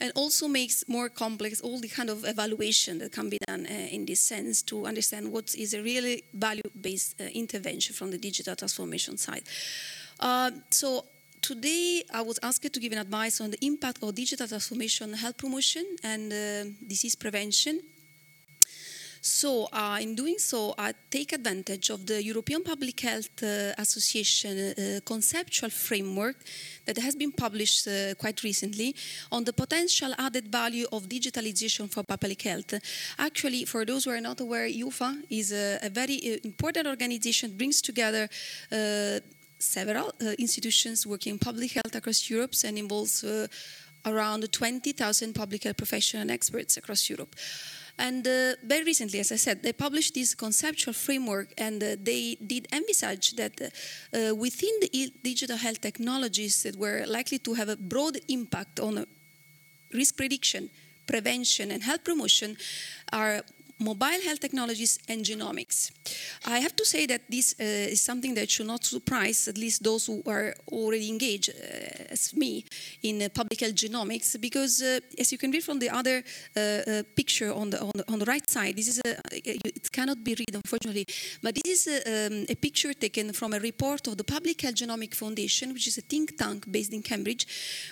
and 0.00 0.12
also 0.14 0.46
makes 0.46 0.84
more 0.88 1.08
complex 1.08 1.60
all 1.60 1.80
the 1.80 1.88
kind 1.88 2.10
of 2.10 2.24
evaluation 2.24 2.98
that 2.98 3.12
can 3.12 3.28
be 3.28 3.38
done 3.48 3.66
uh, 3.66 3.72
in 3.90 4.06
this 4.06 4.20
sense 4.20 4.62
to 4.62 4.86
understand 4.86 5.32
what 5.32 5.54
is 5.54 5.74
a 5.74 5.82
really 5.82 6.22
value-based 6.32 7.20
uh, 7.20 7.24
intervention 7.34 7.94
from 7.94 8.10
the 8.10 8.18
digital 8.18 8.54
transformation 8.54 9.16
side. 9.16 9.42
Uh, 10.20 10.50
so 10.70 11.04
today 11.42 12.04
I 12.14 12.22
was 12.22 12.38
asked 12.42 12.72
to 12.72 12.80
give 12.80 12.92
an 12.92 12.98
advice 12.98 13.40
on 13.40 13.50
the 13.50 13.58
impact 13.66 14.02
of 14.02 14.14
digital 14.14 14.46
transformation 14.46 15.12
health 15.14 15.36
promotion 15.36 15.84
and 16.04 16.32
uh, 16.32 16.64
disease 16.86 17.16
prevention 17.16 17.80
so, 19.20 19.68
uh, 19.72 19.98
in 20.00 20.14
doing 20.14 20.38
so, 20.38 20.74
I 20.78 20.94
take 21.10 21.32
advantage 21.32 21.90
of 21.90 22.06
the 22.06 22.22
European 22.22 22.62
Public 22.62 23.00
Health 23.00 23.42
uh, 23.42 23.74
Association 23.76 24.56
uh, 24.58 25.00
conceptual 25.04 25.70
framework 25.70 26.36
that 26.86 26.98
has 26.98 27.16
been 27.16 27.32
published 27.32 27.88
uh, 27.88 28.14
quite 28.14 28.42
recently 28.42 28.94
on 29.32 29.44
the 29.44 29.52
potential 29.52 30.14
added 30.18 30.50
value 30.50 30.86
of 30.92 31.08
digitalization 31.08 31.90
for 31.90 32.02
public 32.04 32.42
health. 32.42 32.74
Actually, 33.18 33.64
for 33.64 33.84
those 33.84 34.04
who 34.04 34.10
are 34.10 34.20
not 34.20 34.40
aware, 34.40 34.68
EUPHA 34.68 35.24
is 35.30 35.52
a, 35.52 35.78
a 35.82 35.90
very 35.90 36.16
uh, 36.16 36.38
important 36.44 36.86
organization, 36.86 37.56
brings 37.56 37.82
together 37.82 38.28
uh, 38.72 39.18
several 39.58 40.12
institutions 40.38 41.04
working 41.04 41.32
in 41.32 41.38
public 41.38 41.72
health 41.72 41.94
across 41.96 42.30
Europe 42.30 42.52
and 42.64 42.78
involves 42.78 43.24
around 44.06 44.50
20,000 44.52 45.34
public 45.34 45.64
health 45.64 45.76
professionals 45.76 46.22
and 46.22 46.30
experts 46.30 46.76
across 46.76 47.10
Europe. 47.10 47.34
And 47.98 48.26
uh, 48.26 48.54
very 48.64 48.84
recently, 48.84 49.18
as 49.18 49.32
I 49.32 49.36
said, 49.36 49.62
they 49.62 49.72
published 49.72 50.14
this 50.14 50.34
conceptual 50.34 50.94
framework 50.94 51.52
and 51.58 51.82
uh, 51.82 51.96
they 52.00 52.36
did 52.36 52.68
envisage 52.72 53.34
that 53.36 53.60
uh, 53.60 54.34
within 54.36 54.70
the 54.80 55.12
digital 55.24 55.56
health 55.56 55.80
technologies 55.80 56.62
that 56.62 56.76
were 56.76 57.04
likely 57.06 57.38
to 57.40 57.54
have 57.54 57.68
a 57.68 57.76
broad 57.76 58.18
impact 58.28 58.78
on 58.78 59.04
risk 59.92 60.16
prediction, 60.16 60.70
prevention, 61.06 61.72
and 61.72 61.82
health 61.82 62.04
promotion 62.04 62.56
are 63.12 63.42
mobile 63.78 64.20
health 64.24 64.40
technologies 64.40 64.98
and 65.08 65.24
genomics. 65.24 65.92
I 66.46 66.58
have 66.58 66.74
to 66.76 66.84
say 66.84 67.06
that 67.06 67.22
this 67.30 67.54
uh, 67.60 67.64
is 67.64 68.00
something 68.00 68.34
that 68.34 68.50
should 68.50 68.66
not 68.66 68.84
surprise 68.84 69.48
at 69.48 69.56
least 69.56 69.84
those 69.84 70.06
who 70.06 70.22
are 70.26 70.54
already 70.72 71.08
engaged, 71.08 71.50
uh, 71.50 72.12
as 72.12 72.34
me, 72.34 72.64
in 73.02 73.22
uh, 73.22 73.28
public 73.32 73.60
health 73.60 73.74
genomics, 73.74 74.40
because 74.40 74.82
uh, 74.82 75.00
as 75.18 75.30
you 75.32 75.38
can 75.38 75.50
read 75.50 75.62
from 75.62 75.78
the 75.78 75.90
other 75.90 76.22
uh, 76.56 76.60
uh, 76.60 77.02
picture 77.14 77.52
on 77.52 77.70
the, 77.70 77.80
on 77.80 77.92
the, 77.94 78.12
on 78.12 78.18
the 78.18 78.24
right 78.24 78.48
side, 78.48 78.76
this 78.76 78.88
is 78.88 79.00
a, 79.04 79.16
it 79.32 79.92
cannot 79.92 80.22
be 80.24 80.34
read 80.34 80.54
unfortunately, 80.54 81.06
but 81.42 81.54
this 81.54 81.86
is 81.86 81.86
a, 81.86 82.26
um, 82.26 82.46
a 82.48 82.54
picture 82.54 82.92
taken 82.92 83.32
from 83.32 83.52
a 83.52 83.60
report 83.60 84.06
of 84.08 84.16
the 84.16 84.24
Public 84.24 84.60
Health 84.60 84.76
Genomic 84.76 85.14
Foundation, 85.14 85.72
which 85.72 85.86
is 85.86 85.98
a 85.98 86.02
think 86.02 86.36
tank 86.36 86.70
based 86.70 86.92
in 86.92 87.02
Cambridge, 87.02 87.46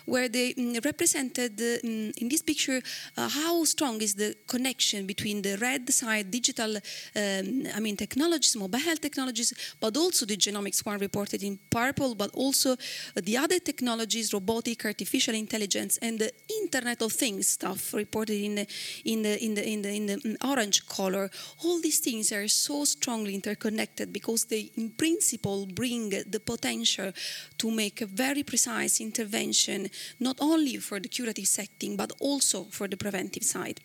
where 0.04 0.28
they 0.28 0.54
um, 0.58 0.74
represented 0.84 1.60
um, 1.60 2.12
in 2.16 2.28
this 2.28 2.42
picture 2.42 2.80
how 3.16 3.64
strong 3.64 4.00
is 4.00 4.14
the 4.14 4.34
connection 4.46 5.06
between 5.06 5.42
the 5.42 5.56
red 5.58 5.75
side, 5.88 6.30
digital, 6.30 6.76
um, 6.76 7.66
I 7.74 7.80
mean, 7.80 7.96
technologies, 7.96 8.56
mobile 8.56 8.78
health 8.78 9.00
technologies, 9.00 9.52
but 9.80 9.96
also 9.96 10.26
the 10.26 10.36
genomics 10.36 10.84
one 10.84 10.98
reported 10.98 11.42
in 11.42 11.58
purple, 11.70 12.14
but 12.14 12.30
also 12.34 12.76
the 13.14 13.36
other 13.36 13.58
technologies, 13.58 14.32
robotic, 14.32 14.84
artificial 14.84 15.34
intelligence, 15.34 15.98
and 16.02 16.18
the 16.18 16.32
Internet 16.62 17.02
of 17.02 17.12
Things 17.12 17.48
stuff 17.48 17.94
reported 17.94 18.42
in 18.42 18.54
the, 18.56 18.66
in 19.04 19.22
the, 19.22 19.44
in 19.44 19.54
the, 19.54 19.68
in 19.68 19.82
the, 19.82 19.94
in 19.94 20.06
the 20.06 20.16
mm, 20.16 20.36
orange 20.44 20.86
color. 20.86 21.30
All 21.64 21.80
these 21.80 21.98
things 21.98 22.32
are 22.32 22.48
so 22.48 22.84
strongly 22.84 23.34
interconnected 23.34 24.12
because 24.12 24.44
they, 24.44 24.70
in 24.76 24.90
principle, 24.90 25.66
bring 25.66 26.10
the 26.10 26.40
potential 26.40 27.12
to 27.58 27.70
make 27.70 28.00
a 28.00 28.06
very 28.06 28.42
precise 28.42 29.00
intervention, 29.00 29.88
not 30.20 30.36
only 30.40 30.76
for 30.76 31.00
the 31.00 31.08
curative 31.08 31.46
setting, 31.46 31.96
but 31.96 32.12
also 32.20 32.64
for 32.64 32.88
the 32.88 32.96
preventive 32.96 33.42
side. 33.44 33.80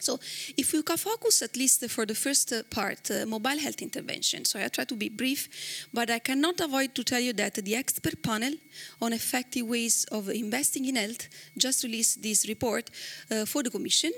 So 0.00 0.18
if 0.56 0.72
we 0.72 0.82
can 0.82 0.96
focus 0.96 1.42
at 1.42 1.56
least 1.56 1.88
for 1.90 2.06
the 2.06 2.14
first 2.14 2.52
uh, 2.52 2.62
part, 2.70 3.10
uh, 3.10 3.26
mobile 3.26 3.58
health 3.58 3.82
intervention. 3.82 4.44
So 4.44 4.58
I 4.58 4.68
try 4.68 4.84
to 4.84 4.96
be 4.96 5.08
brief, 5.08 5.86
but 5.92 6.10
I 6.10 6.18
cannot 6.18 6.60
avoid 6.60 6.94
to 6.94 7.04
tell 7.04 7.20
you 7.20 7.32
that 7.34 7.54
the 7.54 7.76
expert 7.76 8.22
panel 8.22 8.54
on 9.00 9.12
effective 9.12 9.66
ways 9.66 10.06
of 10.10 10.28
investing 10.28 10.86
in 10.86 10.96
health 10.96 11.28
just 11.56 11.84
released 11.84 12.22
this 12.22 12.48
report 12.48 12.90
uh, 13.30 13.44
for 13.44 13.62
the 13.62 13.70
Commission. 13.70 14.12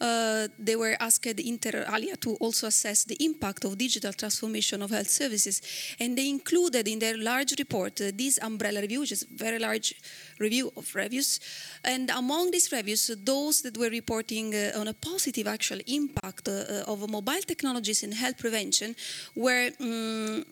Uh, 0.00 0.48
they 0.58 0.76
were 0.76 0.96
asked 1.00 1.26
inter 1.26 1.84
alia 1.92 2.16
to 2.16 2.34
also 2.36 2.66
assess 2.66 3.04
the 3.04 3.16
impact 3.24 3.64
of 3.64 3.76
digital 3.76 4.12
transformation 4.12 4.82
of 4.82 4.90
health 4.90 5.10
services, 5.10 5.60
and 6.00 6.16
they 6.16 6.28
included 6.28 6.88
in 6.88 6.98
their 6.98 7.16
large 7.18 7.54
report 7.58 8.00
uh, 8.00 8.10
this 8.14 8.38
umbrella 8.42 8.80
review, 8.80 9.00
which 9.00 9.12
is 9.12 9.22
a 9.22 9.26
very 9.36 9.58
large 9.58 9.94
review 10.38 10.72
of 10.76 10.94
reviews, 10.94 11.40
and 11.84 12.10
among 12.10 12.50
these 12.50 12.72
reviews, 12.72 13.10
those 13.24 13.62
that 13.62 13.76
were 13.76 13.90
reporting 13.90 14.54
uh, 14.54 14.72
on 14.80 14.88
a 14.88 14.94
positive 14.94 15.46
actual 15.46 15.80
impact 15.86 16.48
uh, 16.48 16.84
of 16.86 17.08
mobile 17.10 17.42
technologies 17.46 18.02
in 18.02 18.12
health 18.12 18.38
prevention 18.38 18.94
were 19.34 19.70
um, 19.80 20.44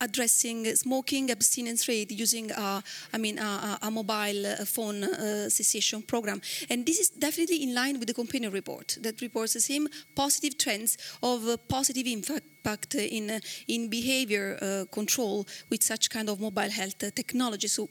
addressing 0.00 0.64
smoking 0.74 1.30
abstinence 1.30 1.88
rate 1.88 2.10
using 2.10 2.50
a, 2.52 2.82
I 3.12 3.18
mean, 3.18 3.38
a, 3.38 3.78
a 3.82 3.90
mobile 3.90 4.46
uh, 4.46 4.64
phone 4.64 5.04
uh, 5.04 5.48
cessation 5.48 6.02
program. 6.02 6.40
And 6.70 6.84
this 6.84 6.98
is 6.98 7.10
definitely 7.10 7.62
in 7.62 7.74
line 7.74 7.98
with 7.98 8.08
the 8.08 8.14
companion 8.14 8.52
report 8.52 8.98
that 9.02 9.20
reports 9.20 9.54
the 9.54 9.60
same 9.60 9.88
positive 10.14 10.58
trends 10.58 10.98
of 11.22 11.46
uh, 11.46 11.56
positive 11.56 12.06
impact 12.06 12.94
in, 12.94 13.30
uh, 13.30 13.40
in 13.68 13.88
behavior 13.88 14.58
uh, 14.60 14.84
control 14.92 15.46
with 15.70 15.82
such 15.82 16.10
kind 16.10 16.28
of 16.28 16.40
mobile 16.40 16.70
health 16.70 17.02
uh, 17.02 17.10
technology. 17.14 17.68
So 17.68 17.88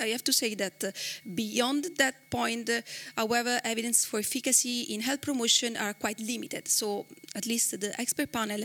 I 0.00 0.06
have 0.08 0.24
to 0.24 0.32
say 0.32 0.54
that 0.56 0.84
uh, 0.84 0.90
beyond 1.34 1.86
that 1.98 2.30
point, 2.30 2.68
uh, 2.68 2.82
however, 3.16 3.60
evidence 3.64 4.04
for 4.04 4.18
efficacy 4.18 4.82
in 4.82 5.00
health 5.00 5.22
promotion 5.22 5.76
are 5.76 5.94
quite 5.94 6.20
limited. 6.20 6.68
So 6.68 7.06
at 7.34 7.46
least 7.46 7.80
the 7.80 7.98
expert 8.00 8.32
panel 8.32 8.64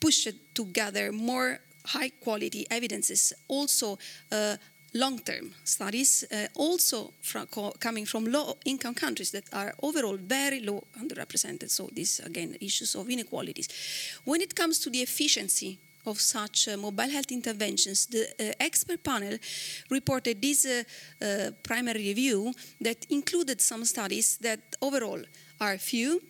pushed 0.00 0.54
to 0.54 0.64
gather 0.66 1.12
more 1.12 1.60
high 1.86 2.10
quality 2.20 2.66
evidences, 2.70 3.32
also 3.48 3.98
uh, 4.32 4.56
long 4.94 5.18
term 5.18 5.52
studies, 5.64 6.24
uh, 6.30 6.46
also 6.54 7.12
from 7.20 7.46
coming 7.78 8.06
from 8.06 8.24
low 8.26 8.56
income 8.64 8.94
countries 8.94 9.30
that 9.32 9.44
are 9.52 9.74
overall 9.82 10.16
very 10.16 10.60
low 10.60 10.84
underrepresented. 11.00 11.70
So, 11.70 11.88
these 11.92 12.20
again 12.20 12.56
issues 12.60 12.94
of 12.94 13.08
inequalities. 13.08 13.68
When 14.24 14.40
it 14.40 14.54
comes 14.54 14.78
to 14.80 14.90
the 14.90 15.02
efficiency 15.02 15.78
of 16.06 16.20
such 16.20 16.68
uh, 16.68 16.76
mobile 16.76 17.10
health 17.10 17.32
interventions, 17.32 18.06
the 18.06 18.26
uh, 18.38 18.52
expert 18.60 19.02
panel 19.02 19.38
reported 19.90 20.40
this 20.40 20.66
uh, 20.66 20.82
uh 21.22 21.50
primary 21.62 22.08
review 22.08 22.52
that 22.80 23.06
included 23.10 23.60
some 23.60 23.84
studies 23.84 24.38
that 24.40 24.60
overall 24.80 25.22
are 25.60 25.78
few, 25.78 26.20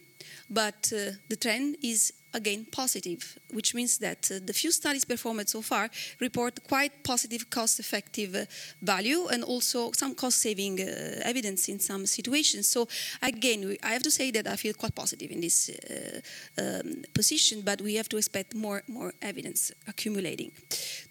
but 0.48 0.92
uh, 0.92 1.12
the 1.28 1.36
trend 1.36 1.76
is 1.82 2.12
again 2.34 2.66
positive, 2.70 3.38
which 3.52 3.74
means 3.74 3.98
that 3.98 4.30
uh, 4.30 4.38
the 4.44 4.52
few 4.52 4.72
studies 4.72 5.04
performed 5.04 5.48
so 5.48 5.62
far 5.62 5.88
report 6.20 6.60
quite 6.68 6.92
positive 7.02 7.48
cost-effective 7.50 8.34
uh, 8.34 8.44
value 8.82 9.26
and 9.32 9.44
also 9.44 9.92
some 9.92 10.14
cost-saving 10.14 10.80
uh, 10.80 11.20
evidence 11.24 11.68
in 11.68 11.78
some 11.80 12.06
situations. 12.06 12.68
So 12.68 12.88
again, 13.22 13.76
I 13.82 13.92
have 13.92 14.02
to 14.02 14.10
say 14.10 14.30
that 14.32 14.46
I 14.46 14.56
feel 14.56 14.74
quite 14.74 14.94
positive 14.94 15.30
in 15.30 15.40
this 15.40 15.70
uh, 15.70 16.20
um, 16.58 17.04
position, 17.14 17.62
but 17.62 17.80
we 17.80 17.94
have 17.96 18.08
to 18.08 18.16
expect 18.16 18.54
more 18.54 18.82
more 18.88 19.12
evidence 19.20 19.72
accumulating 19.86 20.50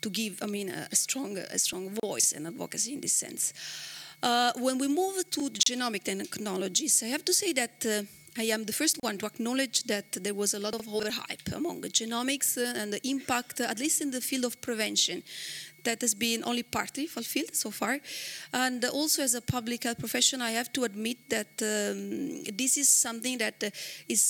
to 0.01 0.09
give, 0.09 0.33
I 0.41 0.47
mean, 0.47 0.69
a, 0.69 0.87
a 0.91 0.95
strong 0.95 1.37
a 1.37 1.57
strong 1.57 1.89
voice 2.03 2.35
and 2.35 2.47
advocacy 2.47 2.93
in 2.93 3.01
this 3.01 3.13
sense. 3.13 3.53
Uh, 4.21 4.53
when 4.55 4.77
we 4.77 4.87
move 4.87 5.29
to 5.29 5.49
genomic 5.49 6.03
technologies, 6.03 7.03
I 7.03 7.07
have 7.07 7.25
to 7.25 7.33
say 7.33 7.53
that 7.53 7.85
uh, 7.85 8.03
I 8.37 8.43
am 8.43 8.65
the 8.65 8.73
first 8.73 8.97
one 9.01 9.17
to 9.19 9.27
acknowledge 9.27 9.83
that 9.83 10.11
there 10.11 10.33
was 10.33 10.53
a 10.53 10.59
lot 10.59 10.73
of 10.73 10.87
overhype 10.87 11.53
among 11.55 11.81
genomics 11.83 12.57
uh, 12.57 12.79
and 12.79 12.91
the 12.91 13.07
impact, 13.07 13.61
uh, 13.61 13.65
at 13.65 13.79
least 13.79 14.01
in 14.01 14.09
the 14.09 14.21
field 14.21 14.45
of 14.45 14.59
prevention, 14.59 15.21
that 15.83 16.01
has 16.01 16.15
been 16.15 16.43
only 16.43 16.63
partly 16.63 17.05
fulfilled 17.05 17.53
so 17.53 17.69
far. 17.69 17.99
And 18.51 18.83
also, 18.85 19.21
as 19.21 19.35
a 19.35 19.41
public 19.41 19.83
health 19.83 19.99
professional, 19.99 20.47
I 20.47 20.51
have 20.51 20.73
to 20.73 20.83
admit 20.83 21.29
that 21.29 21.61
um, 21.61 22.43
this 22.57 22.77
is 22.77 22.89
something 22.89 23.37
that 23.37 23.63
uh, 23.63 23.69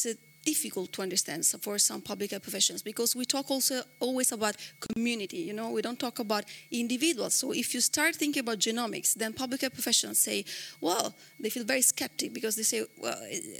uh, 0.05 0.13
difficult 0.43 0.91
to 0.93 1.01
understand 1.01 1.45
for 1.61 1.77
some 1.79 2.01
public 2.01 2.31
health 2.31 2.43
professionals 2.43 2.81
because 2.81 3.15
we 3.15 3.25
talk 3.25 3.49
also 3.49 3.81
always 3.99 4.31
about 4.31 4.55
community 4.79 5.37
you 5.37 5.53
know? 5.53 5.69
We 5.71 5.81
don't 5.81 5.99
talk 5.99 6.19
about 6.19 6.45
individuals. 6.71 7.33
So 7.35 7.51
if 7.51 7.73
you 7.73 7.81
start 7.81 8.15
thinking 8.15 8.41
about 8.41 8.59
genomics 8.59 9.13
then 9.13 9.33
public 9.33 9.61
health 9.61 9.73
professionals 9.73 10.19
say 10.19 10.45
well 10.81 11.15
they 11.39 11.49
feel 11.49 11.63
very 11.63 11.81
skeptic 11.81 12.33
because 12.33 12.55
they 12.55 12.63
say 12.63 12.85
well 12.97 13.17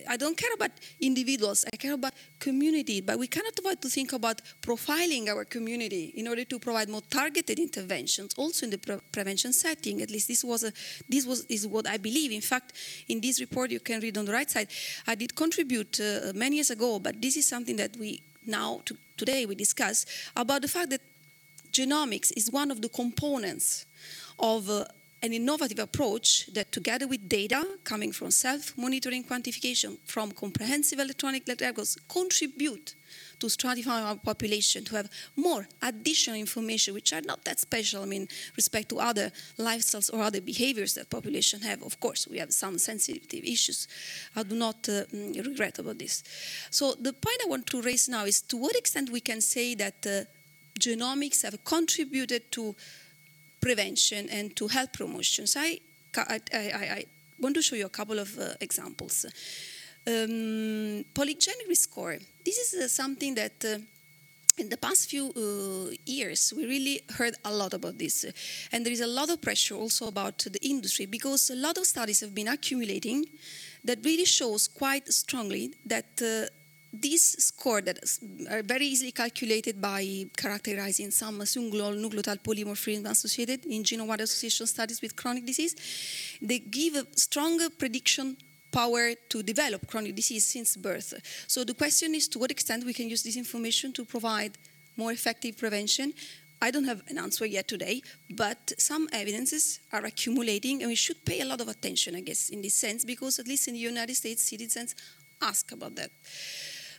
i 0.10 0.18
don't 0.18 0.38
care 0.38 0.54
about 0.54 0.72
individuals 1.00 1.66
i 1.74 1.78
care 1.78 1.94
about 1.94 2.14
community. 2.40 3.02
But 3.02 3.18
we 3.18 3.28
cannot 3.28 3.58
avoid 3.58 3.82
to 3.82 3.90
think 3.90 4.14
about 4.14 4.42
profiling 4.62 5.30
our 5.30 5.46
community 5.46 6.14
in 6.16 6.28
order 6.28 6.44
to 6.46 6.60
provide 6.60 6.90
more 6.90 7.02
targeted 7.10 7.58
interventions 7.58 8.34
also 8.38 8.66
in 8.66 8.72
the 8.72 8.78
pre- 8.78 9.00
prevention 9.12 9.54
setting. 9.54 10.02
At 10.02 10.12
least 10.12 10.28
this 10.28 10.44
was 10.44 10.64
a 10.64 10.72
this 11.08 11.26
was 11.26 11.46
is 11.46 11.66
what 11.66 11.88
i 11.88 11.98
believe. 11.98 12.32
In 12.32 12.42
fact 12.42 12.74
in 13.08 13.22
this 13.22 13.40
report 13.40 13.72
you 13.72 13.80
can 13.80 14.00
read 14.02 14.18
on 14.18 14.26
the 14.26 14.34
right 14.34 14.50
side 14.50 14.68
i 15.08 15.16
did 15.16 15.36
contribute 15.36 16.00
uh, 16.00 16.34
many 16.36 16.56
years 16.58 16.70
ago, 16.74 17.00
but 17.00 17.22
this 17.22 17.38
is 17.38 17.48
something 17.48 17.78
that 17.78 17.96
we 17.98 18.22
now, 18.46 18.82
to, 18.86 18.98
today, 19.18 19.46
we 19.46 19.56
discuss 19.56 20.06
about 20.36 20.62
the 20.62 20.68
fact 20.68 20.90
that 20.90 21.02
genomics 21.72 22.32
is 22.36 22.52
one 22.52 22.70
of 22.72 22.82
the 22.82 22.90
components 22.90 23.86
of 24.38 24.70
uh, 24.70 24.86
an 25.22 25.32
innovative 25.32 25.80
approach 25.80 26.48
that, 26.54 26.72
together 26.72 27.08
with 27.08 27.30
data 27.30 27.66
coming 27.86 28.12
from 28.12 28.30
self 28.30 28.78
monitoring 28.78 29.24
quantification 29.24 29.98
from 30.06 30.32
comprehensive 30.34 31.00
electronic 31.00 31.44
records, 31.62 31.98
contribute 32.10 32.96
to 33.44 33.48
stratify 33.48 34.02
our 34.02 34.16
population, 34.16 34.86
to 34.86 34.96
have 34.96 35.10
more 35.36 35.68
additional 35.82 36.38
information, 36.38 36.94
which 36.94 37.12
are 37.12 37.22
not 37.22 37.44
that 37.44 37.60
special, 37.60 38.02
I 38.02 38.06
mean, 38.06 38.30
respect 38.56 38.88
to 38.90 39.00
other 39.00 39.32
lifestyles 39.60 40.14
or 40.14 40.22
other 40.22 40.40
behaviors 40.40 40.94
that 40.94 41.10
population 41.10 41.60
have. 41.60 41.84
Of 41.84 42.00
course, 42.00 42.26
we 42.26 42.38
have 42.38 42.54
some 42.54 42.78
sensitive 42.78 43.44
issues. 43.44 43.90
I 44.34 44.44
do 44.44 44.56
not 44.56 44.88
uh, 44.88 45.04
mm, 45.12 45.46
regret 45.46 45.78
about 45.78 46.00
this. 46.00 46.24
So 46.70 46.94
the 46.94 47.12
point 47.12 47.40
I 47.44 47.50
want 47.50 47.68
to 47.68 47.82
raise 47.82 48.08
now 48.08 48.24
is 48.24 48.42
to 48.44 48.56
what 48.56 48.78
extent 48.78 49.10
we 49.10 49.20
can 49.20 49.42
say 49.42 49.76
that 49.76 50.08
uh, 50.08 50.24
genomics 50.80 51.44
have 51.44 51.62
contributed 51.66 52.50
to 52.54 52.74
prevention 53.60 54.30
and 54.30 54.56
to 54.56 54.70
health 54.70 54.94
promotions. 54.94 55.58
I, 55.58 55.82
I, 56.16 56.40
I, 56.54 56.60
I 57.00 57.06
want 57.42 57.56
to 57.56 57.62
show 57.62 57.76
you 57.76 57.88
a 57.88 57.96
couple 58.00 58.20
of 58.20 58.40
uh, 58.40 58.54
examples. 58.62 59.26
Um, 60.06 61.06
polygenic 61.14 61.68
risk 61.70 61.90
score. 61.90 62.18
This 62.44 62.58
is 62.58 62.74
uh, 62.74 62.88
something 62.90 63.36
that 63.36 63.64
uh, 63.64 63.78
in 64.58 64.68
the 64.68 64.76
past 64.76 65.10
few 65.10 65.32
uh, 65.32 65.96
years, 66.06 66.54
we 66.56 66.66
really 66.66 67.02
heard 67.18 67.36
a 67.46 67.54
lot 67.54 67.74
about 67.74 67.98
this. 67.98 68.26
And 68.74 68.86
there 68.86 68.92
is 68.92 69.00
a 69.00 69.08
lot 69.08 69.30
of 69.30 69.42
pressure 69.42 69.76
also 69.76 70.08
about 70.08 70.40
the 70.40 70.60
industry 70.62 71.06
because 71.06 71.50
a 71.50 71.56
lot 71.56 71.78
of 71.78 71.86
studies 71.86 72.20
have 72.20 72.36
been 72.36 72.50
accumulating 72.50 73.26
that 73.86 74.00
really 74.04 74.26
shows 74.26 74.68
quite 74.68 75.08
strongly 75.08 75.74
that 75.86 76.22
uh, 76.22 76.50
these 76.92 77.42
scores 77.44 77.86
that 77.86 77.98
are 78.52 78.62
very 78.62 78.86
easily 78.86 79.12
calculated 79.12 79.82
by 79.82 80.26
characterizing 80.38 81.12
some 81.12 81.44
single 81.46 81.92
nucleotide 81.94 82.44
polymorphism 82.44 83.10
associated 83.10 83.66
in 83.66 83.84
genome-wide 83.84 84.22
association 84.22 84.68
studies 84.68 85.02
with 85.02 85.16
chronic 85.16 85.46
disease, 85.46 85.76
they 86.42 86.60
give 86.60 86.96
a 86.96 87.08
stronger 87.16 87.70
prediction 87.70 88.38
power 88.74 89.14
to 89.30 89.44
develop 89.44 89.88
chronic 89.88 90.16
disease 90.16 90.46
since 90.46 90.76
birth. 90.76 91.14
So 91.48 91.64
the 91.64 91.76
question 91.76 92.16
is 92.16 92.28
to 92.30 92.40
what 92.40 92.52
extent 92.52 92.84
we 92.84 92.94
can 92.94 93.08
use 93.08 93.24
this 93.24 93.38
information 93.38 93.94
to 93.94 94.04
provide 94.04 94.58
more 94.98 95.12
effective 95.12 95.58
prevention. 95.58 96.14
I 96.62 96.72
don't 96.72 96.86
have 96.86 97.02
an 97.10 97.18
answer 97.18 97.46
yet 97.46 97.68
today, 97.68 98.02
but 98.30 98.74
some 98.78 99.08
evidences 99.12 99.80
are 99.92 100.06
accumulating, 100.06 100.82
and 100.82 100.90
we 100.90 100.96
should 100.96 101.24
pay 101.26 101.42
a 101.42 101.46
lot 101.46 101.62
of 101.62 101.68
attention, 101.68 102.16
I 102.16 102.22
guess, 102.22 102.50
in 102.50 102.62
this 102.62 102.74
sense, 102.74 103.06
because 103.06 103.40
at 103.40 103.48
least 103.48 103.68
in 103.68 103.74
the 103.74 103.82
United 103.82 104.16
States, 104.16 104.44
citizens 104.44 104.96
ask 105.42 105.72
about 105.72 105.96
that. 105.96 106.10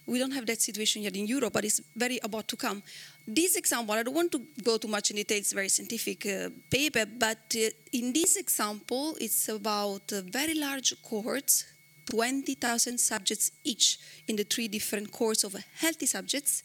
We 0.06 0.18
don't 0.18 0.32
have 0.32 0.46
that 0.46 0.60
situation 0.60 1.02
yet 1.02 1.16
in 1.16 1.26
Europe, 1.26 1.54
but 1.54 1.64
it's 1.64 1.80
very 1.96 2.18
about 2.22 2.46
to 2.48 2.56
come. 2.56 2.82
This 3.26 3.56
example, 3.56 3.94
I 3.94 4.02
don't 4.02 4.14
want 4.14 4.32
to 4.32 4.42
go 4.62 4.76
too 4.76 4.88
much 4.88 5.10
in 5.10 5.16
detail, 5.16 5.38
it's 5.38 5.52
a 5.52 5.54
very 5.54 5.70
scientific 5.70 6.26
uh, 6.26 6.50
paper, 6.70 7.06
but 7.06 7.56
uh, 7.56 7.70
in 7.92 8.12
this 8.12 8.36
example, 8.36 9.16
it's 9.18 9.48
about 9.48 10.12
uh, 10.12 10.20
very 10.30 10.54
large 10.54 10.94
cohorts, 11.02 11.64
20,000 12.10 12.98
subjects 12.98 13.50
each 13.64 13.98
in 14.28 14.36
the 14.36 14.44
three 14.44 14.68
different 14.68 15.10
cohorts 15.10 15.42
of 15.42 15.56
healthy 15.76 16.04
subjects. 16.04 16.62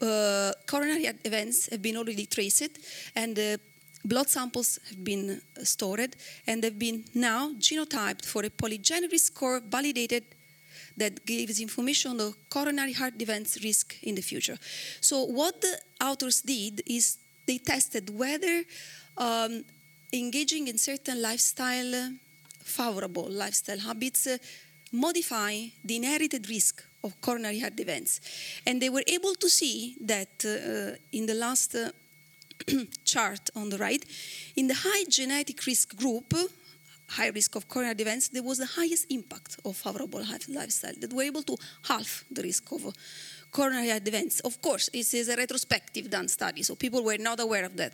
Uh, 0.00 0.52
coronary 0.64 1.06
events 1.24 1.68
have 1.68 1.82
been 1.82 1.96
already 1.96 2.26
traced, 2.26 2.78
and 3.16 3.36
uh, 3.36 3.56
blood 4.04 4.28
samples 4.28 4.78
have 4.88 5.02
been 5.02 5.40
stored, 5.64 6.14
and 6.46 6.62
they've 6.62 6.78
been 6.78 7.04
now 7.14 7.52
genotyped 7.54 8.24
for 8.24 8.44
a 8.44 8.50
polygenic 8.50 9.18
score 9.18 9.58
validated 9.58 10.24
that 10.96 11.24
gives 11.26 11.60
information 11.60 12.12
on 12.12 12.16
the 12.18 12.34
coronary 12.50 12.92
heart 12.92 13.14
events 13.20 13.62
risk 13.62 13.96
in 14.02 14.14
the 14.14 14.22
future. 14.22 14.58
So 15.00 15.24
what 15.24 15.60
the 15.60 15.78
authors 16.00 16.42
did 16.42 16.82
is 16.86 17.18
they 17.46 17.58
tested 17.58 18.10
whether 18.10 18.64
um, 19.16 19.64
engaging 20.12 20.68
in 20.68 20.78
certain 20.78 21.20
lifestyle, 21.20 21.94
uh, 21.94 22.08
favorable 22.62 23.28
lifestyle 23.28 23.78
habits, 23.78 24.26
uh, 24.26 24.38
modify 24.92 25.66
the 25.84 25.96
inherited 25.96 26.48
risk 26.48 26.84
of 27.02 27.20
coronary 27.20 27.60
heart 27.60 27.78
events. 27.80 28.20
And 28.66 28.80
they 28.80 28.88
were 28.88 29.02
able 29.06 29.34
to 29.34 29.48
see 29.48 29.96
that 30.00 30.44
uh, 30.44 30.96
in 31.12 31.26
the 31.26 31.34
last 31.34 31.74
uh, 31.74 31.90
chart 33.04 33.50
on 33.54 33.68
the 33.68 33.78
right, 33.78 34.04
in 34.56 34.68
the 34.68 34.74
high 34.74 35.04
genetic 35.08 35.66
risk 35.66 35.96
group, 35.96 36.32
high 37.08 37.28
risk 37.28 37.54
of 37.54 37.68
coronary 37.68 37.96
events, 38.00 38.28
there 38.28 38.42
was 38.42 38.58
the 38.58 38.66
highest 38.66 39.06
impact 39.10 39.58
of 39.64 39.76
favorable 39.76 40.22
lifestyle 40.48 40.94
that 41.00 41.12
were 41.12 41.22
able 41.22 41.42
to 41.42 41.56
halve 41.88 42.24
the 42.30 42.42
risk 42.42 42.70
of 42.72 42.86
uh, 42.86 42.90
coronary 43.50 43.90
events. 43.90 44.40
Of 44.40 44.60
course, 44.60 44.88
it 44.92 45.14
is 45.14 45.28
a 45.28 45.36
retrospective 45.36 46.10
done 46.10 46.28
study, 46.28 46.62
so 46.62 46.74
people 46.74 47.04
were 47.04 47.18
not 47.18 47.40
aware 47.40 47.64
of 47.64 47.76
that. 47.76 47.92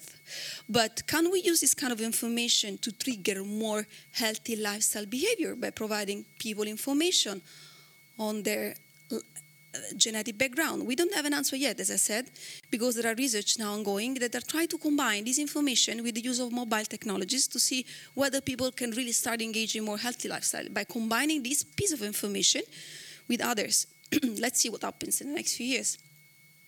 But 0.68 1.07
can 1.07 1.31
we 1.31 1.42
use 1.42 1.61
this 1.61 1.75
kind 1.75 1.92
of 1.92 2.01
information 2.01 2.79
to 2.79 2.92
trigger 2.92 3.44
more 3.44 3.87
healthy 4.12 4.57
lifestyle 4.57 5.07
behavior 5.07 5.55
by 5.55 5.70
providing 5.70 6.25
people 6.38 6.64
information 6.64 7.42
on 8.18 8.42
their 8.42 8.75
genetic 9.97 10.37
background. 10.37 10.87
We 10.87 10.97
don't 10.97 11.15
have 11.15 11.25
an 11.25 11.35
answer 11.35 11.57
yet, 11.57 11.79
as 11.81 11.91
I 11.91 11.97
said, 11.97 12.31
because 12.71 12.97
there 12.97 13.11
are 13.11 13.15
research 13.15 13.59
now 13.59 13.73
ongoing 13.73 14.15
that 14.15 14.35
are 14.35 14.41
trying 14.41 14.69
to 14.69 14.79
combine 14.79 15.25
this 15.25 15.39
information 15.39 16.03
with 16.03 16.15
the 16.15 16.21
use 16.21 16.41
of 16.41 16.53
mobile 16.53 16.85
technologies 16.85 17.47
to 17.49 17.61
see 17.61 17.87
whether 18.15 18.41
people 18.41 18.73
can 18.73 18.91
really 18.93 19.13
start 19.13 19.41
engaging 19.41 19.85
more 19.85 19.99
healthy 19.99 20.29
lifestyle 20.29 20.69
by 20.71 20.85
combining 20.85 21.43
this 21.43 21.63
piece 21.63 21.93
of 21.93 22.03
information 22.03 22.63
with 23.29 23.41
others. 23.41 23.87
Let's 24.23 24.61
see 24.61 24.71
what 24.71 24.83
happens 24.83 25.21
in 25.21 25.29
the 25.29 25.35
next 25.35 25.57
few 25.57 25.67
years. 25.67 25.99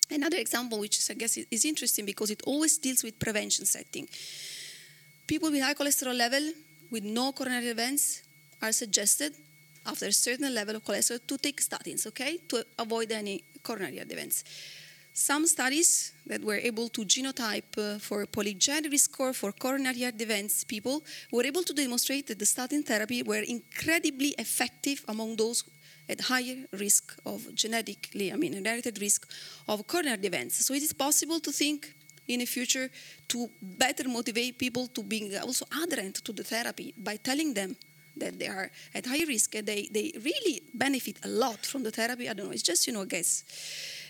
Another 0.09 0.37
example, 0.37 0.79
which 0.79 1.09
I 1.09 1.13
guess 1.13 1.37
is 1.37 1.65
interesting 1.65 2.05
because 2.05 2.29
it 2.29 2.41
always 2.45 2.77
deals 2.77 3.03
with 3.03 3.19
prevention 3.19 3.65
setting. 3.65 4.07
People 5.27 5.51
with 5.51 5.61
high 5.61 5.73
cholesterol 5.73 6.15
level 6.15 6.51
with 6.91 7.03
no 7.03 7.31
coronary 7.31 7.69
events 7.69 8.21
are 8.61 8.71
suggested 8.71 9.33
after 9.85 10.07
a 10.07 10.13
certain 10.13 10.53
level 10.53 10.75
of 10.75 10.83
cholesterol 10.83 11.25
to 11.27 11.37
take 11.37 11.61
statins, 11.61 12.07
okay, 12.07 12.37
to 12.47 12.65
avoid 12.79 13.11
any 13.11 13.43
coronary 13.61 13.99
events. 13.99 14.43
Some 15.15 15.45
studies 15.45 16.13
that 16.25 16.43
were 16.43 16.55
able 16.55 16.89
to 16.89 17.01
genotype 17.05 17.77
uh, 17.77 17.99
for 17.99 18.25
polygenic 18.25 18.91
risk 18.91 19.11
score 19.11 19.31
for 19.31 19.51
coronary 19.51 20.01
heart 20.01 20.19
events 20.19 20.63
people 20.63 21.03
were 21.31 21.45
able 21.45 21.61
to 21.61 21.73
demonstrate 21.73 22.25
that 22.27 22.39
the 22.39 22.47
statin 22.47 22.81
therapy 22.81 23.21
were 23.21 23.43
incredibly 23.47 24.29
effective 24.39 25.05
among 25.07 25.35
those 25.35 25.65
at 26.09 26.19
higher 26.19 26.65
risk 26.73 27.15
of 27.25 27.53
genetically, 27.53 28.33
I 28.33 28.35
mean, 28.35 28.55
inherited 28.55 28.99
risk 28.99 29.29
of 29.67 29.85
coronary 29.85 30.25
events. 30.25 30.65
So 30.65 30.73
it 30.73 30.81
is 30.81 30.93
possible 30.93 31.39
to 31.41 31.51
think 31.51 31.93
in 32.27 32.39
the 32.39 32.45
future 32.45 32.89
to 33.27 33.49
better 33.61 34.07
motivate 34.09 34.57
people 34.57 34.87
to 34.87 35.03
being 35.03 35.37
also 35.37 35.65
adherent 35.83 36.15
to 36.25 36.31
the 36.33 36.43
therapy 36.43 36.93
by 36.97 37.17
telling 37.17 37.53
them 37.53 37.75
that 38.17 38.39
they 38.39 38.47
are 38.47 38.69
at 38.93 39.05
high 39.05 39.23
risk 39.27 39.55
and 39.55 39.67
they, 39.67 39.89
they 39.91 40.11
really 40.23 40.61
benefit 40.73 41.17
a 41.23 41.27
lot 41.27 41.65
from 41.65 41.83
the 41.83 41.91
therapy. 41.91 42.29
I 42.29 42.33
don't 42.33 42.47
know, 42.47 42.51
it's 42.51 42.63
just, 42.63 42.87
you 42.87 42.93
know, 42.93 43.01
a 43.01 43.05
guess. 43.05 43.43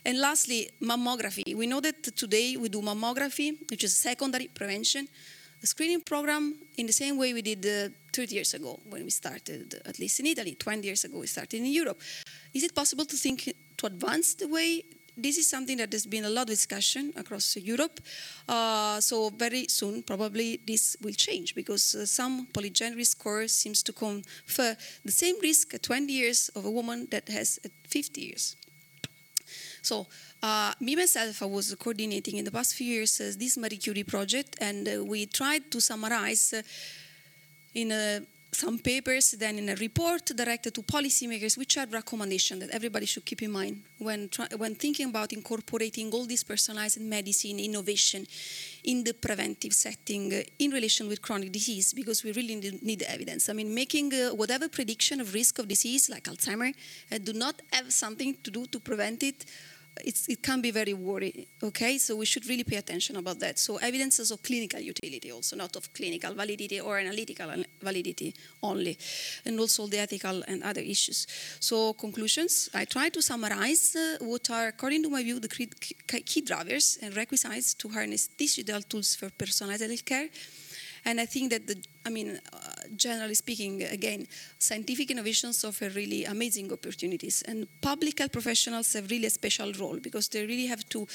And 0.06 0.20
lastly, 0.20 0.70
mammography. 0.82 1.56
We 1.56 1.68
know 1.68 1.80
that 1.80 2.04
today 2.16 2.58
we 2.58 2.70
do 2.70 2.82
mammography, 2.82 3.70
which 3.70 3.84
is 3.84 3.96
secondary 3.96 4.48
prevention, 4.48 5.08
a 5.62 5.68
screening 5.68 6.02
program 6.02 6.56
in 6.78 6.86
the 6.88 6.94
same 6.94 7.18
way 7.18 7.34
we 7.34 7.42
did 7.42 7.66
uh, 7.66 7.94
30 8.12 8.36
years 8.36 8.54
ago 8.54 8.80
when 8.90 9.04
we 9.04 9.10
started, 9.10 9.82
at 9.86 9.98
least 9.98 10.20
in 10.20 10.26
Italy, 10.26 10.56
20 10.56 10.86
years 10.86 11.06
ago 11.06 11.20
we 11.20 11.28
started 11.28 11.58
in 11.58 11.66
Europe. 11.68 12.00
Is 12.54 12.64
it 12.64 12.76
possible 12.76 13.06
to 13.06 13.16
think 13.16 13.54
to 13.78 13.86
advance 13.86 14.36
the 14.36 14.48
way 14.48 14.84
this 15.16 15.38
is 15.38 15.48
something 15.48 15.78
that 15.78 15.92
there's 15.92 16.06
been 16.06 16.26
a 16.26 16.30
lot 16.30 16.44
of 16.44 16.50
discussion 16.50 17.14
across 17.16 17.56
Europe. 17.58 18.00
Uh, 18.48 19.00
so 19.00 19.30
very 19.30 19.68
soon, 19.68 20.04
probably 20.04 20.60
this 20.66 20.98
will 21.02 21.14
change 21.14 21.56
because 21.56 21.96
uh, 21.96 22.06
some 22.06 22.48
polygenic 22.54 23.06
score 23.06 23.48
seems 23.48 23.84
to 23.84 23.94
confer 23.94 24.76
the 25.06 25.12
same 25.12 25.36
risk 25.42 25.74
at 25.74 25.84
20 25.84 26.12
years 26.12 26.50
of 26.56 26.66
a 26.66 26.72
woman 26.72 27.08
that 27.12 27.28
has 27.30 27.60
at 27.64 27.72
50 27.88 28.22
years. 28.22 28.56
So 29.82 30.08
uh, 30.42 30.74
me 30.80 30.96
myself, 30.96 31.42
I 31.44 31.46
was 31.46 31.76
coordinating 31.76 32.38
in 32.38 32.46
the 32.46 32.52
past 32.52 32.74
few 32.76 32.88
years 32.88 33.20
uh, 33.20 33.32
this 33.38 33.58
Marie 33.58 33.78
Curie 33.78 34.04
project, 34.04 34.58
and 34.62 34.88
uh, 34.88 35.04
we 35.04 35.26
tried 35.26 35.70
to 35.72 35.82
summarize 35.82 36.54
uh, 36.54 36.62
in 37.74 37.92
a 37.92 38.22
some 38.54 38.80
papers, 38.80 39.32
then 39.32 39.58
in 39.58 39.70
a 39.70 39.76
report 39.76 40.26
directed 40.26 40.74
to 40.76 40.82
policymakers, 40.84 41.58
which 41.58 41.78
are 41.78 41.86
recommendations 41.88 42.62
that 42.62 42.70
everybody 42.70 43.06
should 43.06 43.26
keep 43.26 43.42
in 43.42 43.52
mind 43.52 43.82
when, 43.98 44.30
when 44.58 44.76
thinking 44.76 45.10
about 45.10 45.34
incorporating 45.34 46.12
all 46.12 46.26
this 46.26 46.44
personalized 46.44 47.02
medicine 47.02 47.60
innovation 47.60 48.26
in 48.84 49.04
the 49.04 49.14
preventive 49.14 49.74
setting 49.74 50.34
uh, 50.34 50.42
in 50.60 50.72
relation 50.72 51.08
with 51.08 51.22
chronic 51.22 51.52
disease, 51.52 51.94
because 51.94 52.24
we 52.24 52.32
really 52.34 52.56
need, 52.56 52.84
need 52.84 53.04
evidence. 53.04 53.50
I 53.50 53.54
mean, 53.54 53.74
making 53.74 54.14
uh, 54.14 54.30
whatever 54.36 54.70
prediction 54.70 55.22
of 55.22 55.34
risk 55.34 55.60
of 55.60 55.68
disease, 55.68 56.10
like 56.10 56.24
Alzheimer, 56.24 56.74
uh, 57.12 57.18
do 57.18 57.34
not 57.34 57.62
have 57.72 57.92
something 57.92 58.36
to 58.44 58.52
do 58.52 58.66
to 58.68 58.80
prevent 58.80 59.24
it 59.24 59.46
it 60.04 60.42
can 60.42 60.62
be 60.62 60.72
very 60.72 60.94
worrying. 60.94 61.46
Okay, 61.62 61.98
so 61.98 62.16
we 62.16 62.26
should 62.26 62.48
really 62.48 62.64
pay 62.64 62.78
attention 62.78 63.16
about 63.18 63.40
that. 63.40 63.60
So 63.60 63.78
evidences 63.78 64.32
of 64.32 64.42
clinical 64.42 64.80
utility, 64.80 65.32
also 65.32 65.56
not 65.56 65.76
of 65.76 65.94
clinical 65.94 66.34
validity 66.34 66.80
or 66.80 67.00
analytical 67.00 67.52
validity 67.82 68.34
only, 68.62 68.98
and 69.46 69.60
also 69.60 69.88
the 69.88 70.00
ethical 70.00 70.44
and 70.48 70.64
other 70.64 70.82
issues. 70.82 71.28
So 71.60 71.94
conclusions. 71.94 72.70
I 72.74 72.86
try 72.86 73.10
to 73.10 73.22
summarize 73.22 73.96
uh, 73.96 74.18
what 74.26 74.50
are, 74.50 74.68
according 74.68 75.04
to 75.04 75.10
my 75.10 75.24
view, 75.24 75.40
the 75.40 75.48
key 75.48 76.42
drivers 76.42 76.98
and 77.02 77.16
requisites 77.16 77.74
to 77.76 77.90
harness 77.90 78.28
digital 78.28 78.82
tools 78.82 79.16
for 79.16 79.30
personalized 79.30 79.84
healthcare. 79.84 80.30
And 81.06 81.20
I 81.20 81.26
think 81.26 81.52
that 81.52 81.68
the, 81.68 81.76
I 82.06 82.10
mean, 82.10 82.40
uh, 82.52 82.58
generally 82.96 83.34
speaking, 83.36 83.84
again, 83.84 84.28
scientific 84.58 85.12
innovations 85.12 85.64
offer 85.66 85.90
really 85.90 86.24
amazing 86.26 86.72
opportunities. 86.72 87.42
And 87.42 87.68
public 87.82 88.20
health 88.20 88.32
professionals 88.32 88.94
have 88.94 89.10
really 89.12 89.26
a 89.26 89.30
special 89.30 89.74
role 89.74 90.00
because 90.00 90.30
they 90.30 90.46
really 90.46 90.68
have 90.68 90.88
to 90.90 91.08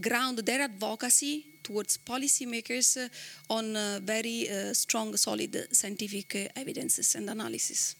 ground 0.00 0.38
their 0.38 0.62
advocacy 0.62 1.44
towards 1.62 1.98
policymakers 1.98 2.96
uh, 2.96 3.08
on 3.52 3.76
uh, 3.76 4.00
very 4.02 4.48
uh, 4.48 4.72
strong, 4.72 5.16
solid 5.16 5.68
scientific 5.72 6.34
uh, 6.34 6.60
evidences 6.60 7.14
and 7.14 7.30
analysis. 7.30 7.94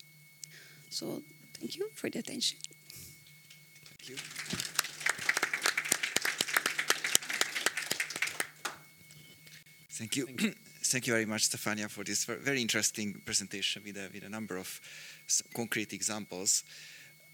So, 0.90 1.22
thank 1.58 1.76
you 1.76 1.90
for 1.94 2.10
the 2.10 2.18
attention. 2.18 2.58
Thank 3.84 4.08
you. 4.08 4.16
Thank 9.90 10.16
you. 10.16 10.26
Thank 10.26 10.42
you. 10.42 10.54
Thank 10.88 11.08
you 11.08 11.14
very 11.14 11.26
much, 11.26 11.50
Stefania, 11.50 11.90
for 11.90 12.04
this 12.04 12.24
very 12.24 12.62
interesting 12.62 13.20
presentation 13.24 13.82
with 13.84 13.96
a, 13.96 14.08
with 14.14 14.22
a 14.22 14.28
number 14.28 14.56
of 14.56 14.80
concrete 15.52 15.92
examples. 15.92 16.62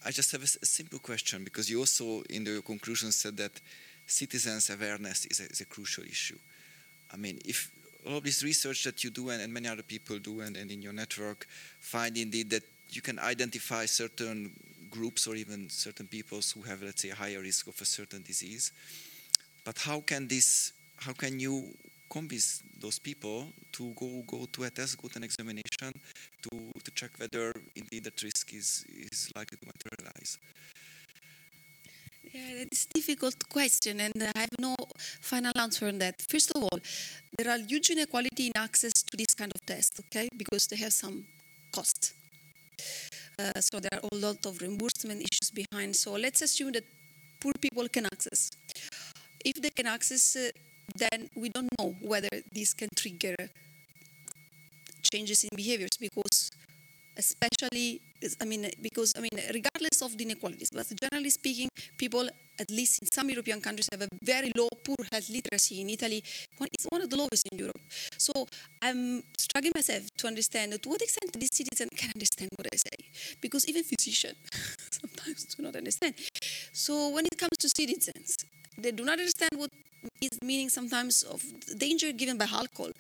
I 0.07 0.11
just 0.11 0.33
have 0.33 0.41
a, 0.41 0.49
a 0.63 0.67
simple 0.67 0.99
question 0.99 1.45
because 1.45 1.69
you 1.69 1.81
also, 1.81 2.23
in 2.31 2.45
the 2.45 2.63
conclusion, 2.63 3.13
said 3.13 3.37
that 3.37 3.61
citizens' 4.07 4.71
awareness 4.71 5.27
is 5.27 5.41
a, 5.41 5.45
is 5.45 5.61
a, 5.61 5.67
crucial 5.67 6.03
issue. 6.05 6.39
I 7.13 7.19
mean, 7.19 7.41
if 7.45 7.71
all 8.09 8.23
this 8.23 8.43
research 8.43 8.85
that 8.85 9.05
you 9.05 9.11
do 9.11 9.29
and, 9.29 9.43
and 9.43 9.53
many 9.53 9.69
other 9.69 9.83
people 9.83 10.19
do 10.19 10.41
and, 10.41 10.57
and 10.57 10.71
in 10.71 10.81
your 10.81 10.95
network 10.95 11.47
find 11.79 12.17
indeed 12.17 12.49
that 12.51 12.63
you 12.89 13.03
can 13.03 13.19
identify 13.19 13.85
certain 13.85 14.53
groups 14.91 15.27
or 15.27 15.35
even 15.35 15.69
certain 15.69 16.07
peoples 16.07 16.53
who 16.53 16.63
have, 16.63 16.83
let's 16.83 17.03
say, 17.03 17.11
a 17.11 17.15
higher 17.15 17.41
risk 17.41 17.67
of 17.67 17.79
a 17.83 17.85
certain 17.85 18.23
disease, 18.23 18.73
but 19.63 19.77
how 19.79 20.01
can 20.01 20.27
this, 20.27 20.73
how 20.97 21.13
can 21.13 21.39
you 21.39 21.75
convince 22.13 22.63
those 22.79 22.99
people 22.99 23.47
to 23.73 23.83
go 23.95 24.23
go 24.27 24.47
to 24.53 24.65
a 24.65 24.71
test, 24.71 25.01
go 25.01 25.09
to 25.09 25.17
an 25.17 25.25
examination, 25.25 25.91
to, 26.45 26.51
to 26.85 26.91
check 26.95 27.11
whether 27.17 27.55
indeed 27.75 28.05
that 28.05 28.23
risk 28.23 28.53
is, 28.53 28.85
is 29.11 29.31
likely 29.35 29.57
to 29.57 29.67
materialize? 29.73 30.39
Yeah, 32.35 32.51
that's 32.59 32.87
a 32.87 32.93
difficult 32.95 33.37
question, 33.49 34.01
and 34.01 34.13
I 34.35 34.41
have 34.41 34.59
no 34.59 34.75
final 35.21 35.53
answer 35.57 35.87
on 35.89 35.99
that. 35.99 36.15
First 36.29 36.51
of 36.55 36.63
all, 36.63 36.79
there 37.37 37.51
are 37.53 37.59
huge 37.59 37.91
inequality 37.91 38.47
in 38.47 38.53
access 38.57 38.93
to 38.93 39.17
this 39.17 39.35
kind 39.35 39.53
of 39.55 39.65
test, 39.67 40.01
okay, 40.01 40.29
because 40.37 40.67
they 40.67 40.77
have 40.77 40.93
some 40.93 41.25
cost. 41.75 42.15
Uh, 43.39 43.61
so 43.61 43.81
there 43.81 43.95
are 43.97 44.09
a 44.13 44.17
lot 44.17 44.45
of 44.47 44.61
reimbursement 44.61 45.21
issues 45.21 45.51
behind. 45.51 45.97
So 45.97 46.13
let's 46.13 46.43
assume 46.43 46.73
that 46.73 46.85
poor 47.41 47.53
people 47.61 47.89
can 47.89 48.07
access. 48.07 48.51
If 49.45 49.61
they 49.61 49.71
can 49.71 49.87
access, 49.87 50.37
uh, 50.37 50.51
then 50.97 51.31
we 51.35 51.49
don't 51.49 51.69
know 51.79 51.95
whether 52.01 52.29
this 52.53 52.75
can 52.75 52.89
trigger 52.97 53.37
changes 55.11 55.45
in 55.45 55.51
behaviors 55.57 55.97
because 56.01 56.51
especially 57.17 58.01
i 58.41 58.45
mean 58.45 58.71
because 58.81 59.13
i 59.17 59.21
mean 59.21 59.31
regardless 59.53 60.01
of 60.01 60.17
the 60.17 60.25
inequalities 60.25 60.71
but 60.73 60.87
generally 61.01 61.29
speaking 61.31 61.69
people 61.99 62.27
at 62.59 62.71
least 62.71 63.03
in 63.03 63.09
some 63.13 63.29
european 63.29 63.61
countries 63.61 63.89
have 63.93 64.03
a 64.03 64.09
very 64.23 64.51
low 64.57 64.69
poor 64.85 64.97
health 65.11 65.29
literacy 65.29 65.81
in 65.81 65.91
italy 65.91 66.23
it's 66.83 66.87
one 66.91 67.03
of 67.03 67.11
the 67.11 67.17
lowest 67.17 67.47
in 67.51 67.59
europe. 67.59 67.81
So 68.19 68.33
i'm 68.83 69.23
struggling 69.39 69.73
myself 69.75 70.05
to 70.19 70.27
understand 70.27 70.81
to 70.83 70.89
what 70.89 71.03
extent 71.03 71.33
this 71.39 71.51
citizen 71.53 71.89
can 71.97 72.11
understand 72.15 72.51
what 72.57 72.67
i 72.73 72.77
say 72.77 72.99
because 73.41 73.69
even 73.69 73.83
physicians 73.85 74.37
sometimes 74.91 75.45
do 75.55 75.63
not 75.63 75.77
understand. 75.77 76.15
So 76.73 77.11
when 77.11 77.27
it 77.27 77.37
comes 77.39 77.57
to 77.59 77.69
citizens 77.69 78.37
they 78.79 78.91
do 78.91 79.05
not 79.05 79.19
understand 79.19 79.51
what 79.57 79.71
is 80.21 80.39
meaning 80.43 80.69
sometimes 80.69 81.23
of 81.23 81.43
danger 81.79 82.13
given 82.13 82.37
by 82.39 82.47
alcohol 82.53 82.91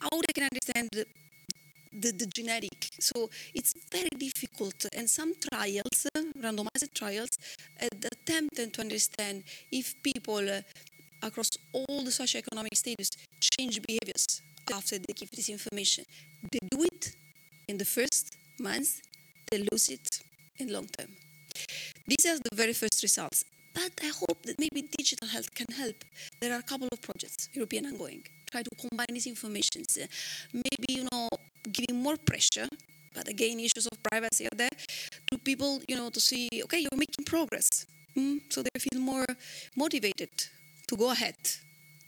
how 0.00 0.16
they 0.26 0.32
can 0.34 0.48
understand 0.52 0.88
the 0.92 1.04
the, 1.92 2.10
the 2.12 2.26
genetic. 2.26 2.88
So 3.00 3.28
it's 3.54 3.74
very 3.90 4.08
difficult. 4.16 4.86
And 4.96 5.08
some 5.08 5.34
trials, 5.50 6.06
randomized 6.38 6.94
trials, 6.94 7.28
uh, 7.82 7.88
attempt 8.10 8.56
to 8.56 8.80
understand 8.80 9.44
if 9.70 9.94
people 10.02 10.48
uh, 10.48 10.62
across 11.22 11.50
all 11.72 12.02
the 12.02 12.10
socioeconomic 12.10 12.74
status 12.74 13.10
change 13.40 13.80
behaviors 13.86 14.40
after 14.72 14.98
they 14.98 15.12
give 15.14 15.30
this 15.32 15.48
information. 15.48 16.04
They 16.50 16.58
do 16.70 16.84
it 16.84 17.12
in 17.68 17.78
the 17.78 17.84
first 17.84 18.36
month, 18.58 19.00
they 19.50 19.58
lose 19.70 19.88
it 19.88 20.08
in 20.58 20.72
long 20.72 20.86
term. 20.86 21.08
These 22.06 22.26
are 22.26 22.38
the 22.38 22.54
very 22.54 22.72
first 22.72 23.02
results. 23.02 23.44
But 23.74 23.92
I 24.02 24.08
hope 24.08 24.42
that 24.44 24.58
maybe 24.58 24.88
digital 24.96 25.28
health 25.28 25.54
can 25.54 25.66
help. 25.74 26.04
There 26.40 26.52
are 26.52 26.58
a 26.58 26.62
couple 26.62 26.88
of 26.92 27.00
projects, 27.00 27.48
European 27.54 27.86
ongoing, 27.86 28.22
try 28.50 28.62
to 28.62 28.70
combine 28.76 29.12
these 29.12 29.26
informations. 29.26 29.98
maybe, 30.52 30.88
you 30.88 31.08
know, 31.10 31.28
giving 31.72 32.02
more 32.02 32.16
pressure, 32.16 32.68
but 33.14 33.28
again, 33.28 33.58
issues 33.60 33.86
of 33.90 34.02
privacy 34.02 34.46
are 34.46 34.56
there, 34.56 34.76
to 35.30 35.38
people, 35.38 35.80
you 35.88 35.96
know, 35.96 36.10
to 36.10 36.20
see, 36.20 36.48
okay, 36.64 36.80
you're 36.80 36.98
making 36.98 37.24
progress. 37.24 37.86
Mm? 38.16 38.40
So 38.50 38.62
they 38.62 38.78
feel 38.78 39.00
more 39.00 39.24
motivated 39.76 40.30
to 40.88 40.96
go 40.96 41.10
ahead 41.10 41.36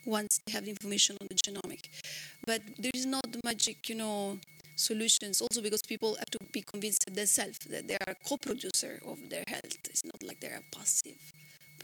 once 0.04 0.40
they 0.44 0.52
have 0.52 0.64
the 0.64 0.70
information 0.70 1.16
on 1.20 1.26
the 1.30 1.36
genomic. 1.36 1.88
But 2.46 2.60
there 2.78 2.90
is 2.94 3.06
not 3.06 3.24
the 3.32 3.40
magic, 3.44 3.88
you 3.88 3.94
know, 3.94 4.38
solutions 4.76 5.40
also 5.40 5.62
because 5.62 5.82
people 5.82 6.16
have 6.16 6.30
to 6.30 6.38
be 6.52 6.62
convinced 6.62 7.04
themselves 7.12 7.58
that 7.70 7.88
they 7.88 7.96
are 8.06 8.14
co-producer 8.28 9.00
of 9.06 9.30
their 9.30 9.44
health. 9.46 9.78
It's 9.88 10.04
not 10.04 10.22
like 10.22 10.40
they 10.40 10.48
are 10.48 10.62
passive. 10.72 11.16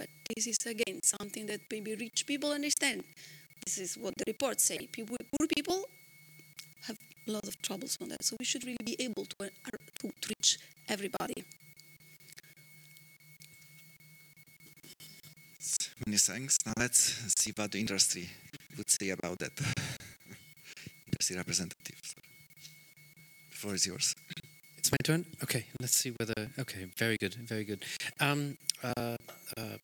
But 0.00 0.08
this 0.34 0.46
is 0.46 0.56
again 0.64 1.00
something 1.04 1.44
that 1.46 1.60
maybe 1.70 1.94
rich 1.94 2.24
people 2.26 2.52
understand. 2.52 3.04
This 3.66 3.76
is 3.76 3.98
what 3.98 4.14
the 4.16 4.24
reports 4.26 4.64
say. 4.64 4.78
People, 4.90 5.16
poor 5.36 5.46
people 5.46 5.84
have 6.86 6.96
a 7.28 7.30
lot 7.30 7.46
of 7.46 7.60
troubles 7.60 7.98
on 8.00 8.08
that. 8.08 8.24
So 8.24 8.34
we 8.38 8.46
should 8.46 8.64
really 8.64 8.82
be 8.82 8.96
able 8.98 9.26
to, 9.26 9.36
uh, 9.44 9.48
to, 10.00 10.08
to 10.08 10.28
reach 10.30 10.58
everybody. 10.88 11.44
Many 16.06 16.16
thanks. 16.16 16.56
Now 16.64 16.72
let's 16.78 17.00
see 17.38 17.52
what 17.54 17.70
the 17.70 17.78
industry 17.78 18.26
would 18.78 18.88
say 18.88 19.10
about 19.10 19.38
that. 19.40 19.52
industry 21.12 21.36
representative. 21.36 22.14
The 23.50 23.56
floor 23.56 23.74
is 23.74 23.86
yours. 23.86 24.14
It's 24.80 24.90
my 24.90 24.96
turn. 25.04 25.26
Okay, 25.42 25.66
let's 25.78 25.94
see 25.94 26.14
whether. 26.18 26.48
Okay, 26.58 26.86
very 26.96 27.18
good, 27.20 27.34
very 27.34 27.64
good. 27.64 27.84
Um, 28.18 28.56
uh, 28.82 29.16
uh, 29.58 29.76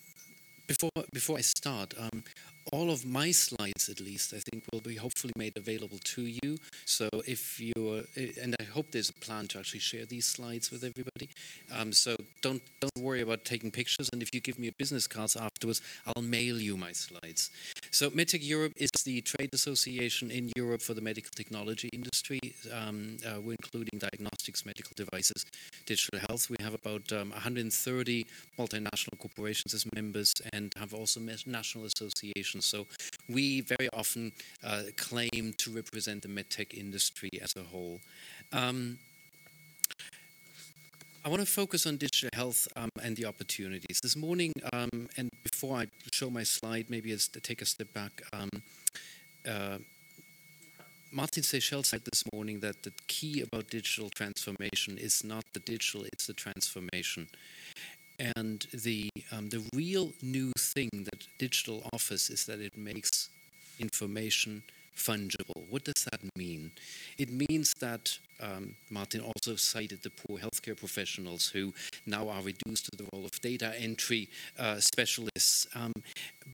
before 0.66 0.88
before 1.12 1.36
I 1.36 1.42
start, 1.42 1.92
um, 2.00 2.24
all 2.72 2.90
of 2.90 3.04
my 3.04 3.30
slides, 3.30 3.88
at 3.88 4.00
least, 4.00 4.34
I 4.34 4.38
think, 4.38 4.64
will 4.72 4.80
be 4.80 4.96
hopefully 4.96 5.32
made 5.36 5.56
available 5.56 5.98
to 5.98 6.22
you. 6.22 6.58
So 6.84 7.08
if 7.26 7.60
you're, 7.60 8.02
and 8.42 8.56
I 8.58 8.64
hope 8.64 8.90
there's 8.90 9.10
a 9.10 9.14
plan 9.14 9.46
to 9.48 9.58
actually 9.58 9.80
share 9.80 10.04
these 10.04 10.26
slides 10.26 10.70
with 10.70 10.82
everybody. 10.82 11.28
Um, 11.72 11.92
so 11.92 12.16
don't 12.42 12.62
don't 12.80 13.04
worry 13.04 13.20
about 13.20 13.44
taking 13.44 13.70
pictures. 13.70 14.08
And 14.12 14.22
if 14.22 14.30
you 14.32 14.40
give 14.40 14.58
me 14.58 14.68
a 14.68 14.72
business 14.78 15.06
cards 15.06 15.36
afterwards, 15.36 15.80
I'll 16.06 16.22
mail 16.22 16.60
you 16.60 16.76
my 16.76 16.92
slides. 16.92 17.50
So 17.90 18.10
MedTech 18.10 18.46
Europe 18.46 18.72
is 18.76 18.90
the 19.04 19.20
trade 19.20 19.50
association 19.52 20.30
in 20.30 20.50
Europe 20.56 20.82
for 20.82 20.94
the 20.94 21.00
medical 21.00 21.30
technology 21.34 21.88
industry. 21.92 22.40
Um, 22.72 23.16
uh, 23.26 23.40
we're 23.40 23.56
including 23.62 23.98
diagnostics, 23.98 24.66
medical 24.66 24.92
devices, 24.96 25.44
digital 25.86 26.20
health. 26.28 26.50
We 26.50 26.56
have 26.60 26.74
about 26.74 27.12
um, 27.12 27.30
130 27.30 28.26
multinational 28.58 29.18
corporations 29.18 29.72
as 29.74 29.84
members 29.94 30.34
and 30.52 30.72
have 30.76 30.92
also 30.94 31.20
national 31.20 31.84
associations. 31.84 32.55
So 32.60 32.86
we 33.28 33.60
very 33.60 33.88
often 33.92 34.32
uh, 34.64 34.82
claim 34.96 35.54
to 35.58 35.70
represent 35.70 36.22
the 36.22 36.28
medtech 36.28 36.74
industry 36.74 37.30
as 37.42 37.54
a 37.56 37.62
whole. 37.62 38.00
Um, 38.52 38.98
I 41.24 41.28
want 41.28 41.40
to 41.40 41.46
focus 41.46 41.86
on 41.86 41.96
digital 41.96 42.30
health 42.34 42.68
um, 42.76 42.88
and 43.02 43.16
the 43.16 43.24
opportunities. 43.24 43.98
This 44.00 44.14
morning, 44.14 44.52
um, 44.72 45.08
and 45.16 45.28
before 45.42 45.76
I 45.76 45.86
show 46.12 46.30
my 46.30 46.44
slide, 46.44 46.86
maybe 46.88 47.12
I'll 47.12 47.40
take 47.42 47.60
a 47.62 47.66
step 47.66 47.92
back. 47.92 48.22
Um, 48.32 48.48
uh, 49.48 49.78
Martin 51.10 51.42
Seychell 51.42 51.84
said 51.84 52.02
this 52.04 52.22
morning 52.32 52.60
that 52.60 52.82
the 52.82 52.92
key 53.08 53.40
about 53.40 53.70
digital 53.70 54.10
transformation 54.10 54.98
is 54.98 55.24
not 55.24 55.44
the 55.52 55.60
digital, 55.60 56.04
it's 56.12 56.26
the 56.26 56.34
transformation. 56.34 57.26
And 58.18 58.66
the, 58.72 59.10
um, 59.32 59.50
the 59.50 59.62
real 59.74 60.12
new 60.22 60.52
thing 60.58 60.88
that 60.92 61.26
digital 61.38 61.88
offers 61.92 62.30
is 62.30 62.46
that 62.46 62.60
it 62.60 62.76
makes 62.76 63.28
information 63.78 64.62
fungible. 64.96 65.68
What 65.68 65.84
does 65.84 66.04
that 66.10 66.20
mean? 66.36 66.72
It 67.18 67.30
means 67.30 67.72
that 67.80 68.18
um, 68.40 68.74
Martin 68.90 69.20
also 69.20 69.56
cited 69.56 70.02
the 70.02 70.10
poor 70.10 70.38
healthcare 70.38 70.76
professionals 70.76 71.48
who 71.48 71.72
now 72.06 72.28
are 72.28 72.42
reduced 72.42 72.86
to 72.86 72.96
the 72.96 73.06
role 73.12 73.24
of 73.24 73.40
data 73.40 73.72
entry 73.78 74.28
uh, 74.58 74.78
specialists. 74.78 75.66
Um, 75.74 75.92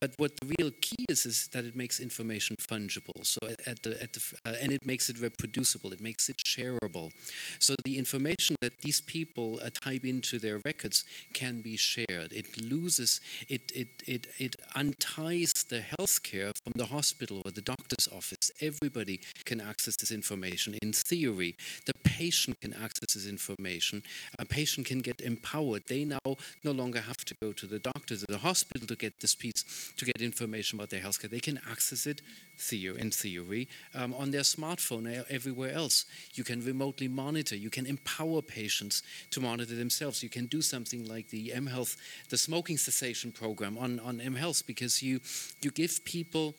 but 0.01 0.13
what 0.17 0.33
the 0.41 0.55
real 0.59 0.71
key 0.81 1.05
is 1.09 1.27
is 1.27 1.49
that 1.49 1.65
it 1.65 1.77
makes 1.77 2.01
information 2.01 2.57
fungible. 2.57 3.25
So 3.25 3.41
at 3.67 3.83
the, 3.83 4.03
at 4.03 4.13
the 4.13 4.23
uh, 4.45 4.55
and 4.61 4.73
it 4.73 4.87
makes 4.87 5.09
it 5.09 5.21
reproducible. 5.21 5.93
It 5.93 6.01
makes 6.01 6.29
it 6.29 6.37
shareable. 6.47 7.11
So 7.59 7.75
the 7.85 7.99
information 7.99 8.57
that 8.61 8.79
these 8.81 9.01
people 9.01 9.61
uh, 9.63 9.71
type 9.73 10.05
into 10.05 10.39
their 10.39 10.61
records 10.65 11.05
can 11.35 11.61
be 11.61 11.77
shared. 11.77 12.33
It 12.33 12.61
loses. 12.61 13.21
It 13.49 13.71
it 13.75 13.89
it 14.07 14.27
it 14.39 14.57
unties 14.75 15.53
the 15.69 15.81
healthcare 15.81 16.53
from 16.63 16.73
the 16.77 16.87
hospital 16.87 17.43
or 17.45 17.51
the 17.51 17.61
doctor's 17.63 18.09
office. 18.09 18.32
Everybody 18.61 19.21
can 19.45 19.61
access 19.61 19.97
this 19.97 20.11
information 20.11 20.77
in 20.83 20.93
theory 20.93 21.57
the 21.87 21.95
patient 22.05 22.61
can 22.61 22.73
access 22.75 23.15
this 23.15 23.27
information. 23.27 24.03
A 24.39 24.45
patient 24.45 24.87
can 24.87 25.01
get 25.01 25.21
empowered. 25.21 25.83
They 25.89 26.05
now 26.05 26.37
no 26.63 26.73
longer 26.73 27.01
have 27.01 27.25
to 27.25 27.35
go 27.43 27.53
to 27.53 27.67
the 27.67 27.79
doctor, 27.79 28.17
to 28.17 28.27
the 28.29 28.39
hospital 28.39 28.87
to 28.87 28.97
get 28.97 29.21
this 29.21 29.35
piece, 29.35 29.93
to 29.97 30.05
get 30.05 30.21
information 30.21 30.79
about 30.79 30.91
their 30.91 31.01
healthcare. 31.01 31.31
They 31.31 31.41
can 31.41 31.61
access 31.71 32.07
it 32.07 32.23
theory, 32.59 33.01
in 33.01 33.11
theory 33.11 33.69
um, 33.95 34.15
on 34.15 34.31
their 34.31 34.43
smartphone 34.43 35.25
everywhere 35.31 35.73
else. 35.73 36.05
You 36.35 36.45
can 36.45 36.65
remotely 36.65 37.09
monitor. 37.09 37.57
You 37.57 37.71
can 37.71 37.87
empower 37.87 38.43
patients 38.43 39.03
to 39.31 39.41
monitor 39.41 39.75
themselves. 39.75 40.23
You 40.23 40.29
can 40.29 40.47
do 40.47 40.63
something 40.63 41.07
like 41.07 41.31
the 41.31 41.51
mHealth, 41.51 41.97
the 42.29 42.39
smoking 42.39 42.79
cessation 42.79 43.33
program 43.33 43.79
on, 43.79 43.99
on 44.01 44.19
mHealth 44.19 44.67
because 44.67 45.03
you, 45.03 45.21
you 45.63 45.71
give 45.71 46.05
people 46.05 46.55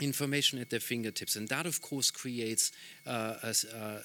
information 0.00 0.58
at 0.58 0.70
their 0.70 0.80
fingertips. 0.80 1.36
And 1.36 1.48
that, 1.48 1.66
of 1.66 1.82
course, 1.82 2.10
creates 2.10 2.72
uh, 3.06 3.34
a, 3.42 3.54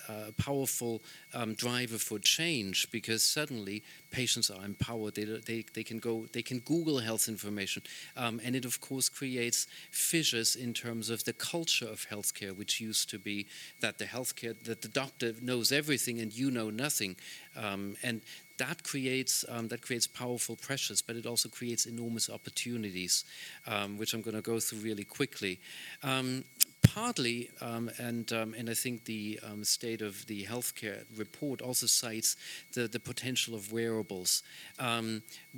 a, 0.10 0.32
powerful 0.34 1.02
um, 1.34 1.54
driver 1.54 1.98
for 1.98 2.20
change 2.20 2.90
because 2.92 3.24
suddenly 3.24 3.84
patients 4.12 4.50
are 4.50 4.64
empowered. 4.64 5.16
They, 5.16 5.26
they, 5.26 5.66
they 5.74 5.84
can 5.84 6.00
go, 6.00 6.26
they 6.34 6.42
can 6.42 6.60
Google 6.60 7.00
health 7.00 7.28
information. 7.28 7.84
Um, 8.18 8.42
and 8.44 8.56
it, 8.56 8.66
of 8.66 8.82
course, 8.82 9.10
creates 9.10 9.68
fissures 9.92 10.56
in 10.56 10.74
terms 10.74 11.10
of 11.10 11.24
the 11.26 11.34
culture 11.34 11.88
of 11.88 12.08
healthcare, 12.10 12.56
which 12.56 12.80
used 12.80 13.10
to 13.10 13.20
be 13.20 13.48
that 13.82 13.98
the 13.98 14.06
healthcare, 14.06 14.56
that 14.64 14.82
the 14.82 14.88
doctor 14.88 15.34
knows 15.42 15.72
everything 15.72 16.20
and 16.20 16.34
you 16.34 16.50
know 16.52 16.70
nothing. 16.70 17.16
Um, 17.56 17.98
and 18.04 18.22
that 18.58 18.84
creates 18.84 19.44
um, 19.50 19.68
that 19.70 19.82
creates 19.82 20.08
powerful 20.08 20.56
pressures, 20.56 21.02
but 21.02 21.16
it 21.16 21.26
also 21.26 21.50
creates 21.50 21.86
enormous 21.86 22.30
opportunities, 22.30 23.26
um, 23.68 23.98
which 23.98 24.14
I'm 24.14 24.22
going 24.22 24.36
to 24.36 24.42
go 24.42 24.60
through 24.60 24.80
really 24.80 25.04
quickly. 25.04 25.60
Um, 26.04 26.44
partly, 26.84 27.50
um, 27.62 27.90
and 27.98 28.32
um, 28.32 28.54
and 28.58 28.70
I 28.70 28.74
think 28.74 29.06
the 29.06 29.40
um, 29.44 29.64
state 29.64 30.02
of 30.02 30.28
the 30.28 30.44
healthcare 30.44 31.04
report 31.18 31.62
also 31.62 31.88
cites 31.88 32.36
the, 32.74 32.88
the 32.88 33.00
potential 33.00 33.56
of 33.56 33.72
wearables. 33.72 34.44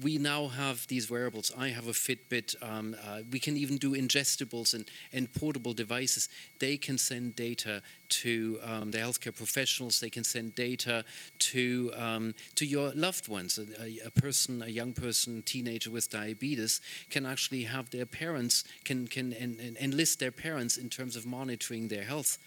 We 0.02 0.18
now 0.18 0.48
have 0.48 0.88
these 0.88 1.10
wearables. 1.10 1.52
I 1.58 1.70
have 1.70 1.88
a 1.88 1.94
Fitbit. 1.94 2.56
Uh, 2.62 3.22
we 3.32 3.40
can 3.40 3.56
even 3.58 3.78
do 3.78 3.92
ingestibles 3.92 4.74
and, 4.74 4.86
and 5.14 5.34
portable 5.34 5.74
devices. 5.74 6.28
They 6.60 6.78
can 6.78 6.98
send 6.98 7.36
data 7.36 7.82
to 8.10 8.60
um, 8.64 8.92
the 8.92 8.98
healthcare 8.98 9.36
professionals. 9.36 10.00
They 10.00 10.10
can 10.10 10.24
send 10.24 10.56
data 10.56 11.04
to 11.40 11.92
um, 11.96 12.36
to 12.56 12.66
your 12.66 12.92
loved 12.94 13.28
ones. 13.28 13.58
A, 13.58 14.00
a, 14.06 14.12
person, 14.12 14.62
a 14.62 14.68
young 14.68 14.94
person, 14.94 15.44
teenager 15.44 15.92
with 15.92 16.10
diabetes, 16.10 16.82
can 17.10 17.26
actually 17.26 17.64
have 17.64 17.90
their 17.90 18.06
parents 18.06 18.64
can 18.84 19.08
can 19.08 19.34
en- 19.34 19.58
en- 19.60 19.78
enlist 19.80 20.20
their 20.20 20.32
parents 20.32 20.78
in 20.78 20.90
terms 20.90 21.16
of 21.16 21.26
monitoring 21.26 21.88
their 21.88 22.04
health. 22.04 22.38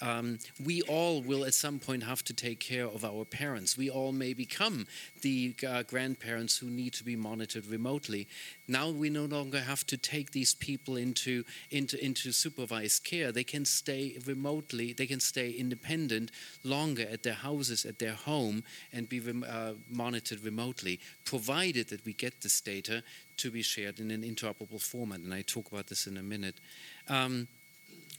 Um, 0.00 0.38
we 0.64 0.82
all 0.82 1.22
will 1.22 1.44
at 1.44 1.54
some 1.54 1.78
point 1.78 2.02
have 2.04 2.22
to 2.24 2.34
take 2.34 2.60
care 2.60 2.86
of 2.86 3.04
our 3.04 3.24
parents. 3.24 3.76
We 3.76 3.90
all 3.90 4.12
may 4.12 4.32
become 4.32 4.86
the 5.22 5.54
uh, 5.66 5.82
grandparents 5.82 6.58
who 6.58 6.70
need 6.70 6.92
to 6.94 7.04
be 7.04 7.16
monitored 7.16 7.66
remotely. 7.66 8.28
Now 8.68 8.90
we 8.90 9.10
no 9.10 9.24
longer 9.24 9.60
have 9.60 9.86
to 9.86 9.96
take 9.96 10.30
these 10.32 10.54
people 10.54 10.96
into, 10.96 11.44
into, 11.70 12.02
into 12.04 12.32
supervised 12.32 13.04
care. 13.04 13.32
They 13.32 13.44
can 13.44 13.64
stay 13.64 14.18
remotely, 14.24 14.92
they 14.92 15.06
can 15.06 15.20
stay 15.20 15.50
independent 15.50 16.30
longer 16.62 17.06
at 17.10 17.22
their 17.22 17.34
houses, 17.34 17.84
at 17.84 17.98
their 17.98 18.14
home, 18.14 18.62
and 18.92 19.08
be 19.08 19.20
rem- 19.20 19.44
uh, 19.48 19.72
monitored 19.90 20.44
remotely, 20.44 21.00
provided 21.24 21.88
that 21.88 22.04
we 22.04 22.12
get 22.12 22.42
this 22.42 22.60
data 22.60 23.02
to 23.38 23.50
be 23.50 23.62
shared 23.62 24.00
in 24.00 24.10
an 24.10 24.22
interoperable 24.22 24.82
format. 24.82 25.20
And 25.20 25.32
I 25.32 25.42
talk 25.42 25.70
about 25.70 25.86
this 25.86 26.06
in 26.06 26.16
a 26.16 26.22
minute. 26.22 26.56
Um, 27.08 27.48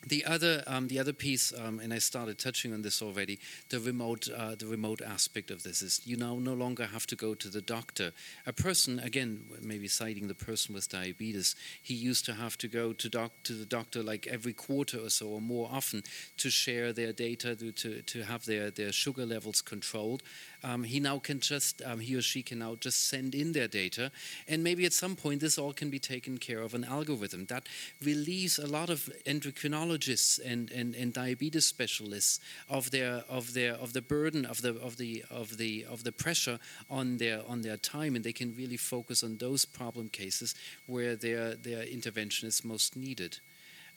the 0.08 0.26
other, 0.26 0.64
um, 0.66 0.88
the 0.88 1.00
other 1.00 1.14
piece, 1.14 1.52
um, 1.54 1.80
and 1.80 1.94
I 1.94 2.00
started 2.00 2.40
touching 2.40 2.74
on 2.74 2.82
this 2.82 3.02
already, 3.02 3.40
the 3.70 3.80
remote, 3.80 4.30
uh, 4.30 4.56
the 4.56 4.66
remote 4.66 5.02
aspect 5.02 5.52
of 5.52 5.64
this 5.64 5.82
is 5.82 6.02
you 6.06 6.16
now 6.16 6.36
no 6.36 6.54
longer 6.54 6.86
have 6.86 7.06
to 7.08 7.16
go 7.16 7.34
to 7.34 7.50
the 7.50 7.62
doctor. 7.62 8.12
A 8.46 8.54
person, 8.54 9.00
again, 9.00 9.46
maybe 9.62 9.88
citing 9.88 10.28
the 10.28 10.36
person 10.36 10.74
with 10.74 10.90
diabetes, 10.90 11.56
he 11.82 11.94
used 11.94 12.26
to 12.26 12.34
have 12.34 12.58
to 12.60 12.68
go 12.68 12.94
to, 12.94 13.10
doc, 13.10 13.32
to 13.44 13.54
the 13.54 13.66
doctor 13.66 14.02
like 14.02 14.26
every 14.28 14.54
quarter 14.54 15.00
or 15.00 15.10
so 15.10 15.28
or 15.28 15.42
more 15.42 15.70
often 15.72 16.04
to 16.38 16.50
share 16.50 16.94
their 16.94 17.12
data, 17.12 17.56
to, 17.56 18.02
to, 18.02 18.24
have 18.24 18.46
their, 18.46 18.72
their 18.72 18.92
sugar 18.92 19.26
levels 19.26 19.62
controlled. 19.62 20.24
Um, 20.64 20.84
he 20.84 21.00
now 21.00 21.20
can 21.20 21.40
just, 21.40 21.82
um, 21.84 22.00
he 22.00 22.16
or 22.16 22.22
she 22.22 22.44
can 22.44 22.60
now 22.60 22.76
just 22.76 23.08
send 23.08 23.34
in 23.34 23.54
their 23.54 23.68
data, 23.68 24.12
and 24.48 24.64
maybe 24.64 24.86
at 24.86 24.94
some 24.94 25.16
point 25.16 25.40
this 25.40 25.58
all 25.58 25.74
can 25.74 25.90
be 25.90 26.00
taken 26.00 26.38
care 26.38 26.62
of 26.62 26.74
an 26.74 26.84
algorithm 26.84 27.46
that 27.46 27.68
relieves 28.04 28.60
a 28.60 28.68
lot 28.68 28.90
of 28.90 29.10
endocrinologists 29.26 30.40
and, 30.46 30.72
and, 30.72 30.96
and 30.96 31.14
diabetes 31.14 31.66
specialists 31.66 32.40
of 32.68 32.92
their 32.92 33.24
of 33.30 33.54
their 33.54 33.74
of 33.76 33.94
the 33.94 34.02
burden 34.02 34.46
of 34.46 34.62
the 34.62 34.76
of 34.82 34.98
the 34.98 35.24
of 35.30 35.58
the 35.58 35.86
of 35.90 36.04
the 36.04 36.12
pressure 36.12 36.60
on 36.90 37.18
their 37.18 37.42
on 37.48 37.62
their 37.62 37.78
time, 37.78 38.16
and 38.16 38.24
they 38.24 38.34
can 38.34 38.54
really 38.56 38.78
focus 38.78 39.24
on 39.24 39.38
those 39.38 39.66
problem 39.66 40.10
cases 40.10 40.56
where 40.88 41.16
their 41.16 41.56
their 41.56 41.84
intervention 41.84 42.48
is 42.48 42.64
most 42.66 42.96
needed. 42.96 43.40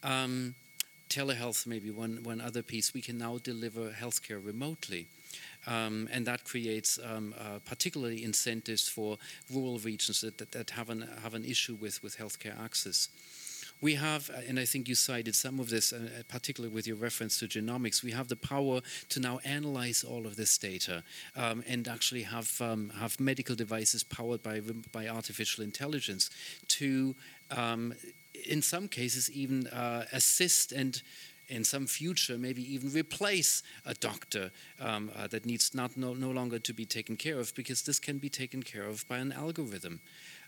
Um, 0.02 0.54
telehealth, 1.08 1.66
maybe 1.66 1.90
one 1.90 2.22
one 2.22 2.40
other 2.40 2.62
piece. 2.62 2.94
We 2.94 3.02
can 3.02 3.18
now 3.18 3.38
deliver 3.38 3.90
healthcare 3.90 4.44
remotely. 4.44 5.08
Um, 5.66 6.08
and 6.12 6.26
that 6.26 6.44
creates 6.44 6.98
um, 6.98 7.34
uh, 7.38 7.60
particularly 7.64 8.24
incentives 8.24 8.88
for 8.88 9.18
rural 9.52 9.78
regions 9.78 10.20
that, 10.22 10.38
that, 10.38 10.52
that, 10.52 10.70
have, 10.70 10.90
an, 10.90 11.08
have 11.22 11.34
an 11.34 11.44
issue 11.44 11.74
with, 11.74 12.02
with 12.02 12.18
healthcare 12.18 12.58
access. 12.60 13.08
We 13.82 13.96
have, 13.96 14.30
uh, 14.30 14.40
and 14.48 14.60
I 14.60 14.64
think 14.64 14.88
you 14.88 14.94
cited 14.94 15.34
some 15.34 15.58
of 15.58 15.68
this, 15.68 15.92
uh, 15.92 16.22
particularly 16.28 16.72
with 16.72 16.86
your 16.86 16.96
reference 16.96 17.40
to 17.40 17.48
genomics, 17.48 18.02
we 18.02 18.12
have 18.12 18.28
the 18.28 18.36
power 18.36 18.80
to 19.08 19.20
now 19.20 19.40
analyze 19.44 20.04
all 20.04 20.24
of 20.24 20.36
this 20.36 20.56
data 20.56 21.02
um, 21.34 21.64
and 21.66 21.88
actually 21.88 22.22
have, 22.22 22.60
um, 22.60 22.90
have 22.90 23.18
medical 23.18 23.56
devices 23.56 24.04
powered 24.04 24.40
by, 24.40 24.60
by 24.92 25.08
artificial 25.08 25.64
intelligence 25.64 26.30
to, 26.68 27.16
um, 27.50 27.92
in 28.48 28.62
some 28.62 28.86
cases, 28.86 29.28
even 29.32 29.66
uh, 29.66 30.06
assist 30.12 30.70
and 30.70 31.02
in 31.52 31.64
some 31.64 31.86
future 31.86 32.38
maybe 32.38 32.62
even 32.74 32.90
replace 32.90 33.62
a 33.84 33.94
doctor 33.94 34.50
um, 34.80 35.10
uh, 35.14 35.26
that 35.26 35.44
needs 35.44 35.74
not 35.74 35.96
no, 35.96 36.14
no 36.14 36.30
longer 36.30 36.58
to 36.58 36.72
be 36.72 36.86
taken 36.86 37.16
care 37.16 37.38
of 37.38 37.54
because 37.54 37.82
this 37.82 37.98
can 37.98 38.18
be 38.18 38.30
taken 38.30 38.62
care 38.62 38.84
of 38.84 39.06
by 39.06 39.18
an 39.18 39.32
algorithm. 39.32 40.00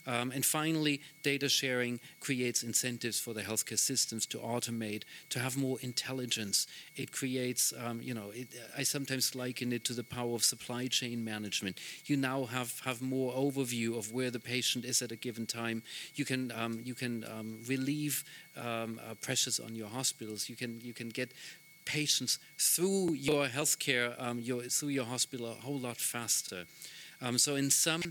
Um, 0.07 0.31
and 0.31 0.45
finally, 0.45 1.01
data 1.23 1.49
sharing 1.49 1.99
creates 2.19 2.63
incentives 2.63 3.19
for 3.19 3.33
the 3.33 3.41
healthcare 3.41 3.79
systems 3.79 4.25
to 4.27 4.37
automate, 4.37 5.03
to 5.29 5.39
have 5.39 5.57
more 5.57 5.77
intelligence. 5.81 6.67
It 6.95 7.11
creates, 7.11 7.73
um, 7.83 8.01
you 8.01 8.13
know, 8.13 8.31
it, 8.33 8.47
I 8.77 8.83
sometimes 8.83 9.35
liken 9.35 9.73
it 9.73 9.83
to 9.85 9.93
the 9.93 10.03
power 10.03 10.35
of 10.35 10.43
supply 10.43 10.87
chain 10.87 11.23
management. 11.23 11.79
You 12.05 12.17
now 12.17 12.45
have, 12.45 12.79
have 12.81 13.01
more 13.01 13.33
overview 13.33 13.97
of 13.97 14.13
where 14.13 14.29
the 14.29 14.39
patient 14.39 14.85
is 14.85 15.01
at 15.01 15.11
a 15.11 15.15
given 15.15 15.45
time. 15.45 15.83
You 16.15 16.25
can, 16.25 16.51
um, 16.51 16.81
you 16.83 16.93
can 16.93 17.25
um, 17.25 17.59
relieve 17.67 18.23
um, 18.55 18.99
uh, 19.09 19.15
pressures 19.15 19.59
on 19.59 19.75
your 19.75 19.87
hospitals. 19.87 20.49
You 20.49 20.55
can, 20.55 20.81
you 20.81 20.93
can 20.93 21.09
get 21.09 21.31
patients 21.85 22.39
through 22.57 23.13
your 23.13 23.47
healthcare, 23.47 24.13
um, 24.19 24.39
your, 24.39 24.63
through 24.63 24.89
your 24.89 25.05
hospital 25.05 25.47
a 25.47 25.53
whole 25.53 25.79
lot 25.79 25.97
faster. 25.97 26.65
Um, 27.21 27.37
so 27.37 27.55
in 27.55 27.69
some 27.69 28.01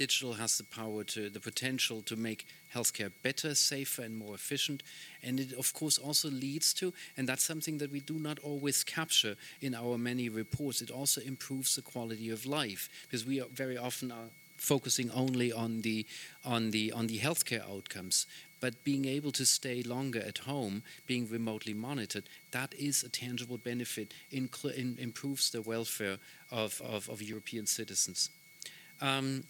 digital 0.00 0.32
has 0.32 0.56
the 0.56 0.64
power 0.64 1.04
to 1.04 1.28
the 1.28 1.38
potential 1.38 2.00
to 2.00 2.16
make 2.16 2.46
healthcare 2.74 3.12
better, 3.22 3.54
safer, 3.54 4.00
and 4.00 4.16
more 4.16 4.34
efficient. 4.34 4.82
And 5.22 5.38
it, 5.38 5.52
of 5.52 5.74
course, 5.74 5.98
also 5.98 6.30
leads 6.30 6.72
to, 6.74 6.94
and 7.18 7.28
that's 7.28 7.44
something 7.44 7.76
that 7.78 7.92
we 7.92 8.00
do 8.00 8.14
not 8.14 8.38
always 8.38 8.82
capture 8.82 9.36
in 9.60 9.74
our 9.74 9.98
many 9.98 10.30
reports, 10.30 10.80
it 10.80 10.90
also 10.90 11.20
improves 11.20 11.76
the 11.76 11.82
quality 11.82 12.30
of 12.30 12.46
life 12.46 12.88
because 13.02 13.26
we 13.26 13.42
very 13.52 13.76
often 13.76 14.10
are 14.10 14.30
focusing 14.56 15.10
only 15.10 15.52
on 15.52 15.82
the 15.82 16.06
on 16.44 16.70
the 16.70 16.92
on 16.92 17.06
the 17.06 17.18
healthcare 17.18 17.64
outcomes 17.70 18.26
but 18.60 18.84
being 18.84 19.06
able 19.06 19.32
to 19.32 19.46
stay 19.46 19.82
longer 19.82 20.20
at 20.20 20.36
home 20.36 20.82
being 21.06 21.26
remotely 21.30 21.72
monitored 21.72 22.24
that 22.50 22.74
is 22.74 23.02
a 23.02 23.08
tangible 23.08 23.56
benefit 23.56 24.12
in, 24.30 24.50
in 24.76 24.98
improves 25.00 25.50
the 25.50 25.62
welfare 25.62 26.18
of, 26.50 26.82
of, 26.84 27.08
of 27.08 27.22
european 27.22 27.64
citizens 27.64 28.28
um, 29.00 29.44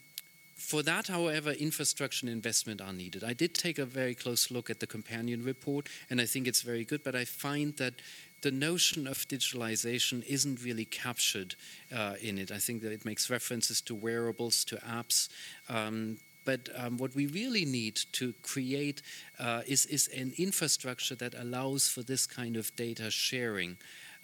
for 0.61 0.83
that, 0.83 1.09
however, 1.09 1.51
infrastructure 1.53 2.27
and 2.27 2.33
investment 2.33 2.81
are 2.81 2.93
needed. 2.93 3.25
I 3.25 3.33
did 3.33 3.55
take 3.55 3.79
a 3.79 3.87
very 3.87 4.15
close 4.15 4.51
look 4.51 4.69
at 4.69 4.79
the 4.79 4.87
companion 4.87 5.43
report, 5.43 5.89
and 6.11 6.21
I 6.21 6.27
think 6.27 6.47
it's 6.47 6.63
very 6.63 6.85
good, 6.85 7.03
but 7.03 7.15
I 7.15 7.25
find 7.25 7.77
that 7.79 7.95
the 8.43 8.51
notion 8.51 9.07
of 9.07 9.27
digitalization 9.29 10.25
isn't 10.27 10.63
really 10.63 10.85
captured 10.85 11.55
uh, 11.95 12.15
in 12.21 12.39
it. 12.39 12.51
I 12.51 12.59
think 12.59 12.83
that 12.83 12.93
it 12.93 13.05
makes 13.05 13.31
references 13.31 13.81
to 13.83 13.95
wearables, 13.95 14.65
to 14.65 14.77
apps. 14.77 15.29
Um, 15.69 16.19
but 16.45 16.69
um, 16.75 16.97
what 16.97 17.15
we 17.15 17.27
really 17.27 17.65
need 17.65 18.01
to 18.13 18.33
create 18.43 19.03
uh, 19.39 19.63
is, 19.67 19.87
is 19.87 20.09
an 20.09 20.33
infrastructure 20.37 21.15
that 21.17 21.35
allows 21.35 21.89
for 21.89 22.03
this 22.03 22.27
kind 22.27 22.57
of 22.57 22.75
data 22.77 23.11
sharing. 23.11 23.77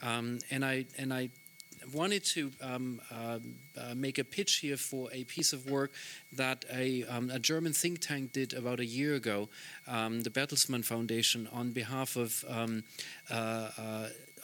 Um, 0.03 0.39
and 0.51 0.64
I 0.64 0.87
and 0.99 1.12
I 1.12 1.30
wanted 1.93 2.24
to 2.24 2.51
um, 2.61 3.01
uh, 3.11 3.39
uh, 3.77 3.95
make 3.95 4.18
a 4.18 4.24
pitch 4.24 4.57
here 4.57 4.77
for 4.77 5.09
a 5.12 5.24
piece 5.24 5.53
of 5.53 5.70
work 5.70 5.93
that 6.33 6.64
a, 6.72 7.05
um, 7.05 7.31
a 7.31 7.39
German 7.39 7.72
think 7.72 8.01
tank 8.01 8.33
did 8.33 8.53
about 8.53 8.81
a 8.81 8.87
year 8.87 9.14
ago, 9.14 9.49
um, 9.87 10.22
the 10.22 10.31
Bertelsmann 10.31 10.85
Foundation, 10.85 11.49
on 11.53 11.72
behalf 11.72 12.16
of 12.16 12.45
um, 12.49 12.85
uh, 13.31 13.70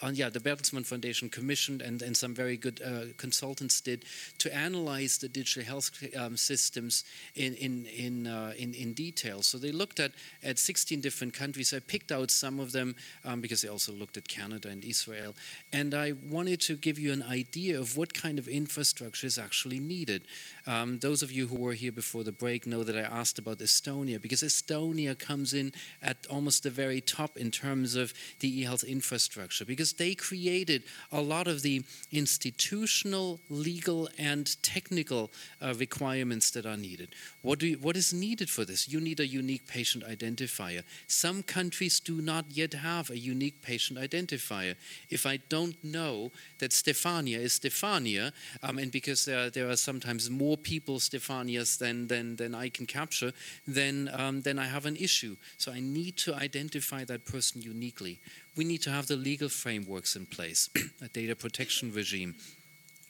uh, 0.03 0.11
yeah, 0.13 0.29
the 0.29 0.39
Bertelsmann 0.39 0.85
Foundation 0.85 1.29
commissioned 1.29 1.81
and, 1.81 2.01
and 2.01 2.15
some 2.15 2.33
very 2.33 2.57
good 2.57 2.81
uh, 2.81 3.13
consultants 3.17 3.79
did 3.79 4.05
to 4.39 4.53
analyze 4.53 5.17
the 5.17 5.29
digital 5.29 5.63
health 5.63 5.91
um, 6.17 6.35
systems 6.35 7.03
in 7.35 7.53
in 7.55 7.85
in, 7.85 8.27
uh, 8.27 8.53
in, 8.57 8.73
in 8.73 8.93
detail. 8.93 9.41
So 9.41 9.57
they 9.57 9.71
looked 9.71 9.99
at 9.99 10.11
at 10.43 10.59
16 10.59 10.99
different 10.99 11.33
countries. 11.33 11.73
I 11.73 11.79
picked 11.79 12.11
out 12.11 12.31
some 12.31 12.59
of 12.59 12.71
them 12.71 12.95
um, 13.23 13.39
because 13.39 13.61
they 13.61 13.69
also 13.69 13.93
looked 13.93 14.17
at 14.17 14.27
Canada 14.27 14.69
and 14.69 14.83
Israel, 14.83 15.35
and 15.71 15.93
I 15.93 16.13
wanted 16.29 16.59
to 16.61 16.75
give 16.75 16.99
you 16.99 17.13
an 17.13 17.23
idea 17.23 17.79
of 17.79 17.95
what 17.95 18.13
kind 18.13 18.39
of 18.39 18.47
infrastructure 18.47 19.22
is 19.23 19.37
actually 19.37 19.79
needed. 19.79 20.23
Um, 20.65 20.99
those 20.99 21.21
of 21.21 21.31
you 21.31 21.47
who 21.47 21.57
were 21.57 21.73
here 21.73 21.91
before 21.91 22.23
the 22.23 22.31
break 22.31 22.65
know 22.65 22.83
that 22.83 22.97
I 22.97 23.01
asked 23.01 23.37
about 23.37 23.59
Estonia 23.59 24.19
because 24.19 24.41
Estonia 24.41 25.17
comes 25.17 25.53
in 25.53 25.71
at 26.01 26.17
almost 26.29 26.63
the 26.63 26.69
very 26.71 27.01
top 27.01 27.37
in 27.37 27.51
terms 27.51 27.95
of 27.95 28.13
the 28.39 28.61
e-health 28.61 28.83
infrastructure 28.83 29.65
because 29.65 29.83
because 29.83 29.93
they 29.93 30.15
created 30.15 30.83
a 31.11 31.19
lot 31.19 31.45
of 31.45 31.61
the 31.61 31.83
institutional, 32.09 33.41
legal, 33.49 34.07
and 34.17 34.55
technical 34.63 35.29
uh, 35.61 35.73
requirements 35.77 36.51
that 36.51 36.65
are 36.65 36.77
needed. 36.77 37.09
What, 37.41 37.59
do 37.59 37.67
you, 37.67 37.77
what 37.79 37.97
is 37.97 38.13
needed 38.13 38.49
for 38.49 38.63
this? 38.63 38.87
You 38.87 39.01
need 39.01 39.19
a 39.19 39.27
unique 39.27 39.67
patient 39.67 40.05
identifier. 40.05 40.83
Some 41.07 41.43
countries 41.43 41.99
do 41.99 42.21
not 42.21 42.45
yet 42.49 42.73
have 42.73 43.09
a 43.09 43.17
unique 43.17 43.61
patient 43.61 43.99
identifier. 43.99 44.75
If 45.09 45.25
I 45.25 45.39
don't 45.49 45.83
know 45.83 46.31
that 46.59 46.71
Stefania 46.71 47.39
is 47.39 47.59
Stefania, 47.59 48.31
um, 48.61 48.77
and 48.77 48.89
because 48.89 49.12
there, 49.25 49.49
there 49.49 49.69
are 49.69 49.75
sometimes 49.75 50.29
more 50.29 50.57
people 50.57 50.99
Stefanias 50.99 51.77
than, 51.77 52.07
than, 52.07 52.35
than 52.35 52.53
I 52.53 52.69
can 52.69 52.85
capture, 52.85 53.33
then, 53.67 54.09
um, 54.13 54.41
then 54.41 54.59
I 54.59 54.65
have 54.65 54.85
an 54.85 54.95
issue. 54.95 55.35
So 55.57 55.71
I 55.71 55.79
need 55.79 56.17
to 56.17 56.35
identify 56.35 57.03
that 57.05 57.25
person 57.25 57.61
uniquely. 57.61 58.19
We 58.55 58.63
need 58.63 58.81
to 58.83 58.91
have 58.91 59.07
the 59.07 59.15
legal 59.15 59.49
frameworks 59.49 60.15
in 60.15 60.25
place, 60.25 60.69
a 61.01 61.07
data 61.07 61.35
protection 61.35 61.93
regime. 61.93 62.35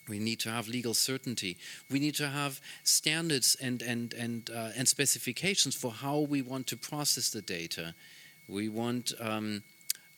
We 0.10 0.20
need 0.20 0.40
to 0.42 0.50
have 0.50 0.68
legal 0.68 0.94
certainty. 0.94 1.58
We 1.90 2.00
need 2.00 2.16
to 2.16 2.28
have 2.28 2.60
standards 2.84 3.56
and, 3.62 3.82
and, 3.82 4.14
and, 4.14 4.50
uh, 4.54 4.72
and 4.76 4.88
specifications 4.88 5.76
for 5.76 5.92
how 5.92 6.20
we 6.20 6.42
want 6.42 6.68
to 6.68 6.78
process 6.78 7.30
the 7.30 7.42
data. 7.42 7.96
We 8.50 8.68
want 8.68 9.14
um, 9.22 9.64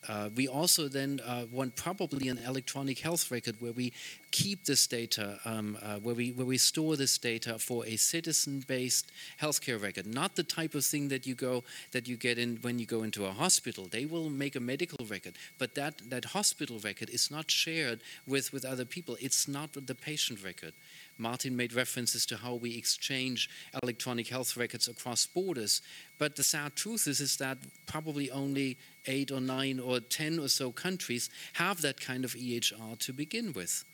uh, 0.08 0.30
we 0.34 0.48
also 0.48 0.88
then 0.88 1.20
uh, 1.24 1.46
want 1.50 1.76
probably 1.76 2.28
an 2.28 2.38
electronic 2.38 2.98
health 2.98 3.30
record 3.30 3.56
where 3.60 3.72
we 3.72 3.92
keep 4.30 4.64
this 4.64 4.86
data, 4.86 5.38
um, 5.44 5.78
uh, 5.82 5.96
where 5.96 6.14
we 6.14 6.32
where 6.32 6.46
we 6.46 6.58
store 6.58 6.96
this 6.96 7.18
data 7.18 7.58
for 7.58 7.86
a 7.86 7.96
citizen-based 7.96 9.10
healthcare 9.40 9.80
record, 9.80 10.06
not 10.06 10.36
the 10.36 10.42
type 10.42 10.74
of 10.74 10.84
thing 10.84 11.08
that 11.08 11.26
you 11.26 11.34
go 11.34 11.64
that 11.92 12.06
you 12.06 12.16
get 12.16 12.38
in 12.38 12.58
when 12.62 12.78
you 12.78 12.86
go 12.86 13.02
into 13.02 13.24
a 13.24 13.32
hospital. 13.32 13.86
They 13.90 14.04
will 14.04 14.30
make 14.30 14.56
a 14.56 14.60
medical 14.60 15.06
record, 15.06 15.34
but 15.58 15.74
that 15.74 16.02
that 16.10 16.26
hospital 16.26 16.78
record 16.78 17.10
is 17.10 17.30
not 17.30 17.50
shared 17.50 18.00
with 18.26 18.52
with 18.52 18.64
other 18.64 18.84
people. 18.84 19.16
It's 19.20 19.48
not 19.48 19.72
the 19.72 19.94
patient 19.94 20.44
record. 20.44 20.74
Martin 21.18 21.56
made 21.56 21.72
references 21.72 22.26
to 22.26 22.36
how 22.36 22.54
we 22.54 22.76
exchange 22.76 23.48
electronic 23.82 24.28
health 24.28 24.56
records 24.56 24.88
across 24.88 25.26
borders. 25.26 25.80
But 26.18 26.36
the 26.36 26.42
sad 26.42 26.76
truth 26.76 27.06
is, 27.06 27.20
is 27.20 27.36
that 27.38 27.58
probably 27.86 28.30
only 28.30 28.76
eight 29.06 29.30
or 29.30 29.40
nine 29.40 29.78
or 29.78 30.00
ten 30.00 30.38
or 30.38 30.48
so 30.48 30.72
countries 30.72 31.30
have 31.54 31.82
that 31.82 32.00
kind 32.00 32.24
of 32.24 32.34
EHR 32.34 32.98
to 32.98 33.12
begin 33.12 33.52
with. 33.52 33.84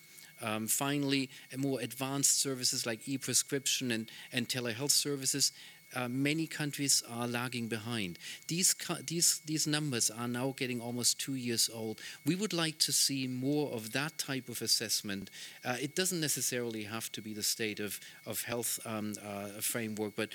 Um, 0.42 0.66
finally, 0.66 1.30
more 1.56 1.80
advanced 1.80 2.40
services 2.40 2.84
like 2.84 3.08
e-prescription 3.08 3.92
and, 3.92 4.10
and 4.32 4.48
telehealth 4.48 4.90
services 4.90 5.52
uh, 5.94 6.08
many 6.08 6.46
countries 6.46 7.02
are 7.10 7.26
lagging 7.26 7.68
behind. 7.68 8.18
These, 8.48 8.74
these, 9.06 9.40
these 9.44 9.66
numbers 9.66 10.10
are 10.10 10.28
now 10.28 10.54
getting 10.56 10.80
almost 10.80 11.20
two 11.20 11.34
years 11.34 11.68
old. 11.72 12.00
We 12.24 12.34
would 12.34 12.52
like 12.52 12.78
to 12.80 12.92
see 12.92 13.26
more 13.26 13.70
of 13.72 13.92
that 13.92 14.18
type 14.18 14.48
of 14.48 14.62
assessment. 14.62 15.30
Uh, 15.64 15.76
it 15.80 15.94
doesn't 15.94 16.20
necessarily 16.20 16.84
have 16.84 17.10
to 17.12 17.22
be 17.22 17.34
the 17.34 17.42
state 17.42 17.80
of, 17.80 18.00
of 18.26 18.42
health 18.42 18.80
um, 18.86 19.14
uh, 19.24 19.48
framework, 19.60 20.16
but 20.16 20.30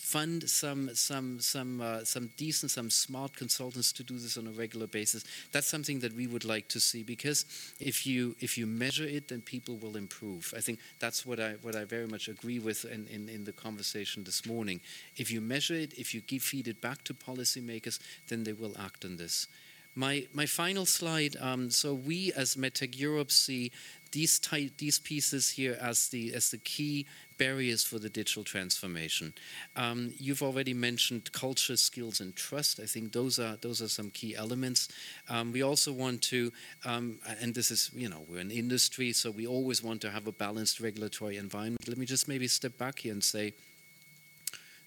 fund 0.00 0.48
some 0.48 0.94
some 0.94 1.40
some 1.40 1.80
uh, 1.80 2.04
some 2.04 2.30
decent 2.36 2.70
some 2.70 2.90
smart 2.90 3.36
consultants 3.36 3.92
to 3.92 4.02
do 4.02 4.18
this 4.18 4.36
on 4.36 4.46
a 4.46 4.50
regular 4.50 4.86
basis. 4.86 5.24
That's 5.52 5.66
something 5.66 6.00
that 6.00 6.14
we 6.14 6.26
would 6.26 6.44
like 6.44 6.68
to 6.68 6.80
see 6.80 7.02
because 7.02 7.44
if 7.78 8.06
you 8.06 8.34
if 8.40 8.56
you 8.56 8.66
measure 8.66 9.04
it 9.04 9.28
then 9.28 9.42
people 9.42 9.76
will 9.76 9.96
improve. 9.96 10.52
I 10.56 10.60
think 10.60 10.78
that's 10.98 11.24
what 11.26 11.38
i 11.38 11.52
what 11.62 11.76
i 11.76 11.84
very 11.84 12.06
much 12.06 12.28
agree 12.28 12.58
with 12.58 12.84
in, 12.84 13.06
in, 13.08 13.28
in 13.28 13.44
the 13.44 13.52
conversation 13.52 14.24
this 14.24 14.46
morning. 14.46 14.80
If 15.16 15.30
you 15.30 15.40
measure 15.40 15.74
it 15.74 15.94
if 15.94 16.14
you 16.14 16.20
give 16.22 16.42
feed 16.42 16.66
it 16.66 16.80
back 16.80 17.04
to 17.04 17.14
policymakers 17.14 17.98
then 18.28 18.44
they 18.44 18.52
will 18.52 18.76
act 18.78 19.04
on 19.04 19.16
this. 19.16 19.46
My, 19.94 20.26
my 20.32 20.46
final 20.46 20.86
slide. 20.86 21.36
Um, 21.40 21.70
so 21.70 21.94
we 21.94 22.32
as 22.36 22.54
MedTech 22.54 22.98
Europe 22.98 23.32
see 23.32 23.72
these 24.12 24.38
type, 24.38 24.72
these 24.78 24.98
pieces 24.98 25.50
here 25.50 25.76
as 25.80 26.08
the 26.08 26.34
as 26.34 26.50
the 26.50 26.58
key 26.58 27.06
barriers 27.40 27.82
for 27.82 27.98
the 27.98 28.10
digital 28.10 28.44
transformation. 28.44 29.32
Um, 29.74 30.12
you've 30.18 30.42
already 30.42 30.74
mentioned 30.74 31.32
culture, 31.32 31.78
skills, 31.78 32.20
and 32.20 32.36
trust. 32.36 32.78
I 32.78 32.84
think 32.84 33.12
those 33.12 33.38
are 33.38 33.56
those 33.56 33.80
are 33.80 33.88
some 33.88 34.10
key 34.10 34.36
elements. 34.36 34.88
Um, 35.30 35.50
we 35.50 35.62
also 35.62 35.90
want 35.90 36.20
to, 36.32 36.52
um, 36.84 37.18
and 37.40 37.54
this 37.54 37.70
is 37.70 37.90
you 37.94 38.10
know 38.10 38.26
we're 38.28 38.40
an 38.40 38.50
industry, 38.50 39.12
so 39.14 39.30
we 39.30 39.46
always 39.46 39.82
want 39.82 40.02
to 40.02 40.10
have 40.10 40.26
a 40.26 40.32
balanced 40.32 40.80
regulatory 40.80 41.38
environment. 41.38 41.88
Let 41.88 41.96
me 41.96 42.04
just 42.04 42.28
maybe 42.28 42.46
step 42.46 42.76
back 42.76 42.98
here 43.00 43.12
and 43.12 43.24
say 43.24 43.54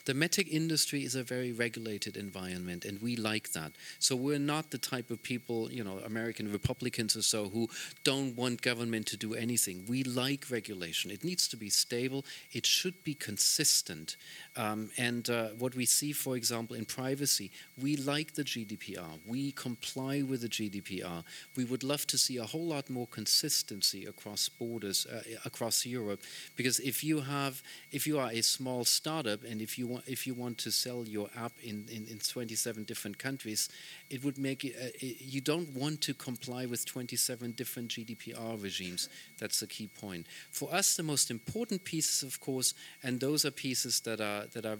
the 0.06 0.14
medtech 0.14 0.50
industry 0.50 1.04
is 1.04 1.16
a 1.16 1.24
very 1.24 1.54
regulated 1.54 2.18
environment, 2.18 2.84
and 2.84 3.02
we 3.02 3.16
like 3.16 3.52
that. 3.54 3.72
So 4.00 4.16
we're 4.16 4.40
not 4.40 4.72
the 4.72 4.78
type 4.78 5.10
of 5.10 5.24
people, 5.24 5.72
you 5.72 5.84
know, 5.84 6.00
American 6.06 6.52
Republicans 6.52 7.16
or 7.16 7.22
so, 7.22 7.50
who 7.50 7.70
don't 8.04 8.36
want 8.36 8.62
government 8.62 9.08
to 9.08 9.18
do 9.18 9.34
anything. 9.34 9.86
We 9.88 10.04
like 10.04 10.48
regulation. 10.50 11.10
It 11.10 11.24
needs 11.24 11.48
to 11.50 11.58
be 11.58 11.70
stable. 11.70 12.26
It 12.52 12.66
should 12.66 13.04
be 13.04 13.14
consistent. 13.14 14.18
Um, 14.58 14.90
and 14.98 15.30
uh, 15.30 15.50
what 15.58 15.74
we 15.76 15.86
see, 15.86 16.12
for 16.12 16.36
example, 16.36 16.76
in 16.76 16.86
privacy, 16.86 17.52
we 17.82 17.96
like 17.96 18.34
the 18.34 18.44
GDPR. 18.44 19.20
We 19.26 19.54
comply 19.54 20.22
with 20.22 20.42
the 20.42 20.50
GDPR. 20.50 21.24
We 21.56 21.64
would 21.64 21.84
love 21.84 22.06
to 22.08 22.18
see 22.18 22.38
a 22.38 22.44
whole 22.44 22.66
lot 22.66 22.90
more 22.90 23.08
consistency 23.08 24.06
across 24.06 24.50
borders, 24.50 25.06
uh, 25.06 25.22
across 25.46 25.86
Europe, 25.86 26.20
because 26.58 26.80
if 26.80 27.04
you 27.04 27.22
have, 27.22 27.64
if 27.92 28.06
you 28.06 28.20
are 28.20 28.30
a 28.32 28.42
small 28.42 28.84
startup 28.84 29.44
and 29.44 29.62
if 29.62 29.78
you 29.80 29.93
want, 29.94 30.08
if 30.08 30.28
you 30.28 30.34
want 30.34 30.58
to 30.60 30.72
sell 30.72 31.06
your 31.08 31.30
app 31.38 31.54
in, 31.64 31.86
in, 31.92 32.08
in 32.10 32.20
27 32.20 32.84
different 32.84 33.18
countries, 33.18 33.70
it 34.10 34.24
would 34.24 34.38
make 34.38 34.64
it, 34.64 34.76
uh, 34.76 34.88
it, 34.96 35.22
you 35.22 35.42
don't 35.42 35.70
want 35.76 36.02
to 36.02 36.14
comply 36.14 36.66
with 36.66 36.86
27 36.86 37.52
different 37.52 37.90
GDPR 37.90 38.62
regimes. 38.62 39.10
That's 39.40 39.60
the 39.60 39.68
key 39.68 39.88
point. 39.88 40.28
For 40.52 40.74
us, 40.74 40.96
the 40.96 41.04
most 41.04 41.32
important 41.32 41.84
pieces, 41.84 42.24
of 42.24 42.40
course, 42.40 42.74
and 43.04 43.20
those 43.20 43.46
are 43.46 43.52
pieces 43.52 44.00
that 44.02 44.20
are 44.22 44.46
that 44.54 44.66
are 44.66 44.78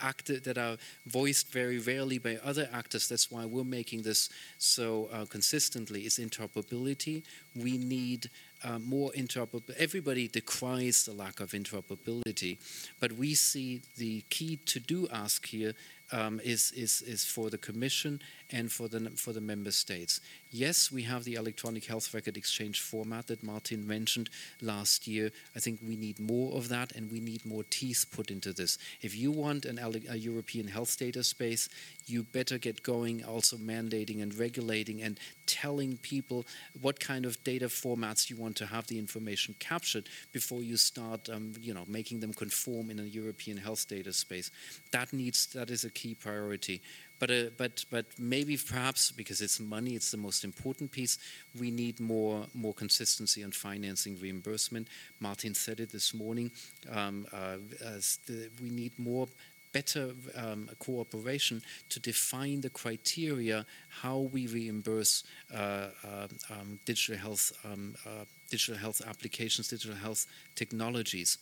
acted 0.00 0.44
that 0.44 0.58
are 0.58 0.76
voiced 1.06 1.52
very 1.52 1.78
rarely 1.78 2.18
by 2.18 2.38
other 2.44 2.68
actors. 2.72 3.08
That's 3.08 3.30
why 3.30 3.44
we're 3.44 3.64
making 3.64 4.02
this 4.02 4.28
so 4.58 5.08
uh, 5.12 5.24
consistently. 5.26 6.06
Is 6.06 6.18
interoperability. 6.18 7.22
We 7.54 7.78
need 7.78 8.30
uh, 8.64 8.78
more 8.78 9.10
interoperability. 9.12 9.76
Everybody 9.76 10.28
decries 10.28 11.04
the 11.04 11.12
lack 11.12 11.40
of 11.40 11.50
interoperability, 11.50 12.58
but 13.00 13.12
we 13.12 13.34
see 13.34 13.82
the 13.96 14.22
key 14.30 14.56
to 14.66 14.80
do 14.80 15.08
ask 15.12 15.46
here 15.46 15.74
um, 16.12 16.40
is, 16.44 16.72
is, 16.72 17.02
is 17.02 17.24
for 17.24 17.50
the 17.50 17.58
Commission 17.58 18.20
and 18.50 18.70
for 18.70 18.88
the, 18.88 19.10
for 19.10 19.32
the 19.32 19.40
member 19.40 19.70
states. 19.70 20.20
Yes, 20.50 20.90
we 20.92 21.02
have 21.02 21.24
the 21.24 21.34
electronic 21.34 21.86
health 21.86 22.14
record 22.14 22.36
exchange 22.36 22.80
format 22.80 23.26
that 23.26 23.42
Martin 23.42 23.86
mentioned 23.86 24.30
last 24.62 25.06
year. 25.06 25.30
I 25.54 25.60
think 25.60 25.80
we 25.86 25.96
need 25.96 26.18
more 26.20 26.56
of 26.56 26.68
that 26.68 26.92
and 26.92 27.10
we 27.10 27.20
need 27.20 27.44
more 27.44 27.64
teeth 27.68 28.06
put 28.12 28.30
into 28.30 28.52
this. 28.52 28.78
If 29.02 29.16
you 29.16 29.30
want 29.30 29.64
an, 29.64 29.78
a 29.78 30.16
European 30.16 30.68
health 30.68 30.96
data 30.98 31.24
space, 31.24 31.68
you 32.06 32.22
better 32.22 32.58
get 32.58 32.82
going 32.82 33.24
also 33.24 33.56
mandating 33.56 34.22
and 34.22 34.36
regulating 34.38 35.02
and 35.02 35.18
telling 35.46 35.96
people 35.98 36.44
what 36.80 37.00
kind 37.00 37.24
of 37.24 37.42
data 37.44 37.66
formats 37.66 38.30
you 38.30 38.36
want 38.36 38.56
to 38.56 38.66
have 38.66 38.86
the 38.86 38.98
information 38.98 39.54
captured 39.58 40.08
before 40.32 40.62
you 40.62 40.76
start 40.76 41.28
um, 41.28 41.52
you 41.60 41.74
know 41.74 41.84
making 41.88 42.20
them 42.20 42.32
conform 42.32 42.90
in 42.90 42.98
a 42.98 43.04
European 43.04 43.56
health 43.56 43.88
data 43.88 44.12
space 44.12 44.50
that 44.92 45.12
needs 45.12 45.46
that 45.46 45.70
is 45.70 45.84
a 45.84 45.90
key 45.90 46.14
priority 46.14 46.80
but, 47.18 47.30
uh, 47.30 47.44
but, 47.56 47.84
but 47.90 48.06
maybe 48.18 48.56
perhaps 48.56 49.10
because 49.12 49.40
it's 49.40 49.60
money, 49.60 49.94
it's 49.94 50.10
the 50.10 50.16
most 50.16 50.44
important 50.44 50.92
piece. 50.92 51.18
We 51.58 51.70
need 51.70 52.00
more, 52.00 52.46
more 52.54 52.74
consistency 52.74 53.42
on 53.44 53.52
financing 53.52 54.18
reimbursement. 54.20 54.88
Martin 55.20 55.54
said 55.54 55.80
it 55.80 55.90
this 55.92 56.14
morning. 56.14 56.50
Um, 56.90 57.26
uh, 57.32 57.56
the, 58.26 58.50
we 58.62 58.70
need 58.70 58.98
more 58.98 59.28
better 59.72 60.12
um, 60.36 60.70
cooperation 60.78 61.60
to 61.90 62.00
define 62.00 62.62
the 62.62 62.70
criteria 62.70 63.66
how 63.88 64.18
we 64.32 64.46
reimburse 64.46 65.22
uh, 65.54 65.88
uh, 66.02 66.28
um, 66.50 66.78
digital 66.86 67.18
health 67.18 67.52
um, 67.64 67.94
uh, 68.06 68.24
digital 68.50 68.76
health 68.76 69.02
applications, 69.06 69.68
digital 69.68 69.96
health 69.96 70.26
technologies. 70.54 71.38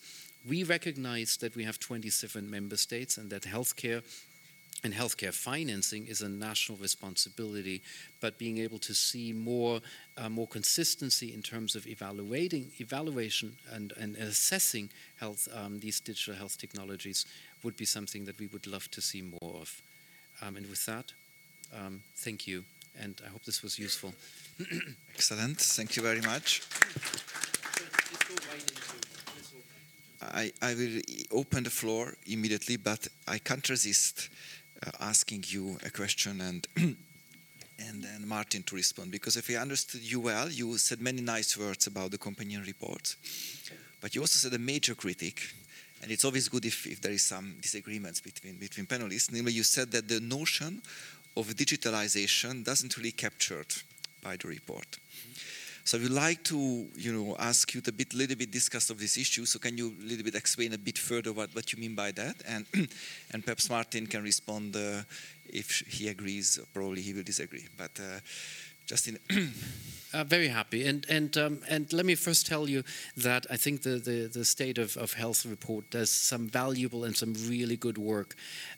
We 0.47 0.63
recognize 0.63 1.37
that 1.37 1.55
we 1.55 1.63
have 1.63 1.79
27 1.79 2.49
member 2.49 2.77
states 2.77 3.17
and 3.17 3.29
that 3.29 3.43
healthcare 3.43 4.03
and 4.83 4.93
healthcare 4.93 5.33
financing 5.33 6.05
is 6.07 6.21
a 6.21 6.29
national 6.29 6.77
responsibility, 6.77 7.81
but 8.21 8.37
being 8.37 8.59
able 8.59 8.77
to 8.79 8.93
see 8.93 9.33
more, 9.33 9.81
uh, 10.17 10.29
more 10.29 10.47
consistency 10.47 11.33
in 11.33 11.41
terms 11.41 11.75
of 11.75 11.87
evaluating, 11.87 12.71
evaluation 12.79 13.55
and, 13.71 13.93
and 13.99 14.15
assessing 14.17 14.89
health, 15.19 15.47
um, 15.55 15.79
these 15.79 15.99
digital 15.99 16.35
health 16.35 16.57
technologies 16.59 17.25
would 17.63 17.75
be 17.77 17.85
something 17.85 18.25
that 18.25 18.39
we 18.39 18.47
would 18.47 18.67
love 18.67 18.89
to 18.91 19.01
see 19.01 19.21
more 19.21 19.55
of. 19.55 19.81
Um, 20.41 20.57
and 20.57 20.69
with 20.69 20.85
that, 20.85 21.11
um, 21.75 22.03
thank 22.17 22.45
you, 22.45 22.63
and 22.99 23.19
I 23.25 23.29
hope 23.29 23.43
this 23.43 23.63
was 23.63 23.79
useful. 23.79 24.13
Excellent, 25.15 25.59
thank 25.59 25.95
you 25.95 26.03
very 26.03 26.21
much. 26.21 26.61
I, 30.21 30.51
I 30.61 30.73
will 30.73 31.01
open 31.31 31.63
the 31.63 31.69
floor 31.69 32.15
immediately, 32.25 32.77
but 32.77 33.07
I 33.27 33.37
can't 33.37 33.67
resist 33.69 34.29
Uh, 34.83 34.91
asking 34.99 35.43
you 35.47 35.77
a 35.85 35.89
question 35.89 36.41
and 36.41 36.67
and 37.79 38.03
then 38.03 38.27
Martin 38.27 38.61
to 38.63 38.75
respond. 38.75 39.09
Because 39.09 39.37
if 39.37 39.49
I 39.49 39.55
understood 39.55 40.01
you 40.01 40.19
well, 40.19 40.49
you 40.49 40.77
said 40.77 41.01
many 41.01 41.21
nice 41.21 41.57
words 41.57 41.87
about 41.87 42.11
the 42.11 42.17
companion 42.17 42.61
report, 42.61 43.15
but 44.01 44.15
you 44.15 44.21
also 44.21 44.37
said 44.37 44.53
a 44.53 44.61
major 44.61 44.93
critic, 44.93 45.41
and 46.01 46.11
it's 46.11 46.25
always 46.25 46.49
good 46.49 46.65
if, 46.65 46.85
if 46.87 47.01
there 47.01 47.13
is 47.13 47.23
some 47.23 47.55
disagreements 47.61 48.19
between, 48.19 48.57
between 48.57 48.85
panelists. 48.85 49.31
Namely, 49.31 49.53
you 49.53 49.63
said 49.63 49.91
that 49.91 50.07
the 50.07 50.19
notion 50.19 50.81
of 51.37 51.47
digitalization 51.47 52.63
doesn't 52.63 52.97
really 52.97 53.11
captured 53.11 53.73
by 54.21 54.35
the 54.35 54.47
report. 54.47 54.97
So 55.85 55.99
I 55.99 56.01
would 56.01 56.11
like 56.11 56.43
to, 56.45 56.87
you 56.95 57.13
know, 57.13 57.35
ask 57.37 57.75
you 57.75 57.81
to 57.81 57.91
bit, 57.91 58.15
little 58.15 58.35
bit 58.35 58.49
discuss 58.49 58.89
of 58.89 58.97
this 58.97 59.17
issue. 59.17 59.45
So 59.45 59.59
can 59.59 59.77
you 59.77 59.93
a 60.01 60.03
little 60.03 60.23
bit 60.23 60.33
explain 60.33 60.73
a 60.73 60.79
bit 60.79 60.97
further 60.97 61.31
what, 61.31 61.53
what 61.53 61.71
you 61.71 61.79
mean 61.79 61.93
by 61.93 62.11
that? 62.13 62.35
And 62.47 62.65
and 63.31 63.45
perhaps 63.45 63.69
Martin 63.69 64.07
can 64.07 64.23
respond 64.23 64.75
uh, 64.75 65.03
if 65.47 65.83
he 65.87 66.07
agrees. 66.07 66.59
Probably 66.73 67.03
he 67.03 67.13
will 67.13 67.21
disagree. 67.21 67.67
But 67.77 67.91
uh, 67.99 68.19
just 68.87 69.07
in. 69.07 69.19
uh, 70.13 70.23
very 70.23 70.47
happy, 70.47 70.87
and 70.87 71.05
and 71.07 71.37
um, 71.37 71.59
and 71.69 71.93
let 71.93 72.05
me 72.05 72.15
first 72.15 72.47
tell 72.47 72.67
you 72.67 72.83
that 73.17 73.45
I 73.51 73.57
think 73.57 73.83
the 73.83 73.97
the, 73.99 74.27
the 74.27 74.45
state 74.45 74.79
of, 74.79 74.97
of 74.97 75.13
health 75.13 75.45
report 75.45 75.91
does 75.91 76.09
some 76.09 76.47
valuable 76.47 77.03
and 77.03 77.15
some 77.15 77.35
really 77.47 77.77
good 77.77 77.99
work. 77.99 78.35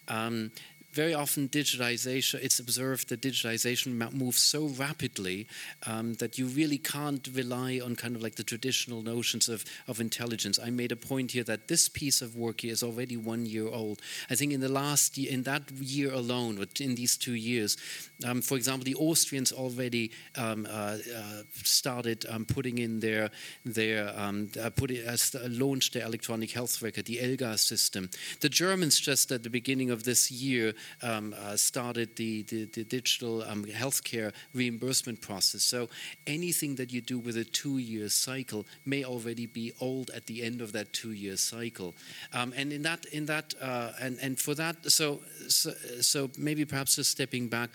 Um, 0.09 0.51
very 0.97 1.13
often 1.13 1.47
digitization, 1.47 2.43
it's 2.43 2.57
observed 2.57 3.09
that 3.09 3.21
digitization 3.21 4.11
moves 4.13 4.39
so 4.39 4.65
rapidly 4.65 5.45
um, 5.85 6.15
that 6.15 6.39
you 6.39 6.47
really 6.47 6.79
can't 6.79 7.29
rely 7.33 7.79
on 7.85 7.95
kind 7.95 8.15
of 8.15 8.23
like 8.23 8.33
the 8.33 8.43
traditional 8.43 9.03
notions 9.03 9.47
of, 9.47 9.63
of 9.87 10.01
intelligence. 10.01 10.57
I 10.57 10.71
made 10.71 10.91
a 10.91 10.95
point 10.95 11.33
here 11.33 11.43
that 11.43 11.67
this 11.67 11.87
piece 11.87 12.23
of 12.23 12.35
work 12.35 12.61
here 12.61 12.71
is 12.71 12.81
already 12.81 13.15
one 13.15 13.45
year 13.45 13.67
old. 13.67 14.01
I 14.31 14.33
think 14.33 14.51
in 14.53 14.59
the 14.59 14.69
last 14.69 15.19
year, 15.19 15.31
in 15.31 15.43
that 15.43 15.69
year 15.69 16.11
alone, 16.11 16.65
in 16.79 16.95
these 16.95 17.15
two 17.15 17.35
years, 17.35 17.77
um, 18.25 18.41
for 18.41 18.57
example, 18.57 18.83
the 18.83 18.95
Austrians 18.95 19.51
already 19.51 20.09
um, 20.35 20.65
uh, 20.67 20.97
uh, 21.15 21.43
started 21.63 22.25
um, 22.27 22.45
putting 22.45 22.79
in 22.79 22.99
their, 23.01 23.29
their 23.63 24.11
um, 24.17 24.49
uh, 24.59 24.71
put 24.71 24.89
it, 24.89 25.05
uh, 25.07 25.39
launched 25.47 25.93
their 25.93 26.05
electronic 26.05 26.49
health 26.51 26.81
record, 26.81 27.05
the 27.05 27.17
ELGA 27.17 27.59
system. 27.59 28.09
The 28.39 28.49
Germans 28.49 28.99
just 28.99 29.31
at 29.31 29.43
the 29.43 29.51
beginning 29.51 29.91
of 29.91 30.03
this 30.03 30.31
year 30.31 30.73
um, 31.01 31.33
uh, 31.37 31.55
started 31.55 32.15
the, 32.15 32.43
the, 32.43 32.65
the 32.65 32.83
digital 32.83 33.43
um, 33.43 33.65
healthcare 33.65 34.33
reimbursement 34.53 35.21
process. 35.21 35.63
So 35.63 35.89
anything 36.25 36.75
that 36.75 36.91
you 36.91 37.01
do 37.01 37.19
with 37.19 37.37
a 37.37 37.43
two-year 37.43 38.09
cycle 38.09 38.65
may 38.85 39.03
already 39.03 39.45
be 39.45 39.73
old 39.79 40.09
at 40.11 40.25
the 40.25 40.43
end 40.43 40.61
of 40.61 40.71
that 40.73 40.93
two-year 40.93 41.37
cycle. 41.37 41.95
Um, 42.33 42.53
and 42.55 42.71
in 42.71 42.83
that, 42.83 43.05
in 43.05 43.25
that, 43.25 43.53
uh, 43.61 43.91
and 44.01 44.17
and 44.21 44.39
for 44.39 44.55
that, 44.55 44.91
so, 44.91 45.21
so 45.47 45.71
so 46.01 46.29
maybe 46.37 46.65
perhaps 46.65 46.95
just 46.95 47.11
stepping 47.11 47.47
back. 47.47 47.69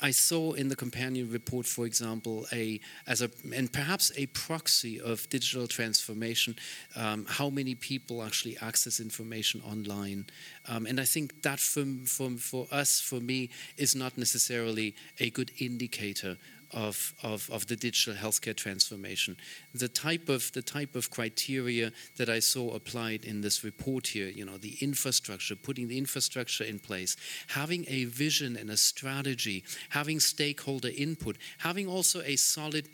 I 0.00 0.10
saw 0.10 0.52
in 0.52 0.68
the 0.68 0.76
companion 0.76 1.30
report, 1.30 1.66
for 1.66 1.86
example, 1.86 2.46
a 2.52 2.80
as 3.06 3.22
a 3.22 3.30
and 3.54 3.72
perhaps 3.72 4.12
a 4.16 4.26
proxy 4.26 5.00
of 5.00 5.28
digital 5.30 5.66
transformation, 5.66 6.56
um, 6.94 7.24
how 7.28 7.48
many 7.48 7.74
people 7.74 8.22
actually 8.22 8.58
access 8.58 9.00
information 9.00 9.62
online, 9.64 10.26
um, 10.68 10.86
and 10.86 11.00
I 11.00 11.04
think 11.04 11.42
that 11.42 11.60
for, 11.60 11.84
for 12.04 12.30
for 12.32 12.66
us, 12.70 13.00
for 13.00 13.20
me, 13.20 13.48
is 13.78 13.94
not 13.94 14.18
necessarily 14.18 14.94
a 15.18 15.30
good 15.30 15.50
indicator 15.58 16.36
of, 16.72 17.14
of, 17.22 17.48
of, 17.50 17.66
the 17.66 17.76
digital 17.76 18.14
healthcare 18.14 18.56
transformation. 18.56 19.36
The 19.74 19.88
type 19.88 20.28
of 20.28 20.52
the 20.52 20.62
type 20.62 20.96
of 20.96 21.10
criteria 21.10 21.92
that 22.16 22.28
I 22.28 22.40
saw 22.40 22.74
applied 22.74 23.24
in 23.24 23.40
this 23.40 23.64
report 23.64 24.08
here, 24.08 24.28
you 24.28 24.44
know, 24.44 24.58
the 24.58 24.76
infrastructure, 24.80 25.56
putting 25.56 25.88
the 25.88 25.98
infrastructure 25.98 26.64
in 26.64 26.78
place, 26.78 27.16
having 27.48 27.84
a 27.88 28.04
vision 28.04 28.56
and 28.56 28.70
a 28.70 28.76
strategy, 28.76 29.64
having 29.90 30.20
stakeholder 30.20 30.90
input, 30.96 31.36
having 31.58 31.88
also 31.88 32.20
a 32.22 32.36
solid 32.36 32.88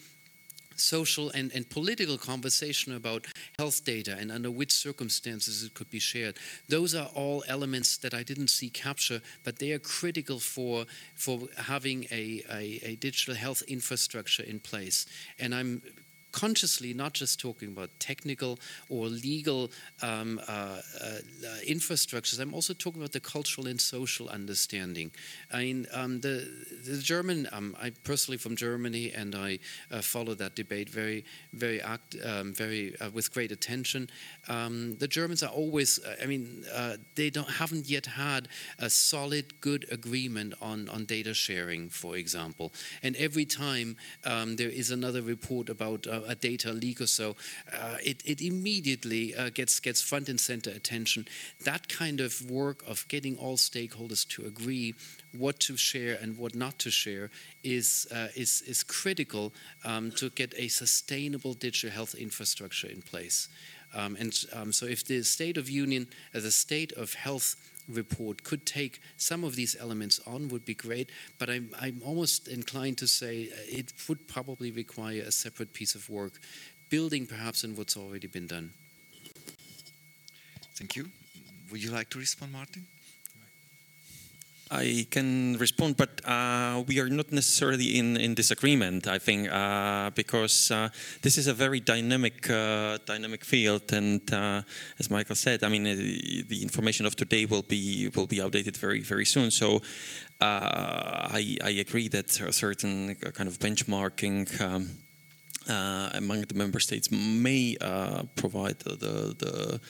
social 0.76 1.30
and, 1.30 1.52
and 1.54 1.68
political 1.68 2.18
conversation 2.18 2.94
about 2.94 3.26
health 3.58 3.84
data 3.84 4.16
and 4.18 4.30
under 4.30 4.50
which 4.50 4.72
circumstances 4.72 5.62
it 5.62 5.74
could 5.74 5.90
be 5.90 5.98
shared. 5.98 6.36
Those 6.68 6.94
are 6.94 7.10
all 7.14 7.44
elements 7.48 7.96
that 7.98 8.14
I 8.14 8.22
didn't 8.22 8.48
see 8.48 8.70
capture, 8.70 9.20
but 9.44 9.58
they 9.58 9.72
are 9.72 9.78
critical 9.78 10.38
for, 10.38 10.86
for 11.14 11.40
having 11.56 12.04
a, 12.10 12.42
a, 12.50 12.80
a 12.82 12.96
digital 12.96 13.34
health 13.34 13.62
infrastructure 13.68 14.42
in 14.42 14.60
place. 14.60 15.06
And 15.38 15.54
I'm 15.54 15.82
consciously 16.32 16.94
not 16.94 17.12
just 17.12 17.38
talking 17.38 17.68
about 17.68 17.90
technical 17.98 18.58
or 18.88 19.06
legal 19.06 19.70
um, 20.02 20.40
uh, 20.48 20.52
uh, 20.52 21.18
infrastructures. 21.68 22.40
I'm 22.40 22.54
also 22.54 22.74
talking 22.74 23.00
about 23.00 23.12
the 23.12 23.20
cultural 23.20 23.66
and 23.66 23.80
social 23.80 24.28
understanding. 24.28 25.10
I 25.52 25.58
mean, 25.58 25.86
um, 25.92 26.20
the 26.20 26.48
the 26.86 26.98
German. 26.98 27.48
Um, 27.52 27.76
I 27.80 27.90
personally 28.04 28.38
from 28.38 28.56
Germany, 28.56 29.12
and 29.12 29.34
I 29.34 29.58
uh, 29.90 30.00
follow 30.00 30.34
that 30.34 30.54
debate 30.54 30.88
very, 30.88 31.24
very 31.52 31.80
act, 31.80 32.16
um, 32.24 32.52
very 32.52 32.98
uh, 33.00 33.10
with 33.10 33.32
great 33.32 33.52
attention. 33.52 34.08
Um, 34.48 34.96
the 34.98 35.08
Germans 35.08 35.42
are 35.42 35.50
always. 35.50 35.98
Uh, 35.98 36.16
I 36.22 36.26
mean, 36.26 36.64
uh, 36.74 36.96
they 37.14 37.30
don't 37.30 37.48
haven't 37.48 37.88
yet 37.88 38.06
had 38.06 38.48
a 38.78 38.88
solid, 38.90 39.60
good 39.60 39.86
agreement 39.90 40.54
on 40.60 40.88
on 40.88 41.04
data 41.04 41.34
sharing, 41.34 41.88
for 41.88 42.16
example. 42.16 42.72
And 43.02 43.16
every 43.16 43.44
time 43.44 43.96
um, 44.24 44.56
there 44.56 44.70
is 44.70 44.90
another 44.90 45.22
report 45.22 45.68
about 45.68 46.06
a 46.26 46.34
data 46.34 46.72
leak 46.72 47.00
or 47.00 47.06
so, 47.06 47.36
uh, 47.72 47.96
it, 48.04 48.22
it 48.24 48.40
immediately 48.40 49.34
uh, 49.34 49.50
gets 49.50 49.80
gets 49.80 50.02
front 50.02 50.28
and 50.28 50.40
center 50.40 50.70
attention. 50.70 51.26
That 51.64 51.88
kind 51.88 52.20
of 52.20 52.50
work 52.50 52.82
of 52.86 53.06
getting 53.08 53.36
all 53.36 53.56
stakeholders 53.56 54.26
to 54.28 54.46
agree 54.46 54.94
what 55.36 55.58
to 55.60 55.76
share 55.76 56.18
and 56.20 56.36
what 56.36 56.54
not 56.54 56.78
to 56.80 56.90
share 56.90 57.30
is 57.62 58.06
uh, 58.14 58.28
is 58.34 58.62
is 58.62 58.82
critical 58.82 59.52
um, 59.84 60.10
to 60.12 60.30
get 60.30 60.54
a 60.56 60.68
sustainable 60.68 61.54
digital 61.54 61.90
health 61.90 62.14
infrastructure 62.14 62.88
in 62.88 63.02
place. 63.02 63.48
Um, 63.94 64.16
and 64.18 64.44
um, 64.54 64.72
so, 64.72 64.86
if 64.86 65.04
the 65.04 65.22
State 65.22 65.58
of 65.58 65.68
Union, 65.68 66.06
uh, 66.34 66.40
the 66.40 66.50
state 66.50 66.92
of 66.92 67.14
health 67.14 67.56
report 67.92 68.42
could 68.42 68.66
take 68.66 69.00
some 69.16 69.44
of 69.44 69.56
these 69.56 69.76
elements 69.78 70.20
on 70.26 70.48
would 70.48 70.64
be 70.64 70.74
great, 70.74 71.10
but 71.38 71.48
I'm, 71.48 71.70
I'm 71.80 72.00
almost 72.04 72.48
inclined 72.48 72.98
to 72.98 73.06
say 73.06 73.48
uh, 73.52 73.56
it 73.66 73.92
would 74.08 74.26
probably 74.28 74.70
require 74.70 75.22
a 75.22 75.32
separate 75.32 75.72
piece 75.72 75.94
of 75.94 76.08
work, 76.10 76.40
building 76.90 77.26
perhaps 77.26 77.64
on 77.64 77.76
what's 77.76 77.96
already 77.96 78.26
been 78.26 78.46
done. 78.46 78.70
Thank 80.74 80.96
you. 80.96 81.10
Would 81.70 81.82
you 81.82 81.90
like 81.90 82.10
to 82.10 82.18
respond, 82.18 82.52
Martin? 82.52 82.86
I 84.72 85.06
can 85.10 85.58
respond, 85.58 85.98
but 85.98 86.24
uh, 86.24 86.82
we 86.86 86.98
are 86.98 87.10
not 87.10 87.30
necessarily 87.30 87.98
in, 87.98 88.16
in 88.16 88.34
disagreement. 88.34 89.06
I 89.06 89.18
think 89.18 89.52
uh, 89.52 90.10
because 90.10 90.70
uh, 90.70 90.88
this 91.20 91.36
is 91.36 91.46
a 91.46 91.52
very 91.52 91.78
dynamic 91.78 92.48
uh, 92.48 92.96
dynamic 93.04 93.44
field, 93.44 93.92
and 93.92 94.22
uh, 94.32 94.62
as 94.98 95.10
Michael 95.10 95.36
said, 95.36 95.62
I 95.62 95.68
mean 95.68 95.86
uh, 95.86 95.94
the 96.48 96.60
information 96.62 97.04
of 97.04 97.16
today 97.16 97.44
will 97.44 97.62
be 97.62 98.10
will 98.16 98.26
be 98.26 98.40
outdated 98.40 98.78
very 98.78 99.02
very 99.02 99.26
soon. 99.26 99.50
So 99.50 99.82
I 100.40 101.58
I 101.62 101.70
agree 101.84 102.08
that 102.08 102.40
a 102.40 102.52
certain 102.52 103.14
kind 103.16 103.48
of 103.48 103.58
benchmarking. 103.58 104.60
Um, 104.60 104.90
among 106.14 106.40
the 106.42 106.54
member 106.54 106.80
states 106.80 107.08
may 107.12 107.76
provide 108.34 108.80
the, 108.80 108.96
the, 108.96 109.80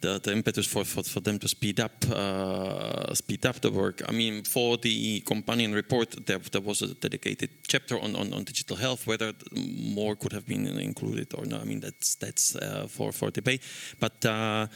the 0.00 0.18
the, 0.18 0.32
impetus 0.32 0.66
for, 0.66 0.84
for, 0.84 1.02
for 1.02 1.20
them 1.20 1.38
to 1.38 1.48
speed 1.48 1.80
up 1.80 2.04
uh, 2.10 3.14
speed 3.14 3.46
up 3.46 3.60
the 3.60 3.70
work. 3.70 4.02
I 4.08 4.12
mean, 4.12 4.44
for 4.44 4.76
the 4.76 5.20
companion 5.20 5.72
report, 5.72 6.26
there, 6.26 6.38
there 6.38 6.60
was 6.60 6.82
a 6.82 6.94
dedicated 6.94 7.50
chapter 7.66 7.98
on, 7.98 8.16
on, 8.16 8.32
on, 8.32 8.44
digital 8.44 8.76
health. 8.76 9.06
Whether 9.06 9.32
more 9.52 10.16
could 10.16 10.32
have 10.32 10.46
been 10.46 10.66
included 10.66 11.34
or 11.34 11.44
not, 11.46 11.62
I 11.62 11.64
mean, 11.64 11.80
that's 11.80 12.14
that's 12.16 12.56
uh, 12.56 12.86
for 12.88 13.12
for 13.12 13.30
debate. 13.30 13.62
But 13.98 14.24
uh, 14.24 14.66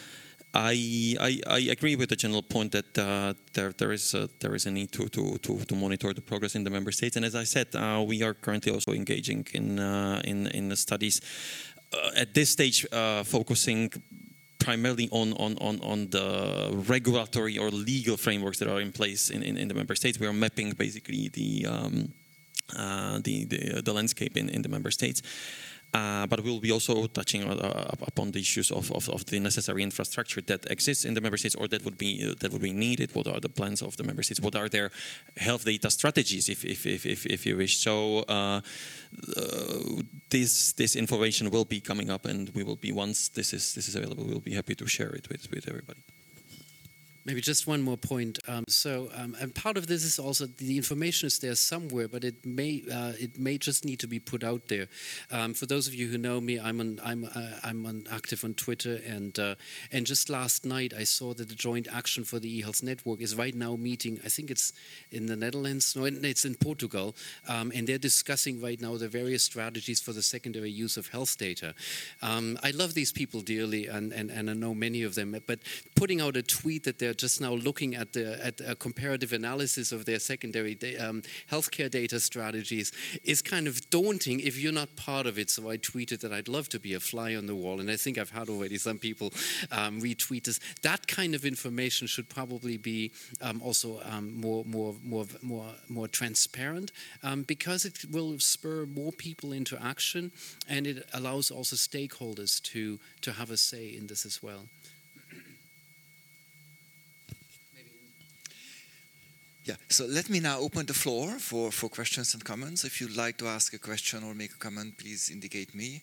I, 0.57 1.17
I, 1.21 1.41
I, 1.49 1.59
agree 1.73 1.97
with 1.97 2.11
the 2.11 2.17
general 2.17 2.43
point 2.43 2.71
that 2.73 2.97
uh, 2.97 3.35
there, 3.55 3.73
there, 3.73 3.91
is 3.91 4.15
a, 4.15 4.31
there 4.39 4.55
is 4.55 4.67
a 4.67 4.71
need 4.71 4.93
to, 4.93 5.09
to, 5.09 5.37
to, 5.39 5.59
to, 5.59 5.75
monitor 5.75 6.13
the 6.13 6.21
progress 6.21 6.55
in 6.55 6.63
the 6.63 6.71
member 6.71 6.93
states. 6.93 7.17
And 7.17 7.25
as 7.25 7.35
I 7.35 7.43
said, 7.43 7.75
uh, 7.75 8.05
we 8.07 8.23
are 8.23 8.35
currently 8.35 8.71
also 8.71 8.93
engaging 8.93 9.49
in, 9.53 9.81
uh, 9.81 10.23
in, 10.25 10.47
in 10.49 10.69
the 10.69 10.77
studies. 10.77 11.21
Uh, 11.93 12.11
at 12.17 12.35
this 12.35 12.51
stage, 12.51 12.87
uh, 12.93 13.25
focusing 13.25 13.91
primarily 14.65 15.09
on, 15.13 15.35
on, 15.35 15.57
on, 15.61 15.79
on 15.83 16.09
the 16.09 16.71
regulatory 16.89 17.59
or 17.59 17.71
legal 17.71 18.17
frameworks 18.17 18.59
that 18.59 18.69
are 18.69 18.81
in 18.81 18.93
place 18.93 19.29
in, 19.29 19.43
in, 19.43 19.59
in 19.59 19.69
the 19.69 19.75
member 19.75 19.95
states. 19.95 20.19
We 20.19 20.27
are 20.27 20.33
mapping 20.33 20.73
basically 20.73 21.29
the, 21.29 21.67
um, 21.67 22.13
uh, 22.77 23.21
the, 23.23 23.45
the, 23.45 23.83
the, 23.83 23.93
landscape 23.93 24.37
in, 24.37 24.49
in 24.49 24.63
the 24.63 24.71
member 24.71 24.91
states. 24.91 25.21
Uh, 25.95 26.27
but 26.27 26.43
we'll 26.43 26.59
be 26.59 26.73
also 26.73 27.07
touching 27.07 27.45
uh, 27.45 27.95
upon 28.03 28.33
the 28.33 28.41
issues 28.41 28.73
of, 28.73 28.91
of, 28.91 29.09
of, 29.09 29.25
the 29.27 29.39
necessary 29.39 29.81
infrastructure 29.81 30.41
that 30.41 30.69
exists 30.69 31.05
in 31.05 31.15
the 31.15 31.21
member 31.21 31.37
states 31.37 31.55
or 31.55 31.69
that 31.69 31.85
would 31.85 31.97
be 31.97 32.29
uh, 32.29 32.35
that 32.41 32.51
would 32.53 32.63
be 32.63 32.73
needed. 32.73 33.15
What 33.15 33.29
are 33.29 33.39
the 33.39 33.49
plans 33.49 33.81
of 33.81 33.97
the 33.97 34.03
member 34.03 34.25
states? 34.25 34.41
What 34.41 34.57
are 34.57 34.69
their 34.69 34.91
health 35.37 35.65
data 35.65 35.89
strategies, 35.91 36.49
if 36.49 36.65
if 36.65 36.85
if, 36.85 37.07
if, 37.07 37.27
if 37.27 37.47
you 37.47 37.57
wish? 37.57 37.79
So 37.79 38.25
uh, 38.29 38.61
uh, 39.37 40.03
this 40.31 40.73
this 40.73 40.97
information 40.97 41.49
will 41.51 41.65
be 41.65 41.81
coming 41.81 42.11
up, 42.11 42.25
and 42.27 42.51
we 42.57 42.65
will 42.65 42.81
be 42.87 42.91
once 42.91 43.29
this 43.29 43.53
is 43.53 43.75
this 43.75 43.87
is 43.87 43.95
available, 43.95 44.25
we'll 44.25 44.41
be 44.41 44.55
happy 44.55 44.75
to 44.75 44.89
share 44.89 45.15
it 45.15 45.29
with 45.29 45.49
with 45.53 45.69
everybody. 45.69 46.03
Maybe 47.27 47.41
just 47.41 47.67
one 47.67 47.81
more 47.81 47.97
point. 47.97 48.39
Um, 48.47 48.65
so, 48.69 49.09
um, 49.17 49.35
and 49.41 49.55
part 49.55 49.79
of 49.79 49.87
this 49.87 50.05
is 50.05 50.19
also 50.19 50.45
the 50.45 50.77
information 50.77 51.27
is 51.27 51.39
there 51.39 51.55
somewhere, 51.55 52.07
but 52.07 52.23
it 52.23 52.45
may 52.45 52.83
uh, 52.93 53.13
it 53.19 53.39
may 53.39 53.57
just 53.57 53.83
need 53.83 53.99
to 54.01 54.07
be 54.07 54.19
put 54.19 54.45
out 54.45 54.69
there. 54.69 54.89
Um, 55.31 55.55
for 55.55 55.65
those 55.65 55.89
of 55.89 55.95
you 55.95 56.09
who 56.09 56.19
know 56.19 56.39
me, 56.39 56.61
I'm 56.61 56.81
on 56.81 57.01
I'm 57.03 57.25
uh, 57.25 57.59
I'm 57.63 57.87
on 57.87 58.05
active 58.11 58.45
on 58.45 58.53
Twitter, 58.53 59.01
and 59.07 59.39
uh, 59.39 59.55
and 59.91 60.05
just 60.05 60.29
last 60.29 60.67
night 60.67 60.93
I 60.93 61.05
saw 61.05 61.33
that 61.33 61.49
the 61.49 61.55
Joint 61.55 61.89
Action 61.91 62.25
for 62.25 62.39
the 62.39 62.63
eHealth 62.63 62.83
Network 62.83 63.23
is 63.23 63.35
right 63.35 63.55
now 63.55 63.75
meeting. 63.75 64.21
I 64.23 64.29
think 64.29 64.51
it's 64.51 64.75
in 65.11 65.25
the 65.25 65.37
Netherlands. 65.37 65.97
No, 65.97 66.05
it's 66.05 66.45
in 66.45 66.57
Portugal, 66.57 67.17
um, 67.49 67.73
and 67.75 67.87
they're 67.87 67.97
discussing 67.97 68.61
right 68.61 68.81
now 68.81 68.99
the 68.99 69.09
various 69.09 69.43
strategies 69.43 69.99
for 69.99 70.13
the 70.13 70.23
secondary 70.23 70.71
use 70.71 70.99
of 70.99 71.07
health 71.07 71.39
data. 71.39 71.75
Um, 72.21 72.59
I 72.63 72.73
love 72.73 72.93
these 72.93 73.13
people 73.13 73.41
dearly, 73.41 73.87
and, 73.87 74.13
and 74.13 74.31
and 74.31 74.51
I 74.51 74.53
know 74.53 74.75
many 74.75 75.03
of 75.03 75.15
them, 75.15 75.35
but 75.47 75.61
putting 75.95 76.21
out 76.21 76.37
a 76.37 76.43
tweet 76.43 76.85
that 76.85 76.99
they're 76.99 77.14
they're 77.15 77.29
just 77.29 77.41
now 77.41 77.53
looking 77.53 77.95
at 77.95 78.13
the 78.13 78.45
at 78.45 78.61
a 78.67 78.75
comparative 78.75 79.33
analysis 79.33 79.93
of 79.93 80.05
their 80.05 80.19
secondary 80.19 80.77
um, 80.99 81.23
healthcare 81.51 81.89
data 81.89 82.19
strategies 82.19 82.91
is 83.23 83.41
kind 83.41 83.69
of 83.69 83.89
daunting 83.91 84.41
if 84.41 84.59
you're 84.59 84.73
not 84.73 84.97
part 84.97 85.27
of 85.27 85.39
it. 85.39 85.49
So 85.49 85.71
I 85.71 85.79
tweeted 85.79 86.21
that 86.21 86.33
I'd 86.33 86.49
love 86.49 86.69
to 86.71 86.81
be 86.81 86.93
a 86.95 87.01
fly 87.01 87.37
on 87.37 87.47
the 87.47 87.55
wall, 87.55 87.79
and 87.79 87.89
I 87.89 87.97
think 87.97 88.19
I've 88.19 88.31
had 88.31 88.49
already 88.49 88.79
some 88.79 88.99
people 88.99 89.33
um, 89.71 90.01
retweet 90.01 90.45
this. 90.45 90.59
That 90.83 91.07
kind 91.07 91.35
of 91.37 91.45
information 91.45 92.09
should 92.09 92.29
probably 92.29 92.79
be 92.79 93.13
um, 93.41 93.63
also 93.63 94.01
um, 94.05 94.35
more 94.41 94.65
more 94.65 94.97
more 95.05 95.27
more 95.41 95.71
more 95.89 96.09
transparent 96.09 96.91
um, 97.23 97.43
because 97.43 97.85
it 97.85 98.07
will 98.11 98.41
spur 98.41 98.87
more 98.87 99.13
people 99.13 99.53
into 99.53 99.81
action, 99.81 100.33
and 100.69 100.87
it 100.87 101.09
allows 101.13 101.53
also 101.53 101.77
stakeholders 101.77 102.61
to 102.73 102.99
to 103.21 103.33
have 103.33 103.53
a 103.53 103.57
say 103.57 103.87
in 103.87 104.09
this 104.09 104.27
as 104.27 104.43
well. 104.43 104.67
Yeah, 109.65 109.77
so 109.89 110.05
let 110.05 110.29
me 110.29 110.41
now 110.41 110.59
open 110.59 110.85
the 110.85 110.93
floor 110.93 111.39
for, 111.39 111.73
for 111.73 111.89
questions 111.89 112.35
and 112.35 112.45
comments. 112.45 112.85
If 112.85 113.01
you'd 113.01 113.17
like 113.17 113.39
to 113.39 113.47
ask 113.47 113.73
a 113.73 113.79
question 113.79 114.23
or 114.23 114.35
make 114.35 114.53
a 114.53 114.59
comment, 114.59 114.99
please 114.99 115.31
indicate 115.31 115.75
me. 115.75 116.03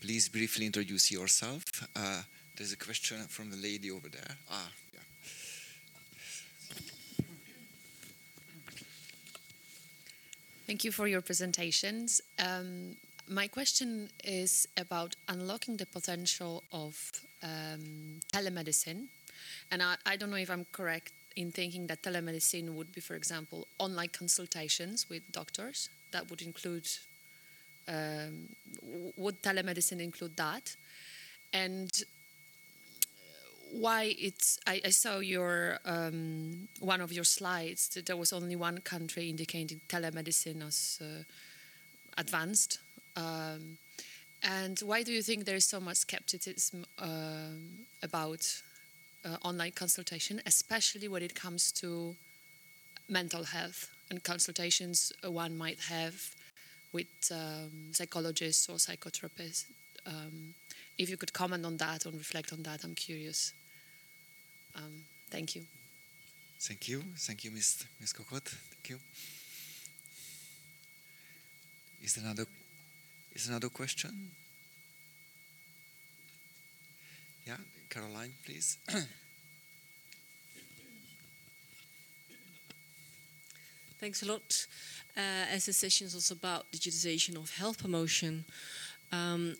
Please 0.00 0.28
briefly 0.28 0.64
introduce 0.64 1.10
yourself. 1.10 1.64
Uh, 1.96 2.22
there's 2.56 2.72
a 2.72 2.76
question 2.76 3.16
from 3.28 3.50
the 3.50 3.56
lady 3.56 3.90
over 3.90 4.08
there. 4.08 4.36
Ah, 4.48 4.68
yeah. 4.94 5.00
Thank 10.68 10.84
you 10.84 10.92
for 10.92 11.08
your 11.08 11.20
presentations. 11.20 12.20
Um, 12.38 12.96
my 13.26 13.48
question 13.48 14.08
is 14.22 14.68
about 14.76 15.16
unlocking 15.28 15.78
the 15.78 15.86
potential 15.86 16.62
of 16.72 17.10
um, 17.42 18.20
telemedicine. 18.32 19.06
And 19.72 19.82
I, 19.82 19.96
I 20.06 20.14
don't 20.14 20.30
know 20.30 20.36
if 20.36 20.50
I'm 20.50 20.66
correct 20.70 21.12
in 21.36 21.52
thinking 21.52 21.86
that 21.86 22.02
telemedicine 22.02 22.74
would 22.74 22.92
be, 22.92 23.00
for 23.00 23.14
example, 23.14 23.66
online 23.78 24.08
consultations 24.08 25.08
with 25.08 25.22
doctors. 25.32 25.88
That 26.12 26.28
would 26.30 26.42
include, 26.42 26.88
um, 27.88 28.48
would 29.16 29.42
telemedicine 29.42 30.00
include 30.00 30.36
that? 30.36 30.76
And 31.52 31.90
why 33.72 34.14
it's, 34.18 34.58
I, 34.66 34.80
I 34.84 34.90
saw 34.90 35.18
your, 35.18 35.78
um, 35.84 36.68
one 36.80 37.00
of 37.00 37.12
your 37.12 37.24
slides, 37.24 37.88
that 37.90 38.06
there 38.06 38.16
was 38.16 38.32
only 38.32 38.56
one 38.56 38.78
country 38.78 39.30
indicating 39.30 39.80
telemedicine 39.88 40.66
as 40.66 40.98
uh, 41.00 41.22
advanced. 42.18 42.80
Um, 43.16 43.78
and 44.42 44.78
why 44.80 45.02
do 45.02 45.12
you 45.12 45.22
think 45.22 45.44
there 45.44 45.56
is 45.56 45.66
so 45.66 45.80
much 45.80 45.98
skepticism 45.98 46.84
um, 46.98 47.86
about 48.02 48.62
uh, 49.24 49.36
online 49.42 49.72
consultation, 49.72 50.40
especially 50.46 51.08
when 51.08 51.22
it 51.22 51.34
comes 51.34 51.72
to 51.72 52.14
mental 53.08 53.44
health 53.44 53.90
and 54.10 54.22
consultations 54.22 55.12
one 55.24 55.56
might 55.56 55.80
have 55.80 56.34
with 56.92 57.06
um, 57.32 57.92
psychologists 57.92 58.68
or 58.68 58.76
psychotherapists. 58.76 59.64
Um, 60.06 60.54
if 60.98 61.08
you 61.08 61.16
could 61.16 61.32
comment 61.32 61.64
on 61.64 61.76
that 61.78 62.06
or 62.06 62.10
reflect 62.10 62.52
on 62.52 62.62
that, 62.64 62.84
I'm 62.84 62.94
curious. 62.94 63.52
Um, 64.74 65.04
thank 65.30 65.54
you. 65.54 65.62
Thank 66.60 66.88
you. 66.88 67.02
Thank 67.16 67.44
you, 67.44 67.50
Ms. 67.50 67.84
Ms. 68.00 68.12
Kokot. 68.12 68.42
Thank 68.42 68.90
you. 68.90 68.98
Is 72.02 72.14
there 72.14 72.24
another, 72.24 72.46
is 73.32 73.46
there 73.46 73.52
another 73.52 73.68
question? 73.68 74.30
Yeah, 77.46 77.56
Caroline, 77.90 78.32
please. 78.46 78.78
Thanks 83.98 84.22
a 84.22 84.26
lot. 84.26 84.66
Uh, 85.16 85.46
as 85.52 85.66
the 85.66 85.72
session 85.72 86.06
also 86.14 86.34
about 86.34 86.70
digitization 86.72 87.36
of 87.36 87.50
health 87.56 87.82
promotion, 87.82 88.44
um, 89.10 89.56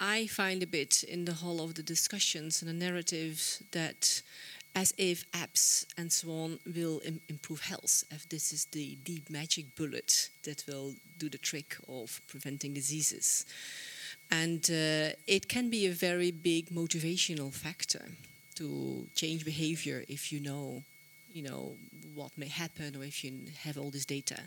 I 0.00 0.28
find 0.28 0.62
a 0.62 0.66
bit 0.66 1.02
in 1.02 1.24
the 1.24 1.34
whole 1.34 1.60
of 1.60 1.74
the 1.74 1.82
discussions 1.82 2.62
and 2.62 2.68
the 2.68 2.74
narratives 2.86 3.62
that 3.72 4.22
as 4.74 4.94
if 4.96 5.30
apps 5.32 5.84
and 5.98 6.10
so 6.10 6.30
on 6.30 6.58
will 6.64 7.02
Im 7.04 7.20
improve 7.28 7.60
health, 7.62 8.04
if 8.10 8.28
this 8.28 8.52
is 8.52 8.64
the 8.66 8.96
deep 9.04 9.28
magic 9.28 9.74
bullet 9.76 10.30
that 10.44 10.64
will 10.66 10.94
do 11.18 11.28
the 11.28 11.38
trick 11.38 11.76
of 11.88 12.20
preventing 12.28 12.72
diseases. 12.72 13.44
And 14.32 14.64
uh, 14.70 15.12
it 15.26 15.46
can 15.46 15.68
be 15.68 15.86
a 15.86 15.92
very 15.92 16.30
big 16.30 16.70
motivational 16.70 17.52
factor 17.52 18.02
to 18.54 19.06
change 19.14 19.44
behavior 19.44 20.04
if 20.08 20.32
you 20.32 20.40
know, 20.40 20.82
you 21.34 21.42
know, 21.42 21.76
what 22.14 22.36
may 22.38 22.48
happen 22.48 22.96
or 22.96 23.04
if 23.04 23.22
you 23.22 23.32
have 23.58 23.76
all 23.76 23.90
this 23.90 24.06
data. 24.06 24.38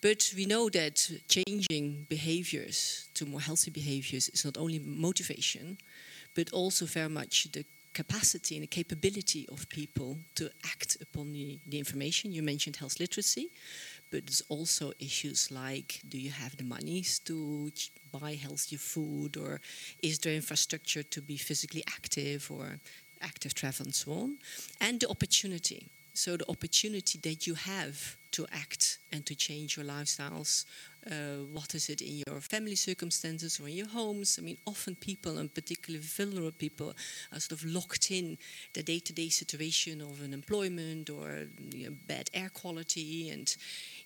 But 0.00 0.32
we 0.34 0.46
know 0.46 0.70
that 0.70 1.10
changing 1.28 2.06
behaviors 2.08 3.08
to 3.14 3.26
more 3.26 3.42
healthy 3.42 3.70
behaviors 3.70 4.30
is 4.30 4.44
not 4.46 4.56
only 4.56 4.78
motivation, 4.78 5.76
but 6.34 6.50
also 6.52 6.86
very 6.86 7.10
much 7.10 7.52
the 7.52 7.64
capacity 7.92 8.56
and 8.56 8.62
the 8.62 8.68
capability 8.68 9.46
of 9.52 9.68
people 9.68 10.16
to 10.36 10.50
act 10.64 10.96
upon 11.02 11.32
the, 11.32 11.58
the 11.66 11.78
information. 11.78 12.32
You 12.32 12.42
mentioned 12.42 12.76
health 12.76 12.98
literacy, 12.98 13.50
but 14.10 14.26
there's 14.26 14.42
also 14.48 14.92
issues 14.98 15.50
like 15.50 16.00
do 16.08 16.18
you 16.18 16.30
have 16.30 16.56
the 16.56 16.64
monies 16.64 17.18
to 17.20 17.70
buy 18.12 18.34
healthier 18.34 18.78
food 18.78 19.36
or 19.36 19.60
is 20.02 20.18
there 20.18 20.34
infrastructure 20.34 21.02
to 21.02 21.20
be 21.22 21.36
physically 21.36 21.82
active 21.88 22.50
or 22.50 22.78
active 23.20 23.54
travel 23.54 23.86
and 23.86 23.94
so 23.94 24.12
on? 24.12 24.38
And 24.80 25.00
the 25.00 25.08
opportunity. 25.08 25.88
So 26.14 26.36
the 26.36 26.50
opportunity 26.50 27.18
that 27.20 27.46
you 27.46 27.54
have 27.54 28.16
to 28.32 28.46
act 28.52 28.98
and 29.12 29.24
to 29.26 29.34
change 29.34 29.76
your 29.76 29.86
lifestyles 29.86 30.64
uh, 31.06 31.44
what 31.52 31.74
is 31.74 31.88
it 31.88 32.02
in 32.02 32.22
your 32.26 32.40
family 32.40 32.74
circumstances 32.74 33.58
or 33.58 33.68
in 33.68 33.74
your 33.74 33.88
homes? 33.88 34.38
I 34.38 34.44
mean 34.44 34.58
often 34.66 34.94
people 34.94 35.38
and 35.38 35.52
particularly 35.52 36.04
vulnerable 36.04 36.52
people 36.52 36.92
are 37.32 37.40
sort 37.40 37.52
of 37.52 37.64
locked 37.64 38.10
in 38.10 38.36
the 38.74 38.82
day-to-day 38.82 39.30
situation 39.30 40.00
of 40.02 40.20
an 40.20 40.34
employment 40.34 41.08
or 41.08 41.46
you 41.72 41.86
know, 41.88 41.96
bad 42.06 42.28
air 42.34 42.50
quality 42.50 43.30
and 43.30 43.56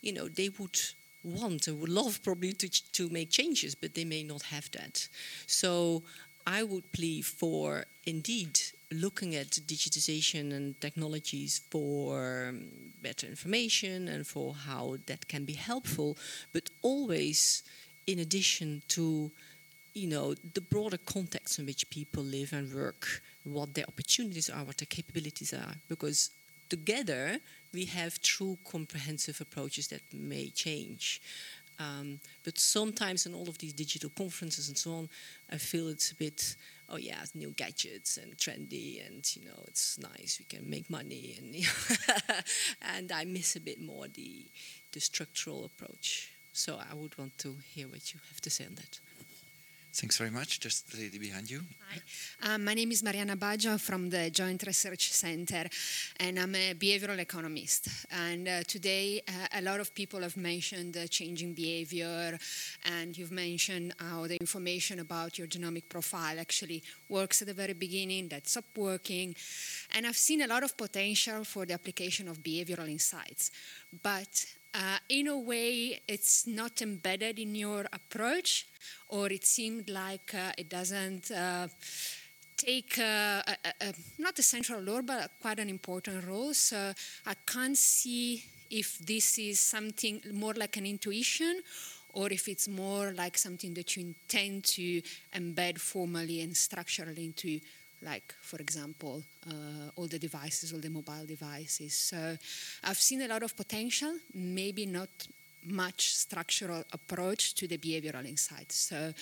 you 0.04 0.12
know 0.12 0.28
they 0.28 0.50
would 0.58 0.78
want 1.24 1.66
and 1.68 1.80
would 1.80 1.88
love 1.88 2.22
probably 2.22 2.52
to, 2.52 2.68
to 2.92 3.08
make 3.08 3.30
changes, 3.30 3.74
but 3.74 3.94
they 3.94 4.04
may 4.04 4.22
not 4.22 4.42
have 4.42 4.70
that. 4.72 5.08
So 5.46 6.02
I 6.46 6.62
would 6.62 6.92
plead 6.92 7.24
for 7.24 7.86
indeed 8.04 8.60
looking 8.92 9.34
at 9.34 9.48
digitization 9.66 10.52
and 10.52 10.78
technologies 10.80 11.62
for 11.70 12.48
um, 12.50 12.66
better 13.02 13.26
information 13.26 14.08
and 14.08 14.26
for 14.26 14.54
how 14.54 14.96
that 15.06 15.26
can 15.26 15.44
be 15.44 15.54
helpful, 15.54 16.18
but 16.52 16.68
always 16.82 17.62
in 18.06 18.18
addition 18.18 18.82
to 18.88 19.30
you 19.94 20.08
know 20.08 20.34
the 20.54 20.60
broader 20.60 20.98
context 20.98 21.58
in 21.58 21.66
which 21.66 21.88
people 21.88 22.22
live 22.22 22.52
and 22.52 22.72
work, 22.74 23.22
what 23.44 23.72
their 23.74 23.86
opportunities 23.88 24.50
are, 24.50 24.64
what 24.64 24.76
their 24.76 24.86
capabilities 24.86 25.54
are, 25.54 25.74
because 25.88 26.30
together 26.68 27.38
we 27.74 27.84
have 27.86 28.22
true 28.22 28.56
comprehensive 28.64 29.40
approaches 29.40 29.88
that 29.88 30.02
may 30.12 30.48
change. 30.50 31.20
Um, 31.78 32.20
but 32.44 32.58
sometimes 32.58 33.26
in 33.26 33.34
all 33.34 33.48
of 33.48 33.58
these 33.58 33.72
digital 33.72 34.10
conferences 34.10 34.68
and 34.68 34.78
so 34.78 34.92
on, 34.92 35.08
I 35.50 35.58
feel 35.58 35.88
it's 35.88 36.12
a 36.12 36.14
bit, 36.14 36.54
oh 36.88 36.96
yeah, 36.96 37.24
new 37.34 37.50
gadgets 37.50 38.16
and 38.16 38.36
trendy, 38.36 39.04
and 39.04 39.24
you 39.36 39.44
know, 39.44 39.64
it's 39.66 39.98
nice. 39.98 40.38
We 40.38 40.44
can 40.44 40.70
make 40.70 40.88
money, 40.88 41.36
and 41.38 41.56
and 42.96 43.10
I 43.10 43.24
miss 43.24 43.56
a 43.56 43.60
bit 43.60 43.80
more 43.80 44.06
the 44.06 44.46
the 44.92 45.00
structural 45.00 45.64
approach. 45.64 46.30
So 46.52 46.78
I 46.78 46.94
would 46.94 47.18
want 47.18 47.36
to 47.38 47.56
hear 47.74 47.88
what 47.88 48.14
you 48.14 48.20
have 48.28 48.40
to 48.42 48.50
say 48.50 48.64
on 48.66 48.76
that. 48.76 49.00
Thanks 49.96 50.18
very 50.18 50.30
much. 50.30 50.58
Just 50.58 50.90
the 50.90 50.98
lady 50.98 51.18
behind 51.18 51.48
you. 51.48 51.60
Hi, 51.88 52.54
um, 52.54 52.64
my 52.64 52.74
name 52.74 52.90
is 52.90 53.04
Mariana 53.04 53.36
Baggio 53.36 53.78
from 53.80 54.10
the 54.10 54.28
Joint 54.28 54.64
Research 54.66 55.12
Center, 55.12 55.66
and 56.18 56.36
I'm 56.36 56.52
a 56.56 56.74
behavioral 56.74 57.20
economist. 57.20 57.88
And 58.10 58.48
uh, 58.48 58.64
today, 58.64 59.22
uh, 59.28 59.60
a 59.60 59.62
lot 59.62 59.78
of 59.78 59.94
people 59.94 60.22
have 60.22 60.36
mentioned 60.36 60.96
uh, 60.96 61.06
changing 61.06 61.54
behavior, 61.54 62.36
and 62.86 63.16
you've 63.16 63.30
mentioned 63.30 63.94
how 63.98 64.26
the 64.26 64.36
information 64.36 64.98
about 64.98 65.38
your 65.38 65.46
genomic 65.46 65.88
profile 65.88 66.40
actually 66.40 66.82
works 67.08 67.42
at 67.42 67.46
the 67.46 67.54
very 67.54 67.74
beginning, 67.74 68.26
that 68.30 68.48
stopped 68.48 68.76
working. 68.76 69.36
And 69.94 70.08
I've 70.08 70.16
seen 70.16 70.42
a 70.42 70.48
lot 70.48 70.64
of 70.64 70.76
potential 70.76 71.44
for 71.44 71.66
the 71.66 71.74
application 71.74 72.26
of 72.26 72.42
behavioral 72.42 72.88
insights. 72.88 73.52
But 74.02 74.44
uh, 74.74 74.98
in 75.08 75.28
a 75.28 75.38
way, 75.38 76.00
it's 76.08 76.48
not 76.48 76.82
embedded 76.82 77.38
in 77.38 77.54
your 77.54 77.86
approach, 77.92 78.66
or 79.08 79.28
it 79.30 79.44
seemed 79.44 79.88
like 79.88 80.34
uh, 80.34 80.52
it 80.58 80.68
doesn't 80.68 81.30
uh, 81.30 81.68
take 82.56 82.98
uh, 82.98 83.42
a, 83.46 83.56
a, 83.80 83.94
not 84.18 84.38
a 84.38 84.42
central 84.42 84.82
role, 84.82 85.02
but 85.02 85.30
quite 85.40 85.58
an 85.58 85.68
important 85.68 86.26
role. 86.26 86.54
So 86.54 86.92
I 87.26 87.34
can't 87.46 87.76
see 87.76 88.44
if 88.70 88.98
this 88.98 89.38
is 89.38 89.60
something 89.60 90.20
more 90.32 90.54
like 90.54 90.76
an 90.76 90.86
intuition 90.86 91.60
or 92.12 92.32
if 92.32 92.48
it's 92.48 92.68
more 92.68 93.12
like 93.12 93.36
something 93.36 93.74
that 93.74 93.96
you 93.96 94.04
intend 94.06 94.64
to 94.64 95.02
embed 95.34 95.78
formally 95.78 96.40
and 96.40 96.56
structurally 96.56 97.24
into 97.24 97.60
like, 98.02 98.34
for 98.40 98.58
example, 98.58 99.22
uh, 99.48 99.90
all 99.96 100.06
the 100.06 100.18
devices, 100.18 100.72
all 100.72 100.80
the 100.80 100.90
mobile 100.90 101.24
devices. 101.26 101.94
So 101.94 102.36
I've 102.84 102.98
seen 102.98 103.22
a 103.22 103.28
lot 103.28 103.42
of 103.42 103.56
potential, 103.56 104.14
maybe 104.34 104.86
not 104.86 105.08
much 105.64 106.14
structural 106.14 106.84
approach 106.92 107.54
to 107.54 107.66
the 107.66 107.78
behavioral 107.78 108.26
insights. 108.26 108.76
So, 108.76 109.12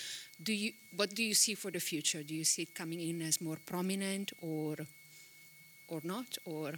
do 0.42 0.52
you, 0.52 0.72
what 0.96 1.14
do 1.14 1.22
you 1.22 1.34
see 1.34 1.54
for 1.54 1.70
the 1.70 1.80
future? 1.80 2.22
Do 2.22 2.34
you 2.34 2.44
see 2.44 2.62
it 2.62 2.74
coming 2.74 3.00
in 3.00 3.22
as 3.22 3.40
more 3.40 3.58
prominent 3.66 4.32
or, 4.40 4.76
or 5.88 6.00
not? 6.02 6.26
Or 6.44 6.72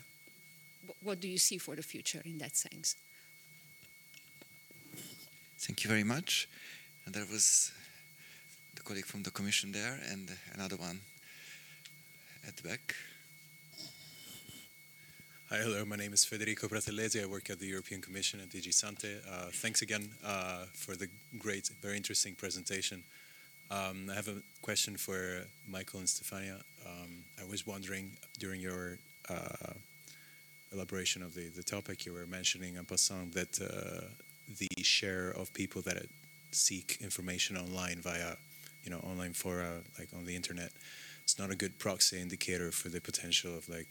what 1.03 1.21
do 1.21 1.29
you 1.29 1.39
see 1.39 1.59
for 1.59 1.75
the 1.75 1.83
future 1.83 2.21
in 2.25 2.39
that 2.39 2.57
sense? 2.57 2.97
Thank 5.59 5.85
you 5.85 5.89
very 5.89 6.05
much. 6.05 6.49
And 7.07 7.15
there 7.15 7.27
was 7.31 7.73
the 8.75 8.83
colleague 8.83 9.07
from 9.07 9.23
the 9.23 9.31
Commission 9.31 9.73
there, 9.73 9.99
and 10.11 10.31
another 10.55 10.77
one 10.77 11.01
at 12.47 12.57
the 12.57 12.69
back. 12.69 12.95
Hi, 15.55 15.61
hello. 15.61 15.85
My 15.85 15.95
name 15.95 16.13
is 16.13 16.25
Federico 16.25 16.67
Pratellesi. 16.67 17.23
I 17.23 17.27
work 17.27 17.49
at 17.49 17.61
the 17.61 17.67
European 17.67 18.01
Commission 18.01 18.41
at 18.41 18.49
DG 18.49 18.75
Sante. 18.75 19.19
Uh, 19.31 19.51
thanks 19.53 19.83
again 19.83 20.11
uh, 20.27 20.65
for 20.75 20.97
the 20.97 21.07
great, 21.39 21.71
very 21.81 21.97
interesting 21.97 22.35
presentation. 22.35 23.05
Um, 23.71 24.09
I 24.11 24.15
have 24.15 24.27
a 24.27 24.43
question 24.63 24.97
for 24.97 25.45
Michael 25.69 26.01
and 26.01 26.09
Stefania. 26.09 26.61
Um, 26.85 27.23
I 27.41 27.49
was 27.49 27.65
wondering 27.69 28.17
during 28.41 28.61
your 28.61 28.99
uh, 29.31 29.75
elaboration 30.73 31.23
of 31.23 31.37
the, 31.37 31.51
the 31.51 31.63
topic, 31.63 32.05
you 32.05 32.13
were 32.13 32.27
mentioning 32.27 32.77
en 32.77 32.85
passant 32.85 33.33
that 33.35 33.61
uh, 33.63 34.09
the 34.59 34.83
share 34.83 35.31
of 35.31 35.55
people 35.55 35.83
that 35.83 36.05
seek 36.51 36.99
information 37.01 37.57
online 37.57 38.01
via, 38.01 38.35
you 38.83 38.91
know, 38.91 38.99
online 39.05 39.35
fora, 39.35 39.83
like 40.01 40.09
on 40.19 40.25
the 40.25 40.35
internet, 40.35 40.73
it's 41.23 41.39
not 41.39 41.53
a 41.53 41.55
good 41.55 41.79
proxy 41.79 42.21
indicator 42.21 42.73
for 42.73 42.89
the 42.89 43.01
potential 43.01 43.57
of 43.57 43.69
like 43.69 43.87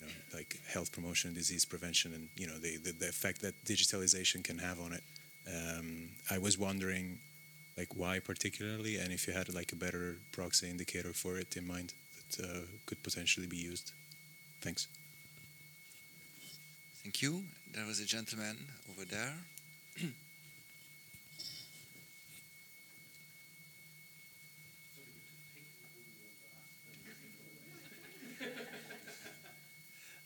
you 0.00 0.06
know 0.06 0.12
like 0.34 0.60
health 0.66 0.92
promotion 0.92 1.34
disease 1.34 1.64
prevention 1.64 2.14
and 2.14 2.28
you 2.36 2.46
know 2.46 2.58
the, 2.58 2.76
the, 2.78 2.92
the 2.92 3.08
effect 3.08 3.40
that 3.42 3.54
digitalization 3.64 4.42
can 4.42 4.58
have 4.58 4.80
on 4.80 4.92
it. 4.92 5.02
Um, 5.48 6.10
i 6.30 6.36
was 6.36 6.58
wondering 6.58 7.18
like 7.78 7.96
why 7.96 8.18
particularly 8.18 8.96
and 8.96 9.12
if 9.12 9.26
you 9.26 9.32
had 9.32 9.52
like 9.54 9.72
a 9.72 9.76
better 9.76 10.16
proxy 10.30 10.68
indicator 10.68 11.12
for 11.14 11.38
it 11.38 11.56
in 11.56 11.66
mind 11.66 11.94
that 12.18 12.44
uh, 12.44 12.60
could 12.86 13.02
potentially 13.02 13.46
be 13.46 13.56
used? 13.56 13.92
Thanks. 14.60 14.88
Thank 17.02 17.22
you. 17.22 17.44
There 17.72 17.86
was 17.86 18.00
a 18.00 18.04
gentleman 18.04 18.56
over 18.90 19.04
there 19.04 19.34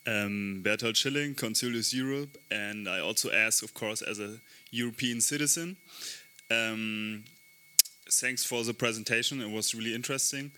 Um, 0.05 0.63
Bertolt 0.65 0.97
Schilling, 0.97 1.35
Consilius 1.35 1.95
Europe, 1.95 2.37
and 2.51 2.89
I 2.89 2.99
also 2.99 3.31
ask, 3.31 3.63
of 3.63 3.73
course, 3.73 4.03
as 4.03 4.19
a 4.19 4.41
European 4.73 5.21
citizen. 5.21 5.77
Um, 6.51 7.23
thanks 8.11 8.45
for 8.45 8.65
the 8.65 8.75
presentation, 8.75 9.41
it 9.41 9.51
was 9.51 9.75
really 9.75 9.95
interesting. 9.95 10.51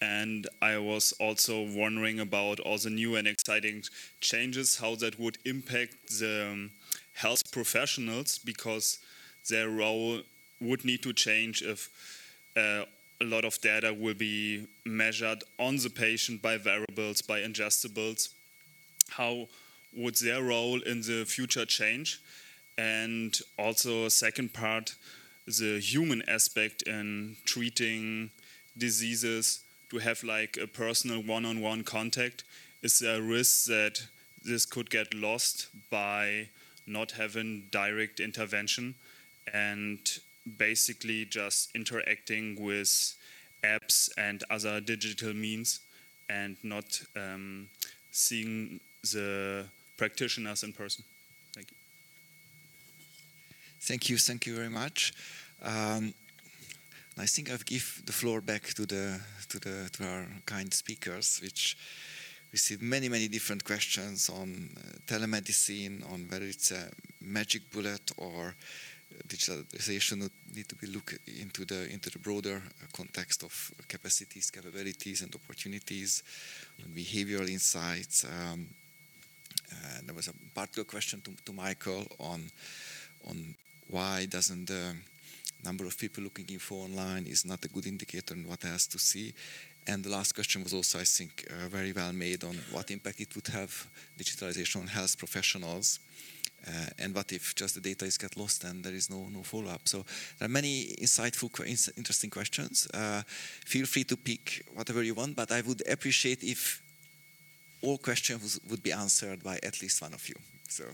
And 0.00 0.48
I 0.60 0.78
was 0.78 1.12
also 1.20 1.62
wondering 1.62 2.20
about 2.20 2.60
all 2.60 2.78
the 2.78 2.90
new 2.90 3.16
and 3.16 3.26
exciting 3.26 3.82
changes, 4.20 4.76
how 4.76 4.94
that 4.96 5.18
would 5.18 5.38
impact 5.44 6.18
the 6.20 6.48
um, 6.50 6.70
health 7.14 7.50
professionals, 7.50 8.38
because 8.38 9.00
their 9.50 9.68
role 9.68 10.20
would 10.60 10.84
need 10.84 11.02
to 11.02 11.12
change 11.12 11.62
if 11.62 11.88
uh, 12.56 12.84
a 13.20 13.24
lot 13.24 13.44
of 13.44 13.60
data 13.60 13.92
will 13.92 14.14
be 14.14 14.66
measured 14.84 15.42
on 15.58 15.76
the 15.76 15.90
patient 15.90 16.40
by 16.40 16.56
wearables, 16.56 17.20
by 17.20 17.40
ingestibles 17.40 18.28
how 19.16 19.48
would 19.94 20.16
their 20.16 20.42
role 20.42 20.80
in 20.82 21.02
the 21.02 21.24
future 21.26 21.66
change? 21.66 22.20
And 22.78 23.38
also, 23.58 24.08
second 24.08 24.52
part, 24.54 24.94
the 25.46 25.80
human 25.80 26.22
aspect 26.28 26.82
in 26.82 27.36
treating 27.44 28.30
diseases 28.76 29.60
to 29.90 29.98
have 29.98 30.22
like 30.24 30.56
a 30.56 30.66
personal 30.66 31.22
one-on-one 31.22 31.84
contact. 31.84 32.44
Is 32.82 32.98
there 32.98 33.18
a 33.18 33.22
risk 33.22 33.66
that 33.66 34.06
this 34.44 34.64
could 34.64 34.90
get 34.90 35.14
lost 35.14 35.68
by 35.90 36.48
not 36.86 37.12
having 37.12 37.68
direct 37.70 38.18
intervention 38.18 38.94
and 39.52 39.98
basically 40.56 41.24
just 41.24 41.70
interacting 41.74 42.60
with 42.60 43.14
apps 43.62 44.08
and 44.16 44.42
other 44.50 44.80
digital 44.80 45.32
means 45.32 45.80
and 46.28 46.56
not 46.62 47.02
um, 47.16 47.68
seeing 48.10 48.80
the 49.02 49.64
practitioners 49.96 50.62
in 50.62 50.72
person. 50.72 51.04
Thank 51.54 51.70
you. 51.70 51.76
Thank 53.80 54.08
you. 54.08 54.18
Thank 54.18 54.46
you 54.46 54.54
very 54.54 54.70
much. 54.70 55.12
Um, 55.62 56.14
I 57.18 57.26
think 57.26 57.50
I'll 57.50 57.58
give 57.64 58.02
the 58.06 58.12
floor 58.12 58.40
back 58.40 58.62
to 58.74 58.86
the 58.86 59.20
to 59.48 59.58
the 59.58 59.90
to 59.92 60.04
our 60.04 60.26
kind 60.46 60.72
speakers, 60.72 61.40
which 61.42 61.76
received 62.52 62.82
many 62.82 63.08
many 63.08 63.28
different 63.28 63.64
questions 63.64 64.30
on 64.30 64.70
uh, 64.76 64.80
telemedicine, 65.06 66.10
on 66.10 66.26
whether 66.30 66.46
it's 66.46 66.70
a 66.70 66.90
magic 67.20 67.70
bullet 67.70 68.12
or 68.16 68.54
digitalization 69.28 70.22
would 70.22 70.32
need 70.54 70.68
to 70.68 70.76
be 70.76 70.86
looked 70.86 71.18
into 71.40 71.64
the 71.64 71.92
into 71.92 72.10
the 72.10 72.18
broader 72.18 72.62
context 72.92 73.42
of 73.42 73.72
capacities, 73.88 74.50
capabilities, 74.50 75.22
and 75.22 75.34
opportunities, 75.34 76.22
and 76.82 76.94
behavioral 76.94 77.48
insights. 77.48 78.24
Um, 78.24 78.68
uh, 79.72 80.00
there 80.04 80.14
was 80.14 80.28
a 80.28 80.34
particular 80.54 80.84
question 80.84 81.20
to, 81.22 81.32
to 81.44 81.52
Michael 81.52 82.06
on 82.18 82.50
on 83.28 83.54
why 83.88 84.26
doesn't 84.26 84.66
the 84.66 84.94
number 85.64 85.84
of 85.84 85.96
people 85.98 86.24
looking 86.24 86.58
for 86.58 86.84
online 86.84 87.26
is 87.26 87.44
not 87.44 87.64
a 87.64 87.68
good 87.68 87.86
indicator 87.86 88.34
on 88.34 88.48
what 88.48 88.64
else 88.64 88.86
to 88.86 88.98
see. 88.98 89.32
And 89.86 90.04
the 90.04 90.10
last 90.10 90.34
question 90.34 90.62
was 90.62 90.74
also, 90.74 90.98
I 91.00 91.04
think, 91.04 91.46
uh, 91.50 91.68
very 91.68 91.92
well 91.92 92.12
made 92.12 92.44
on 92.44 92.56
what 92.70 92.90
impact 92.90 93.20
it 93.20 93.34
would 93.34 93.48
have 93.48 93.86
digitalization 94.18 94.80
on 94.80 94.86
health 94.86 95.18
professionals. 95.18 95.98
Uh, 96.64 96.70
and 97.00 97.14
what 97.14 97.32
if 97.32 97.54
just 97.56 97.74
the 97.74 97.80
data 97.80 98.04
is 98.04 98.16
get 98.16 98.36
lost 98.36 98.62
and 98.62 98.84
there 98.84 98.94
is 98.94 99.10
no 99.10 99.28
no 99.32 99.42
follow 99.42 99.70
up? 99.70 99.88
So 99.88 100.04
there 100.38 100.46
are 100.46 100.52
many 100.52 100.94
insightful, 101.00 101.50
interesting 101.96 102.30
questions. 102.30 102.86
Uh, 102.94 103.22
feel 103.66 103.86
free 103.86 104.04
to 104.04 104.16
pick 104.16 104.64
whatever 104.74 105.02
you 105.02 105.14
want, 105.14 105.34
but 105.34 105.50
I 105.50 105.60
would 105.62 105.82
appreciate 105.88 106.44
if 106.44 106.80
all 107.82 107.98
questions 107.98 108.60
would 108.70 108.82
be 108.82 108.92
answered 108.92 109.42
by 109.42 109.58
at 109.62 109.82
least 109.82 110.00
one 110.00 110.14
of 110.14 110.28
you. 110.28 110.36
So, 110.68 110.84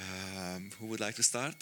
um, 0.00 0.70
who 0.80 0.86
would 0.86 1.00
like 1.00 1.14
to 1.16 1.22
start? 1.22 1.56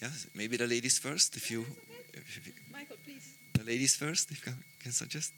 Yes, 0.00 0.26
maybe 0.34 0.56
the 0.56 0.66
ladies 0.66 0.98
first, 0.98 1.36
if 1.36 1.50
you. 1.50 1.64
If 2.12 2.46
you 2.46 2.52
Michael, 2.72 2.96
please. 3.04 3.34
The 3.52 3.64
ladies 3.64 3.96
first, 3.96 4.30
if 4.30 4.46
you 4.46 4.52
can 4.80 4.92
suggest. 4.92 5.32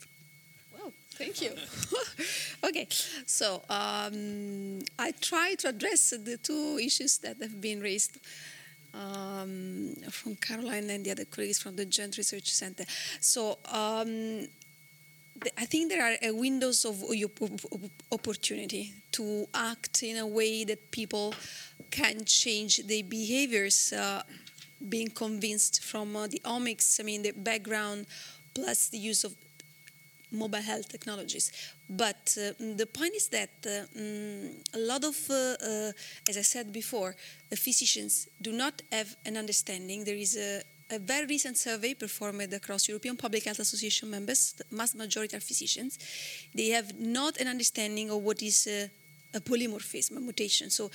Well, 0.77 0.91
thank 1.11 1.41
you. 1.41 1.51
okay, 2.63 2.87
so 3.25 3.61
um, 3.69 4.79
I 4.97 5.11
try 5.21 5.55
to 5.59 5.69
address 5.69 6.11
the 6.11 6.37
two 6.37 6.79
issues 6.81 7.17
that 7.19 7.37
have 7.41 7.61
been 7.61 7.81
raised. 7.81 8.17
Um, 8.93 9.95
from 10.09 10.35
Caroline 10.37 10.89
and 10.89 11.05
the 11.05 11.11
other 11.11 11.25
colleagues 11.25 11.59
from 11.59 11.75
the 11.75 11.85
Joint 11.85 12.17
Research 12.17 12.49
Center. 12.51 12.83
So 13.19 13.59
um, 13.71 14.47
I 15.57 15.65
think 15.65 15.89
there 15.89 16.03
are 16.03 16.33
windows 16.33 16.85
of 16.85 17.03
opportunity 18.11 18.93
to 19.13 19.47
act 19.53 20.03
in 20.03 20.17
a 20.17 20.27
way 20.27 20.63
that 20.63 20.91
people 20.91 21.33
can 21.91 22.25
change 22.25 22.77
their 22.87 23.03
behaviors 23.03 23.93
uh, 23.93 24.23
being 24.89 25.09
convinced 25.09 25.83
from 25.83 26.15
uh, 26.15 26.27
the 26.27 26.41
omics, 26.45 26.99
I 26.99 27.03
mean, 27.03 27.23
the 27.23 27.31
background 27.31 28.05
plus 28.53 28.89
the 28.89 28.97
use 28.97 29.23
of 29.23 29.35
mobile 30.31 30.61
health 30.61 30.89
technologies. 30.89 31.51
But 31.89 32.37
uh, 32.37 32.51
the 32.59 32.85
point 32.85 33.15
is 33.15 33.29
that 33.29 33.49
uh, 33.65 33.85
mm, 33.97 34.55
a 34.73 34.79
lot 34.79 35.03
of, 35.03 35.15
uh, 35.29 35.33
uh, 35.33 35.91
as 36.29 36.37
I 36.37 36.41
said 36.41 36.73
before, 36.73 37.15
physicians 37.55 38.27
do 38.41 38.51
not 38.51 38.81
have 38.91 39.15
an 39.25 39.37
understanding. 39.37 40.03
There 40.03 40.15
is 40.15 40.37
a, 40.37 40.61
a 40.89 40.99
very 40.99 41.25
recent 41.25 41.57
survey 41.57 41.93
performed 41.93 42.53
across 42.53 42.87
European 42.87 43.17
Public 43.17 43.43
Health 43.43 43.59
Association 43.59 44.09
members, 44.09 44.53
the 44.53 44.63
vast 44.71 44.95
majority 44.95 45.35
are 45.35 45.41
physicians. 45.41 45.99
They 46.53 46.69
have 46.69 46.97
not 46.99 47.37
an 47.37 47.47
understanding 47.47 48.09
of 48.09 48.21
what 48.23 48.41
is 48.41 48.67
a 48.67 48.89
polymorphism, 49.39 50.17
a 50.17 50.19
mutation. 50.19 50.69
So 50.69 50.89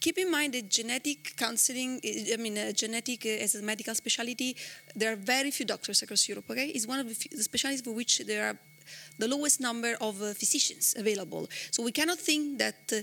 keep 0.00 0.18
in 0.18 0.30
mind 0.30 0.54
that 0.54 0.68
genetic 0.68 1.34
counseling, 1.36 2.00
I 2.04 2.36
mean, 2.36 2.58
uh, 2.58 2.72
genetic 2.72 3.24
uh, 3.24 3.44
as 3.44 3.54
a 3.54 3.62
medical 3.62 3.94
specialty, 3.94 4.56
there 4.94 5.12
are 5.12 5.16
very 5.16 5.50
few 5.50 5.64
doctors 5.66 6.02
across 6.02 6.28
Europe, 6.28 6.50
okay? 6.50 6.66
It's 6.68 6.86
one 6.86 7.00
of 7.00 7.08
the, 7.08 7.14
few, 7.14 7.30
the 7.36 7.42
specialties 7.42 7.80
for 7.80 7.92
which 7.92 8.18
there 8.26 8.48
are 8.48 8.58
the 9.18 9.28
lowest 9.28 9.60
number 9.60 9.96
of 10.00 10.20
uh, 10.22 10.34
physicians 10.34 10.94
available. 10.96 11.48
So 11.70 11.82
we 11.82 11.92
cannot 11.92 12.18
think 12.18 12.58
that 12.58 12.92
uh, 12.92 13.02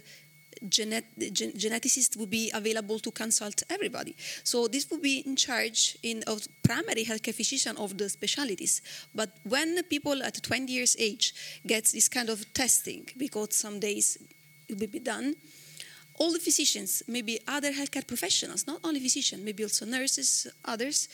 genet- 0.69 1.05
gen- 1.33 1.53
geneticists 1.53 2.17
would 2.17 2.29
be 2.29 2.51
available 2.53 2.99
to 2.99 3.11
consult 3.11 3.63
everybody. 3.69 4.15
So 4.43 4.67
this 4.67 4.89
would 4.89 5.01
be 5.01 5.19
in 5.19 5.35
charge 5.35 5.97
in 6.03 6.23
of 6.23 6.47
primary 6.63 7.05
healthcare 7.05 7.35
physician 7.35 7.77
of 7.77 7.97
the 7.97 8.09
specialties. 8.09 8.81
But 9.13 9.29
when 9.43 9.81
people 9.83 10.23
at 10.23 10.41
20 10.41 10.71
years 10.71 10.95
age 10.99 11.33
get 11.65 11.85
this 11.85 12.09
kind 12.09 12.29
of 12.29 12.53
testing, 12.53 13.07
because 13.17 13.55
some 13.55 13.79
days 13.79 14.17
it 14.67 14.79
will 14.79 14.87
be 14.87 14.99
done, 14.99 15.35
all 16.19 16.31
the 16.31 16.39
physicians, 16.39 17.03
maybe 17.07 17.39
other 17.47 17.71
healthcare 17.71 18.05
professionals, 18.05 18.67
not 18.67 18.79
only 18.83 18.99
physicians, 18.99 19.43
maybe 19.43 19.63
also 19.63 19.85
nurses, 19.85 20.47
others, 20.63 21.09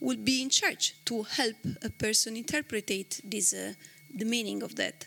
will 0.00 0.16
be 0.16 0.42
in 0.42 0.48
charge 0.48 0.94
to 1.04 1.22
help 1.22 1.56
a 1.82 1.90
person 1.90 2.36
interpret 2.36 2.86
this, 3.24 3.52
uh, 3.52 3.72
the 4.14 4.24
meaning 4.24 4.62
of 4.62 4.76
that. 4.76 5.06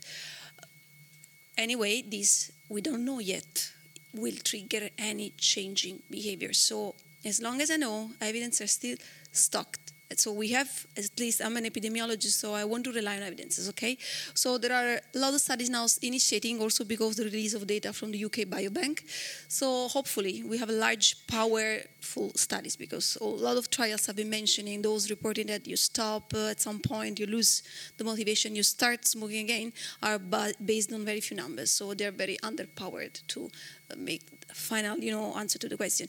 Anyway, 1.58 2.02
this 2.02 2.52
we 2.70 2.82
don't 2.82 3.06
know 3.06 3.20
yet 3.20 3.72
will 4.14 4.36
trigger 4.44 4.90
any 4.98 5.34
changing 5.38 6.02
behavior. 6.10 6.54
So 6.54 6.96
as 7.26 7.42
long 7.42 7.62
as 7.62 7.72
I 7.72 7.78
know, 7.78 8.12
evidence 8.22 8.62
are 8.62 8.68
still 8.68 8.98
stocked. 9.32 9.87
So 10.16 10.32
we 10.32 10.50
have, 10.50 10.88
at 10.96 11.20
least 11.20 11.42
I'm 11.44 11.58
an 11.58 11.66
epidemiologist, 11.66 12.40
so 12.40 12.54
I 12.54 12.64
want 12.64 12.86
to 12.86 12.92
rely 12.92 13.18
on 13.18 13.24
evidences, 13.24 13.68
okay? 13.70 13.98
So 14.34 14.58
there 14.58 14.72
are 14.72 15.02
a 15.14 15.20
lot 15.20 15.34
of 15.34 15.42
studies 15.42 15.70
now 15.70 15.86
initiating 16.02 16.62
also 16.62 16.86
because 16.86 17.20
of 17.20 17.26
the 17.26 17.32
release 17.32 17.54
of 17.54 17.68
data 17.68 17.92
from 17.92 18.12
the 18.12 18.24
UK 18.24 18.48
Biobank. 18.48 19.02
So 19.50 19.88
hopefully 19.90 20.44
we 20.44 20.58
have 20.58 20.70
a 20.70 20.74
large, 20.74 21.28
powerful 21.28 22.32
studies 22.36 22.78
because 22.78 23.18
a 23.20 23.26
lot 23.26 23.58
of 23.58 23.70
trials 23.70 24.06
have 24.06 24.16
been 24.16 24.30
mentioning 24.30 24.82
those 24.82 25.10
reporting 25.10 25.48
that 25.48 25.68
you 25.68 25.76
stop 25.76 26.34
uh, 26.34 26.48
at 26.48 26.62
some 26.62 26.80
point, 26.80 27.20
you 27.20 27.26
lose 27.26 27.64
the 27.98 28.04
motivation, 28.04 28.56
you 28.56 28.64
start 28.64 29.06
smoking 29.06 29.44
again, 29.44 29.74
are 30.02 30.20
based 30.20 30.94
on 30.94 31.04
very 31.04 31.20
few 31.20 31.36
numbers. 31.36 31.72
So 31.72 31.94
they're 31.94 32.12
very 32.12 32.38
underpowered 32.44 33.28
to 33.28 33.50
uh, 33.92 33.96
make 33.98 34.22
final, 34.54 34.98
you 34.98 35.12
know, 35.12 35.36
answer 35.36 35.60
to 35.60 35.68
the 35.68 35.76
question. 35.76 36.08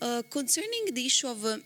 Uh, 0.00 0.22
concerning 0.30 0.86
the 0.92 1.06
issue 1.06 1.28
of 1.28 1.44
uh, 1.44 1.58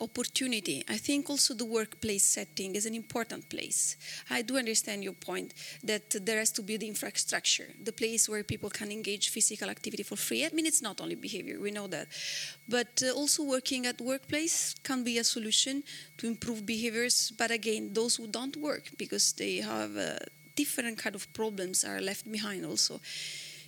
opportunity. 0.00 0.84
I 0.88 0.96
think 0.96 1.28
also 1.28 1.54
the 1.54 1.64
workplace 1.64 2.24
setting 2.24 2.76
is 2.76 2.86
an 2.86 2.94
important 2.94 3.48
place. 3.48 3.96
I 4.30 4.42
do 4.42 4.56
understand 4.56 5.04
your 5.04 5.14
point 5.14 5.54
that 5.82 6.10
there 6.24 6.38
has 6.38 6.52
to 6.52 6.62
be 6.62 6.76
the 6.76 6.88
infrastructure, 6.88 7.68
the 7.82 7.92
place 7.92 8.28
where 8.28 8.42
people 8.42 8.70
can 8.70 8.90
engage 8.90 9.30
physical 9.30 9.70
activity 9.70 10.02
for 10.02 10.16
free. 10.16 10.44
I 10.44 10.50
mean, 10.52 10.66
it's 10.66 10.82
not 10.82 11.00
only 11.00 11.14
behavior, 11.14 11.58
we 11.60 11.70
know 11.70 11.86
that. 11.88 12.08
But 12.68 13.02
uh, 13.02 13.12
also 13.12 13.42
working 13.42 13.86
at 13.86 14.00
workplace 14.00 14.74
can 14.82 15.04
be 15.04 15.18
a 15.18 15.24
solution 15.24 15.82
to 16.18 16.26
improve 16.26 16.64
behaviors. 16.64 17.32
But 17.36 17.50
again, 17.50 17.92
those 17.92 18.16
who 18.16 18.26
don't 18.26 18.56
work 18.56 18.90
because 18.96 19.32
they 19.32 19.56
have 19.56 19.96
uh, 19.96 20.18
different 20.54 20.98
kind 20.98 21.14
of 21.14 21.32
problems 21.32 21.84
are 21.84 22.00
left 22.00 22.30
behind 22.30 22.66
also 22.66 23.00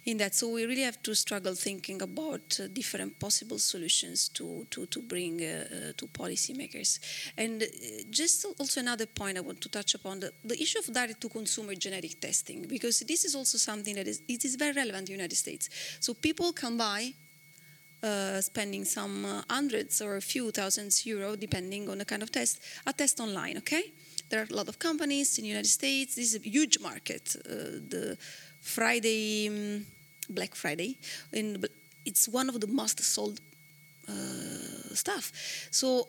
in 0.04 0.16
that. 0.18 0.34
So 0.34 0.48
we 0.48 0.64
really 0.64 0.82
have 0.82 1.02
to 1.02 1.14
struggle 1.14 1.54
thinking 1.54 2.02
about 2.02 2.58
uh, 2.60 2.68
different 2.68 3.18
possible 3.18 3.58
solutions 3.58 4.28
to 4.30 4.66
to 4.70 4.86
to 4.86 5.02
bring 5.02 5.40
uh, 5.42 5.46
uh, 5.46 5.92
to 5.96 6.06
policymakers. 6.06 6.98
And 7.36 7.62
uh, 7.62 7.66
just 8.10 8.46
also 8.58 8.80
another 8.80 9.06
point 9.06 9.38
I 9.38 9.40
want 9.40 9.60
to 9.60 9.68
touch 9.68 9.94
upon 9.94 10.20
the, 10.20 10.32
the 10.44 10.60
issue 10.60 10.78
of 10.78 10.92
direct 10.92 11.20
to 11.20 11.28
consumer 11.28 11.74
genetic 11.74 12.20
testing 12.20 12.66
because 12.66 13.00
this 13.00 13.24
is 13.24 13.34
also 13.34 13.58
something 13.58 13.94
that 13.94 14.06
is 14.06 14.22
it 14.28 14.44
is 14.44 14.56
very 14.56 14.72
relevant 14.72 15.08
in 15.08 15.16
the 15.16 15.18
United 15.22 15.36
States. 15.36 15.68
So 16.00 16.14
people 16.14 16.52
can 16.52 16.76
buy. 16.76 17.14
Uh, 18.02 18.40
spending 18.40 18.82
some 18.82 19.26
uh, 19.26 19.42
hundreds 19.50 20.00
or 20.00 20.16
a 20.16 20.22
few 20.22 20.50
thousands 20.50 21.04
euro, 21.04 21.36
depending 21.36 21.86
on 21.90 21.98
the 21.98 22.04
kind 22.06 22.22
of 22.22 22.32
test, 22.32 22.58
a 22.86 22.94
test 22.94 23.20
online. 23.20 23.58
Okay, 23.58 23.92
there 24.30 24.40
are 24.40 24.46
a 24.50 24.54
lot 24.54 24.68
of 24.68 24.78
companies 24.78 25.36
in 25.36 25.42
the 25.42 25.48
United 25.48 25.68
States. 25.68 26.14
This 26.14 26.32
is 26.32 26.40
a 26.40 26.48
huge 26.48 26.78
market. 26.80 27.36
the 27.44 28.16
Friday, 28.60 29.48
um, 29.48 29.86
Black 30.28 30.54
Friday, 30.54 30.98
in, 31.32 31.64
it's 32.04 32.28
one 32.28 32.48
of 32.48 32.60
the 32.60 32.66
most 32.66 33.00
sold 33.00 33.40
uh, 34.08 34.94
stuff. 34.94 35.32
So 35.70 36.08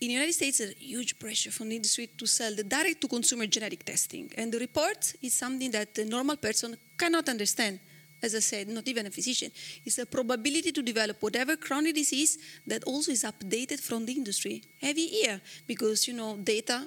in 0.00 0.08
the 0.08 0.14
United 0.14 0.34
States, 0.34 0.58
there's 0.58 0.72
a 0.72 0.74
huge 0.74 1.18
pressure 1.18 1.50
from 1.50 1.70
the 1.70 1.76
industry 1.76 2.08
to 2.18 2.26
sell 2.26 2.54
the 2.54 2.64
direct-to-consumer 2.64 3.46
genetic 3.46 3.84
testing, 3.84 4.30
and 4.36 4.52
the 4.52 4.58
report 4.58 5.14
is 5.22 5.34
something 5.34 5.70
that 5.70 5.94
the 5.94 6.04
normal 6.04 6.36
person 6.36 6.76
cannot 6.98 7.28
understand. 7.28 7.80
As 8.22 8.34
I 8.34 8.38
said, 8.40 8.68
not 8.68 8.88
even 8.88 9.06
a 9.06 9.10
physician. 9.10 9.50
It's 9.84 9.98
a 9.98 10.06
probability 10.06 10.72
to 10.72 10.82
develop 10.82 11.22
whatever 11.22 11.54
chronic 11.56 11.94
disease 11.94 12.38
that 12.66 12.82
also 12.84 13.12
is 13.12 13.24
updated 13.24 13.78
from 13.80 14.06
the 14.06 14.14
industry 14.14 14.62
every 14.80 15.02
year 15.02 15.38
because 15.66 16.08
you 16.08 16.14
know 16.14 16.36
data 16.36 16.86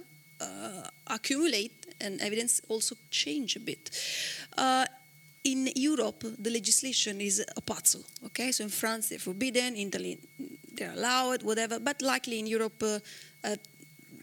accumulate 1.08 1.96
and 2.02 2.22
evidence 2.22 2.62
also 2.70 2.96
change 3.10 3.56
a 3.56 3.60
bit. 3.60 3.90
Uh, 4.58 4.86
in 5.44 5.70
Europe, 5.76 6.24
the 6.38 6.50
legislation 6.50 7.22
is 7.22 7.44
a 7.56 7.62
puzzle. 7.62 8.04
Okay, 8.26 8.52
so 8.52 8.64
in 8.64 8.70
France 8.70 9.10
they're 9.10 9.20
forbidden, 9.20 9.76
in 9.76 9.88
Italy 9.88 10.20
they're 10.74 10.92
allowed, 10.92 11.44
whatever. 11.44 11.80
But 11.80 12.02
likely 12.02 12.40
in 12.40 12.48
Europe, 12.48 12.82
uh, 12.84 13.00
a 13.44 13.58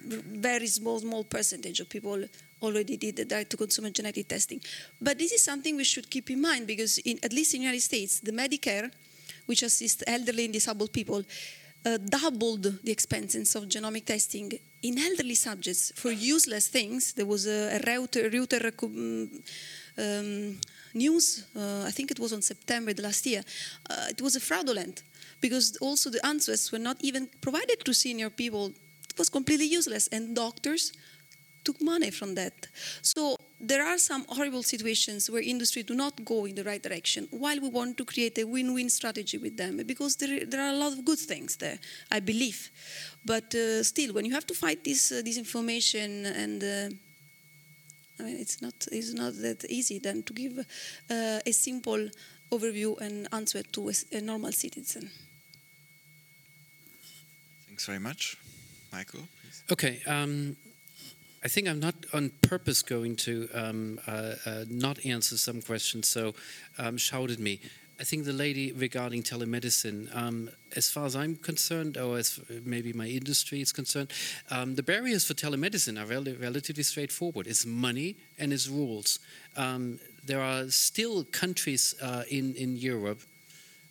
very 0.06 0.66
small, 0.66 1.00
small 1.00 1.24
percentage 1.24 1.80
of 1.80 1.88
people 1.88 2.24
already 2.62 2.96
did 2.96 3.16
the 3.16 3.24
direct-to-consumer 3.24 3.90
genetic 3.90 4.28
testing. 4.28 4.60
But 5.00 5.18
this 5.18 5.32
is 5.32 5.42
something 5.42 5.76
we 5.76 5.84
should 5.84 6.10
keep 6.10 6.30
in 6.30 6.40
mind 6.40 6.66
because, 6.66 6.98
in, 6.98 7.18
at 7.22 7.32
least 7.32 7.54
in 7.54 7.60
the 7.60 7.64
United 7.64 7.82
States, 7.82 8.20
the 8.20 8.32
Medicare, 8.32 8.90
which 9.46 9.62
assists 9.62 10.02
elderly 10.06 10.44
and 10.44 10.52
disabled 10.52 10.92
people, 10.92 11.22
uh, 11.84 11.98
doubled 11.98 12.62
the 12.62 12.90
expenses 12.90 13.54
of 13.54 13.64
genomic 13.64 14.04
testing 14.04 14.52
in 14.88 14.98
elderly 14.98 15.34
subjects 15.34 15.92
for 15.94 16.10
useless 16.10 16.68
things. 16.68 17.12
There 17.12 17.26
was 17.26 17.46
a, 17.46 17.80
Reuter, 17.86 18.28
Reuter 18.30 18.72
um, 19.98 20.60
news, 20.94 21.44
uh, 21.56 21.84
I 21.86 21.90
think 21.90 22.10
it 22.10 22.18
was 22.18 22.32
on 22.32 22.42
September 22.42 22.92
the 22.92 23.02
last 23.02 23.26
year. 23.26 23.42
Uh, 23.90 24.06
it 24.10 24.20
was 24.20 24.36
fraudulent 24.42 25.02
because 25.40 25.76
also 25.80 26.10
the 26.10 26.24
answers 26.24 26.72
were 26.72 26.78
not 26.78 26.96
even 27.00 27.28
provided 27.40 27.84
to 27.84 27.92
senior 27.92 28.30
people. 28.30 28.72
It 29.10 29.18
was 29.18 29.28
completely 29.28 29.66
useless, 29.66 30.08
and 30.08 30.34
doctors 30.34 30.92
took 31.64 31.80
money 31.80 32.10
from 32.10 32.34
that. 32.34 32.68
So 33.02 33.35
there 33.58 33.84
are 33.86 33.98
some 33.98 34.24
horrible 34.28 34.62
situations 34.62 35.30
where 35.30 35.42
industry 35.42 35.82
do 35.82 35.94
not 35.94 36.24
go 36.24 36.44
in 36.44 36.54
the 36.54 36.64
right 36.64 36.82
direction 36.82 37.26
while 37.30 37.58
we 37.60 37.68
want 37.68 37.96
to 37.96 38.04
create 38.04 38.36
a 38.38 38.44
win-win 38.44 38.90
strategy 38.90 39.38
with 39.38 39.56
them 39.56 39.80
because 39.86 40.16
there, 40.16 40.44
there 40.44 40.60
are 40.60 40.74
a 40.74 40.76
lot 40.76 40.92
of 40.92 41.04
good 41.04 41.18
things 41.18 41.56
there 41.56 41.78
i 42.10 42.20
believe 42.20 42.70
but 43.24 43.54
uh, 43.54 43.82
still 43.82 44.12
when 44.12 44.24
you 44.24 44.32
have 44.32 44.46
to 44.46 44.54
fight 44.54 44.84
this 44.84 45.10
uh, 45.10 45.22
this 45.24 45.38
information 45.38 46.26
and 46.26 46.62
uh, 46.62 46.94
I 48.18 48.22
mean, 48.22 48.36
it's 48.36 48.62
not 48.62 48.74
it's 48.92 49.12
not 49.12 49.34
that 49.42 49.64
easy 49.68 49.98
then 49.98 50.22
to 50.22 50.32
give 50.32 50.58
uh, 50.58 51.40
a 51.44 51.52
simple 51.52 52.08
overview 52.50 52.98
and 53.00 53.28
answer 53.32 53.62
to 53.62 53.90
a, 53.90 53.92
a 54.12 54.20
normal 54.20 54.52
citizen. 54.52 55.10
Thanks 57.66 57.84
very 57.84 57.98
much, 57.98 58.36
Michael. 58.92 59.28
Please. 59.42 59.64
Okay. 59.70 60.00
Um, 60.06 60.56
I 61.46 61.48
think 61.48 61.68
I'm 61.68 61.78
not 61.78 61.94
on 62.12 62.30
purpose 62.42 62.82
going 62.82 63.14
to 63.18 63.48
um, 63.54 64.00
uh, 64.08 64.34
uh, 64.44 64.64
not 64.68 65.06
answer 65.06 65.38
some 65.38 65.62
questions, 65.62 66.08
so 66.08 66.34
um, 66.76 66.96
shout 66.96 67.30
at 67.30 67.38
me. 67.38 67.60
I 68.00 68.02
think 68.02 68.24
the 68.24 68.32
lady 68.32 68.72
regarding 68.72 69.22
telemedicine, 69.22 70.08
um, 70.12 70.50
as 70.74 70.90
far 70.90 71.06
as 71.06 71.14
I'm 71.14 71.36
concerned, 71.36 71.98
or 71.98 72.18
as 72.18 72.40
maybe 72.64 72.92
my 72.92 73.06
industry 73.06 73.60
is 73.60 73.70
concerned, 73.70 74.12
um, 74.50 74.74
the 74.74 74.82
barriers 74.82 75.24
for 75.24 75.34
telemedicine 75.34 76.02
are 76.02 76.06
rel- 76.06 76.36
relatively 76.40 76.82
straightforward. 76.82 77.46
It's 77.46 77.64
money 77.64 78.16
and 78.40 78.52
it's 78.52 78.66
rules. 78.66 79.20
Um, 79.56 80.00
there 80.24 80.42
are 80.42 80.68
still 80.68 81.22
countries 81.22 81.94
uh, 82.02 82.24
in 82.28 82.56
in 82.56 82.76
Europe 82.76 83.20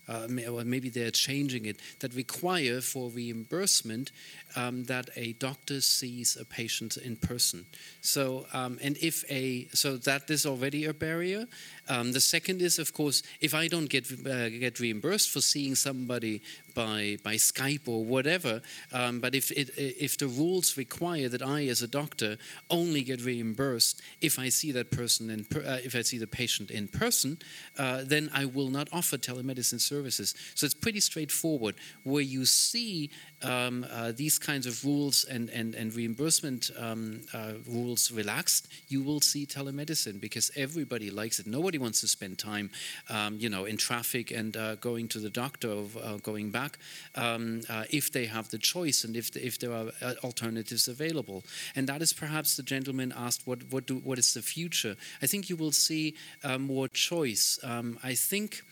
uh, 0.08 0.28
or 0.50 0.64
maybe 0.64 0.90
they're 0.90 1.12
changing 1.12 1.66
it, 1.66 1.80
that 2.00 2.14
require 2.14 2.82
for 2.82 3.10
reimbursement 3.10 4.12
um, 4.56 4.84
that 4.86 5.10
a 5.16 5.34
doctor 5.34 5.82
sees 5.82 6.38
a 6.40 6.46
patient 6.46 6.98
in 6.98 7.16
person. 7.16 7.66
So, 8.02 8.46
um, 8.54 8.80
and 8.82 8.98
if 8.98 9.24
a 9.30 9.68
so 9.74 9.98
that 9.98 10.30
is 10.30 10.46
already 10.46 10.86
a 10.86 10.94
barrier. 10.94 11.46
Um, 11.88 12.14
the 12.14 12.22
second 12.22 12.62
is, 12.62 12.80
of 12.80 12.94
course, 12.94 13.22
if 13.42 13.54
I 13.54 13.68
don't 13.68 13.90
get 13.90 14.12
uh, 14.12 14.50
get 14.50 14.80
reimbursed 14.80 15.30
for 15.30 15.42
seeing 15.42 15.76
somebody 15.76 16.42
by 16.74 17.18
by 17.24 17.36
Skype 17.36 17.88
or 17.88 18.04
whatever, 18.04 18.62
um, 18.92 19.20
but 19.20 19.36
if 19.36 19.52
it, 19.52 19.72
if 19.78 20.18
the 20.18 20.28
rules 20.28 20.78
require 20.78 21.30
that 21.30 21.42
I, 21.42 21.68
as 21.68 21.82
a 21.82 21.88
doctor, 21.88 22.38
only 22.70 23.04
get 23.04 23.22
reimbursed 23.22 24.02
if 24.22 24.40
I 24.40 24.50
see 24.50 24.72
that 24.72 24.92
person 24.92 25.30
in 25.30 25.46
per, 25.46 25.60
uh, 25.60 25.80
if 25.84 25.96
I 25.96 26.02
see 26.02 26.18
the 26.18 26.28
patient 26.28 26.72
in 26.72 26.88
person, 26.88 27.38
uh, 27.78 28.04
then 28.04 28.30
I 28.34 28.46
will 28.46 28.70
not 28.70 28.88
offer 28.92 29.18
telemedicine 29.18 29.82
services. 29.96 30.36
So 30.56 30.66
it's 30.66 30.74
pretty 30.74 31.00
straightforward. 31.00 31.76
Where 32.04 32.22
you 32.36 32.46
see 32.46 33.10
um, 33.42 33.86
uh, 33.92 34.12
these 34.16 34.38
kinds 34.40 34.66
of 34.68 34.84
rules 34.84 35.26
and 35.26 35.50
and 35.50 35.76
and 35.76 35.94
reimbursement 35.96 36.72
um, 36.78 37.22
uh, 37.34 37.54
rules 37.68 38.12
relaxed, 38.12 38.68
you 38.88 39.04
will 39.08 39.22
see 39.22 39.46
telemedicine 39.46 40.20
because 40.20 40.52
everybody 40.56 41.10
likes 41.22 41.40
it. 41.40 41.48
Nobody 41.48 41.78
wants 41.78 42.02
to 42.02 42.08
spend 42.08 42.38
time, 42.38 42.70
um, 43.10 43.38
you 43.40 43.50
know, 43.50 43.66
in 43.66 43.78
traffic 43.78 44.32
and 44.32 44.58
uh, 44.58 44.76
going 44.76 45.08
to 45.10 45.20
the 45.20 45.30
doctor 45.30 45.70
or 45.70 45.86
uh, 46.04 46.18
going 46.24 46.52
back 46.52 46.78
um, 47.16 47.62
uh, 47.70 47.84
if 47.90 48.12
they 48.12 48.26
have 48.26 48.50
the 48.50 48.60
choice 48.74 49.06
and 49.06 49.16
if 49.16 49.36
if 49.36 49.58
there 49.60 49.74
are 49.80 49.92
uh, 50.02 50.14
alternatives 50.24 50.88
available. 50.88 51.44
And 51.76 51.88
that 51.88 52.02
is 52.02 52.14
perhaps 52.14 52.56
the 52.56 52.64
gentleman 52.64 53.14
asked, 53.16 53.42
what 53.48 53.60
what 53.72 53.88
do 53.88 53.96
what 54.08 54.18
is 54.20 54.34
the 54.34 54.42
future? 54.42 54.96
I 55.24 55.28
think 55.28 55.50
you 55.50 55.58
will 55.58 55.74
see 55.74 56.16
more 56.60 56.88
choice. 56.90 57.60
Um, 57.64 57.98
I 58.04 58.16
think 58.16 58.64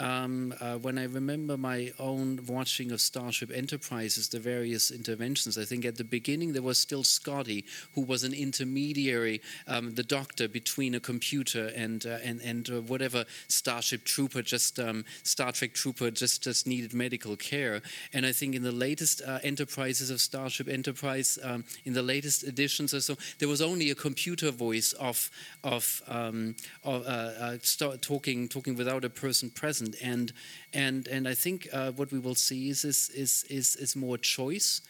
um, 0.00 0.54
uh, 0.60 0.76
when 0.76 0.98
I 0.98 1.04
remember 1.04 1.56
my 1.56 1.92
own 1.98 2.40
watching 2.46 2.90
of 2.90 3.00
Starship 3.00 3.50
Enterprises, 3.54 4.28
the 4.28 4.40
various 4.40 4.90
interventions, 4.90 5.58
I 5.58 5.64
think 5.64 5.84
at 5.84 5.96
the 5.96 6.04
beginning 6.04 6.52
there 6.54 6.62
was 6.62 6.78
still 6.78 7.04
Scotty, 7.04 7.66
who 7.94 8.00
was 8.00 8.24
an 8.24 8.32
intermediary, 8.32 9.42
um, 9.68 9.94
the 9.94 10.02
doctor 10.02 10.48
between 10.48 10.94
a 10.94 11.00
computer 11.00 11.70
and 11.76 12.06
uh, 12.06 12.18
and 12.24 12.40
and 12.40 12.70
uh, 12.70 12.80
whatever 12.80 13.26
Starship 13.48 14.04
Trooper, 14.04 14.42
just 14.42 14.80
um, 14.80 15.04
Star 15.22 15.52
Trek 15.52 15.74
Trooper, 15.74 16.10
just 16.10 16.42
just 16.42 16.66
needed 16.66 16.94
medical 16.94 17.36
care. 17.36 17.82
And 18.14 18.24
I 18.24 18.32
think 18.32 18.54
in 18.54 18.62
the 18.62 18.72
latest 18.72 19.20
uh, 19.26 19.38
Enterprises 19.42 20.10
of 20.10 20.20
Starship 20.20 20.68
Enterprise, 20.68 21.38
um, 21.42 21.64
in 21.84 21.92
the 21.92 22.02
latest 22.02 22.42
editions 22.44 22.94
or 22.94 23.00
so, 23.00 23.16
there 23.38 23.48
was 23.48 23.60
only 23.60 23.90
a 23.90 23.94
computer 23.94 24.50
voice 24.50 24.94
of 24.94 25.30
of, 25.62 26.02
um, 26.08 26.56
of 26.84 27.04
uh, 27.06 27.58
uh, 27.60 27.96
talking 28.00 28.48
talking 28.48 28.76
without 28.76 29.04
a 29.04 29.10
person 29.10 29.50
present 29.50 29.89
and 30.02 30.32
and 30.72 31.08
and 31.08 31.28
I 31.28 31.34
think 31.34 31.68
uh, 31.72 31.92
what 31.92 32.12
we 32.12 32.18
will 32.18 32.34
see 32.34 32.68
is 32.70 32.84
is 32.84 33.10
is, 33.10 33.76
is 33.76 33.96
more 33.96 34.18
choice. 34.18 34.80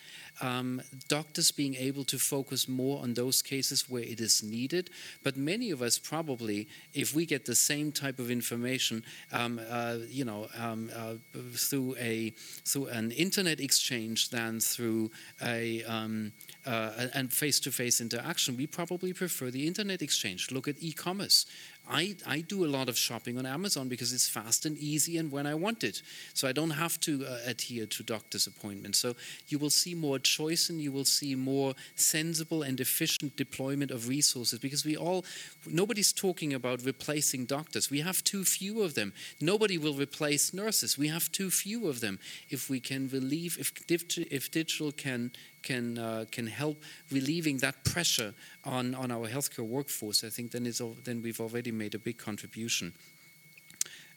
Um, 0.41 0.81
doctors 1.09 1.51
being 1.53 1.75
able 1.75 2.05
to 2.05 2.19
focus 2.19 2.69
more 2.69 3.03
on 3.03 3.15
those 3.15 3.43
cases 3.43 3.91
where 3.91 4.03
it 4.03 4.21
is 4.21 4.43
needed, 4.43 4.91
but 5.23 5.37
many 5.37 5.71
of 5.71 5.83
us 5.83 5.99
probably, 5.99 6.67
if 6.95 7.15
we 7.15 7.27
get 7.27 7.45
the 7.45 7.55
same 7.55 7.93
type 7.93 8.19
of 8.19 8.31
information, 8.31 9.05
um, 9.33 9.61
uh, 9.71 9.97
you 10.09 10.25
know, 10.25 10.49
um, 10.59 10.91
uh, 10.97 11.15
through 11.55 11.95
a 11.99 12.31
through 12.65 12.87
an 12.87 13.11
internet 13.13 13.61
exchange 13.61 14.31
than 14.31 14.61
through 14.61 15.11
a 15.43 15.85
um, 15.85 16.33
uh, 16.67 17.09
and 17.15 17.33
face-to-face 17.33 18.01
interaction, 18.01 18.57
we 18.57 18.67
probably 18.67 19.13
prefer 19.13 19.51
the 19.51 19.67
internet 19.67 20.03
exchange. 20.03 20.51
Look 20.51 20.69
at 20.69 20.77
e-commerce. 20.81 21.47
I, 21.89 22.17
I 22.27 22.41
do 22.43 22.65
a 22.65 22.69
lot 22.69 22.89
of 22.89 22.97
shopping 22.97 23.37
on 23.39 23.47
Amazon 23.47 23.89
because 23.89 24.13
it's 24.13 24.29
fast 24.29 24.65
and 24.65 24.79
easy 24.79 25.19
and 25.19 25.33
when 25.33 25.47
I 25.47 25.55
want 25.55 25.83
it. 25.83 26.03
So 26.35 26.47
I 26.47 26.53
don't 26.53 26.71
have 26.71 27.01
to 27.01 27.27
uh, 27.27 27.39
adhere 27.47 27.87
to 27.87 28.03
doctor's 28.03 28.47
appointments. 28.47 28.99
So 28.99 29.17
you 29.49 29.59
will 29.59 29.71
see 29.71 29.95
more 29.95 30.19
choice 30.37 30.71
and 30.71 30.81
you 30.81 30.93
will 30.93 31.05
see 31.05 31.35
more 31.35 31.75
sensible 31.95 32.63
and 32.63 32.81
efficient 32.81 33.37
deployment 33.37 33.91
of 33.91 34.09
resources 34.09 34.59
because 34.59 34.85
we 34.85 34.97
all, 34.97 35.25
nobody's 35.67 36.13
talking 36.13 36.55
about 36.55 36.85
replacing 36.85 37.47
doctors. 37.47 37.91
We 37.91 38.01
have 38.01 38.23
too 38.25 38.45
few 38.45 38.83
of 38.83 38.95
them. 38.95 39.13
Nobody 39.41 39.79
will 39.79 39.95
replace 39.95 40.55
nurses. 40.55 40.99
We 40.99 41.09
have 41.09 41.31
too 41.33 41.51
few 41.51 41.89
of 41.89 42.01
them. 42.01 42.19
If 42.49 42.71
we 42.71 42.81
can 42.81 43.09
relieve, 43.09 43.57
if, 43.59 43.73
if 43.91 44.51
digital 44.51 44.93
can 44.93 45.33
can 45.63 45.99
uh, 45.99 46.25
can 46.31 46.47
help 46.47 46.83
relieving 47.11 47.59
that 47.59 47.85
pressure 47.85 48.35
on, 48.65 48.95
on 48.95 49.11
our 49.11 49.29
healthcare 49.29 49.67
workforce, 49.67 50.25
I 50.25 50.31
think 50.31 50.53
then 50.53 50.67
it's 50.67 50.81
then 51.05 51.23
we've 51.23 51.41
already 51.41 51.73
made 51.73 51.95
a 51.95 51.99
big 51.99 52.19
contribution. 52.19 52.95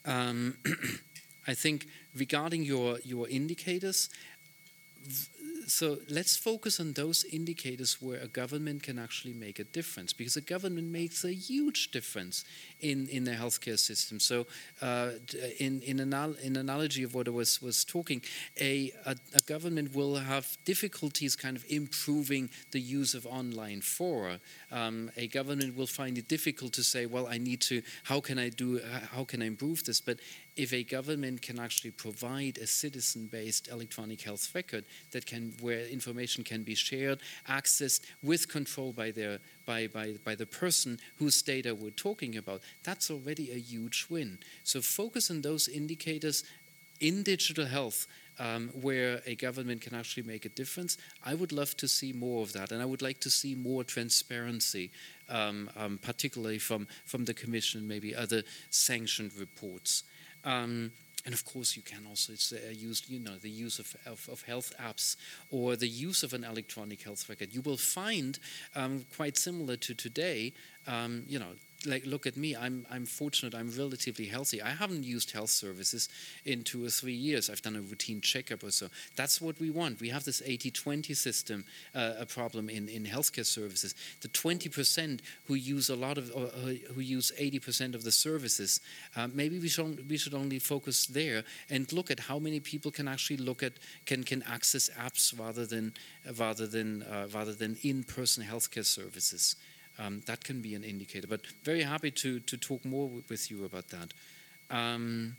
Um, 0.05 0.57
I 1.47 1.53
think 1.53 1.87
regarding 2.15 2.63
your 2.63 2.99
your 3.03 3.27
indicators, 3.27 4.09
so 5.67 5.97
let's 6.09 6.35
focus 6.37 6.79
on 6.79 6.93
those 6.93 7.23
indicators 7.25 8.01
where 8.01 8.19
a 8.19 8.27
government 8.27 8.83
can 8.83 8.99
actually 8.99 9.33
make 9.33 9.59
a 9.59 9.63
difference 9.63 10.13
because 10.13 10.35
a 10.35 10.41
government 10.41 10.87
makes 10.91 11.23
a 11.23 11.33
huge 11.33 11.91
difference 11.91 12.45
in, 12.81 13.07
in 13.09 13.23
the 13.23 13.31
healthcare 13.31 13.79
system. 13.79 14.19
So, 14.19 14.45
uh, 14.81 15.11
in 15.59 15.81
in, 15.81 15.99
anal- 15.99 16.35
in 16.43 16.55
analogy 16.55 17.03
of 17.03 17.13
what 17.13 17.27
I 17.27 17.31
was 17.31 17.61
was 17.61 17.83
talking, 17.85 18.21
a, 18.59 18.91
a 19.05 19.15
a 19.33 19.41
government 19.45 19.95
will 19.95 20.15
have 20.15 20.57
difficulties 20.65 21.35
kind 21.35 21.57
of 21.57 21.65
improving 21.69 22.49
the 22.71 22.79
use 22.79 23.13
of 23.13 23.25
online 23.25 23.81
fora. 23.81 24.39
Um, 24.71 25.11
a 25.17 25.27
government 25.27 25.75
will 25.75 25.87
find 25.87 26.17
it 26.17 26.27
difficult 26.27 26.73
to 26.73 26.83
say, 26.83 27.05
well, 27.05 27.27
I 27.27 27.37
need 27.37 27.61
to. 27.61 27.81
How 28.03 28.19
can 28.19 28.37
I 28.39 28.49
do? 28.49 28.79
How 29.11 29.23
can 29.23 29.41
I 29.41 29.45
improve 29.45 29.83
this? 29.83 30.01
But 30.01 30.19
if 30.55 30.71
a 30.71 30.83
government 30.83 31.41
can 31.41 31.59
actually 31.59 31.91
provide 31.91 32.57
a 32.57 32.67
citizen-based 32.67 33.67
electronic 33.69 34.21
health 34.21 34.53
record 34.53 34.85
that 35.11 35.25
can 35.25 35.53
where 35.61 35.85
information 35.87 36.43
can 36.43 36.63
be 36.63 36.75
shared 36.75 37.19
accessed 37.49 38.01
with 38.21 38.47
control 38.47 38.91
by 38.91 39.11
their 39.11 39.39
by, 39.65 39.87
by, 39.87 40.13
by 40.25 40.35
the 40.35 40.45
person 40.45 40.99
whose 41.17 41.41
data 41.41 41.73
we're 41.73 41.89
talking 41.89 42.37
about 42.37 42.61
that's 42.83 43.09
already 43.09 43.51
a 43.51 43.59
huge 43.59 44.07
win 44.09 44.37
so 44.63 44.81
focus 44.81 45.31
on 45.31 45.41
those 45.41 45.67
indicators 45.67 46.43
in 46.99 47.23
digital 47.23 47.65
health 47.65 48.07
um, 48.39 48.69
where 48.81 49.21
a 49.25 49.35
government 49.35 49.81
can 49.81 49.93
actually 49.93 50.23
make 50.23 50.45
a 50.45 50.49
difference. 50.49 50.97
I 51.23 51.35
would 51.35 51.51
love 51.51 51.75
to 51.77 51.87
see 51.87 52.13
more 52.13 52.41
of 52.41 52.53
that, 52.53 52.71
and 52.71 52.81
I 52.81 52.85
would 52.85 53.01
like 53.01 53.19
to 53.21 53.29
see 53.29 53.55
more 53.55 53.83
transparency, 53.83 54.91
um, 55.29 55.69
um, 55.75 55.99
particularly 56.01 56.59
from, 56.59 56.87
from 57.05 57.25
the 57.25 57.33
Commission, 57.33 57.87
maybe 57.87 58.15
other 58.15 58.43
sanctioned 58.69 59.33
reports. 59.37 60.03
Um, 60.43 60.91
and 61.25 61.33
of 61.33 61.45
course, 61.45 61.77
you 61.77 61.81
can 61.81 62.05
also 62.07 62.33
uh, 62.33 62.71
use, 62.71 63.03
you 63.07 63.19
know, 63.19 63.37
the 63.37 63.49
use 63.49 63.79
of, 63.79 63.95
of, 64.05 64.27
of, 64.29 64.41
health 64.41 64.73
apps 64.81 65.15
or 65.51 65.77
the 65.77 65.87
use 65.87 66.21
of 66.21 66.33
an 66.33 66.43
electronic 66.43 67.01
health 67.01 67.29
record. 67.29 67.53
You 67.53 67.61
will 67.61 67.77
find, 67.77 68.37
um, 68.75 69.05
quite 69.15 69.37
similar 69.37 69.77
to 69.77 69.93
today, 69.93 70.51
um, 70.85 71.23
you 71.27 71.39
know, 71.39 71.53
like 71.85 72.05
look 72.05 72.25
at 72.25 72.37
me 72.37 72.55
i'm 72.55 72.85
i'm 72.89 73.05
fortunate 73.05 73.53
i'm 73.55 73.71
relatively 73.77 74.25
healthy. 74.25 74.61
I 74.61 74.69
haven't 74.69 75.03
used 75.03 75.31
health 75.31 75.49
services 75.49 76.09
in 76.45 76.63
two 76.63 76.85
or 76.85 76.89
three 76.89 77.13
years. 77.13 77.49
I've 77.49 77.61
done 77.61 77.75
a 77.75 77.81
routine 77.81 78.21
checkup 78.21 78.63
or 78.63 78.71
so. 78.71 78.87
That's 79.15 79.41
what 79.41 79.59
we 79.59 79.69
want. 79.69 80.01
We 80.01 80.09
have 80.09 80.23
this 80.23 80.41
80-20 80.41 81.15
system 81.15 81.65
uh, 81.95 82.13
a 82.19 82.25
problem 82.25 82.69
in 82.69 82.89
in 82.89 83.05
healthcare 83.05 83.45
services. 83.45 83.95
The 84.21 84.27
20% 84.29 85.19
who 85.45 85.55
use 85.55 85.89
a 85.89 85.95
lot 85.95 86.17
of 86.17 86.29
who 86.93 87.01
use 87.01 87.31
80% 87.39 87.95
of 87.95 88.03
the 88.03 88.11
services 88.11 88.79
uh, 89.15 89.27
maybe 89.33 89.59
we 89.59 89.67
should 89.67 90.09
we 90.09 90.17
should 90.17 90.33
only 90.33 90.59
focus 90.59 91.05
there 91.07 91.43
and 91.69 91.91
look 91.93 92.11
at 92.11 92.19
how 92.19 92.39
many 92.39 92.59
people 92.59 92.91
can 92.91 93.07
actually 93.07 93.37
look 93.37 93.63
at 93.63 93.73
can 94.05 94.23
can 94.23 94.43
access 94.43 94.89
apps 94.89 95.37
rather 95.37 95.65
than 95.65 95.93
rather 96.37 96.67
than 96.67 97.03
uh, 97.03 97.27
rather 97.33 97.53
than 97.53 97.77
in-person 97.83 98.43
healthcare 98.43 98.85
services 98.85 99.55
um, 99.99 100.21
that 100.25 100.43
can 100.43 100.61
be 100.61 100.75
an 100.75 100.83
indicator. 100.83 101.27
But 101.27 101.41
very 101.63 101.83
happy 101.83 102.11
to, 102.11 102.39
to 102.39 102.57
talk 102.57 102.85
more 102.85 103.09
with 103.29 103.51
you 103.51 103.65
about 103.65 103.89
that. 103.89 104.13
Um, 104.69 105.35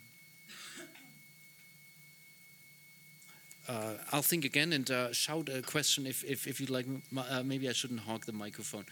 uh, 3.67 3.93
I'll 4.11 4.21
think 4.21 4.45
again 4.45 4.73
and 4.73 4.89
uh, 4.89 5.11
shout 5.13 5.49
a 5.49 5.61
question 5.61 6.05
if, 6.05 6.23
if, 6.23 6.47
if 6.47 6.59
you'd 6.59 6.69
like. 6.69 6.85
Uh, 7.17 7.43
maybe 7.43 7.67
I 7.67 7.73
shouldn't 7.73 8.01
hog 8.01 8.25
the 8.25 8.33
microphone. 8.33 8.85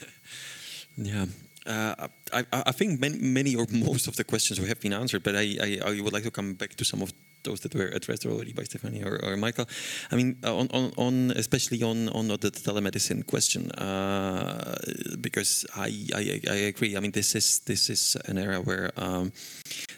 Yeah, 0.96 1.26
uh, 1.66 2.08
I, 2.32 2.44
I 2.52 2.72
think 2.72 3.00
many, 3.00 3.18
many 3.18 3.56
or 3.56 3.66
most 3.70 4.08
of 4.08 4.16
the 4.16 4.24
questions 4.24 4.58
have 4.58 4.80
been 4.80 4.92
answered, 4.92 5.22
but 5.22 5.34
I, 5.34 5.56
I, 5.60 5.80
I 5.86 6.00
would 6.00 6.12
like 6.12 6.24
to 6.24 6.30
come 6.30 6.54
back 6.54 6.74
to 6.76 6.84
some 6.84 7.00
of 7.00 7.12
those 7.44 7.60
that 7.60 7.74
were 7.74 7.86
addressed 7.86 8.26
already 8.26 8.52
by 8.52 8.64
Stephanie 8.64 9.02
or, 9.02 9.18
or 9.24 9.36
Michael. 9.36 9.66
I 10.10 10.16
mean, 10.16 10.36
on, 10.44 10.68
on, 10.72 10.92
on 10.96 11.30
especially 11.32 11.82
on, 11.82 12.08
on 12.10 12.28
the 12.28 12.38
telemedicine 12.38 13.26
question, 13.26 13.70
uh, 13.72 14.76
because 15.20 15.66
I, 15.76 16.06
I, 16.14 16.40
I 16.50 16.56
agree. 16.72 16.96
I 16.96 17.00
mean, 17.00 17.12
this 17.12 17.34
is 17.34 17.60
this 17.60 17.90
is 17.90 18.16
an 18.26 18.38
area 18.38 18.60
where 18.60 18.90
um, 18.96 19.32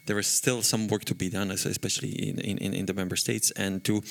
there 0.06 0.18
is 0.18 0.26
still 0.26 0.62
some 0.62 0.88
work 0.88 1.04
to 1.06 1.14
be 1.14 1.28
done, 1.28 1.50
especially 1.50 2.10
in, 2.10 2.38
in, 2.38 2.74
in 2.74 2.86
the 2.86 2.94
member 2.94 3.16
states, 3.16 3.50
and 3.52 3.84
to 3.84 4.02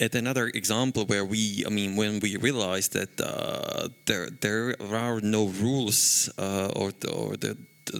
at 0.00 0.14
another 0.14 0.46
example 0.54 1.04
where 1.06 1.24
we, 1.24 1.64
I 1.66 1.70
mean, 1.70 1.96
when 1.96 2.20
we 2.20 2.36
realized 2.36 2.92
that 2.92 3.20
uh, 3.20 3.88
there 4.06 4.28
there 4.30 4.76
are 4.80 5.20
no 5.20 5.46
rules 5.46 6.30
uh, 6.38 6.70
or 6.76 6.92
or 7.12 7.36
the 7.36 7.56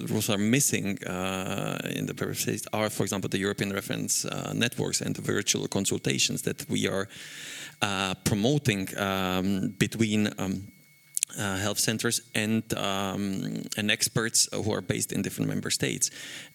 rules 0.09 0.31
are 0.31 0.39
missing 0.39 1.03
uh, 1.05 1.79
in 1.95 2.07
the 2.07 2.35
states 2.35 2.67
are, 2.73 2.91
for 2.91 3.03
example, 3.03 3.29
the 3.29 3.39
European 3.39 3.73
reference 3.73 4.25
uh, 4.25 4.53
networks 4.55 5.01
and 5.01 5.15
the 5.15 5.23
virtual 5.23 5.67
consultations 5.69 6.43
that 6.43 6.69
we 6.69 6.89
are 6.89 7.09
uh, 7.83 8.15
promoting 8.25 8.89
um, 8.99 9.75
between. 9.79 10.29
Um, 10.39 10.69
uh, 11.37 11.57
health 11.57 11.79
centers 11.79 12.21
and 12.35 12.63
um, 12.75 13.63
and 13.77 13.91
experts 13.91 14.49
who 14.53 14.73
are 14.73 14.81
based 14.81 15.13
in 15.13 15.23
different 15.23 15.49
member 15.49 15.71
states, 15.71 16.11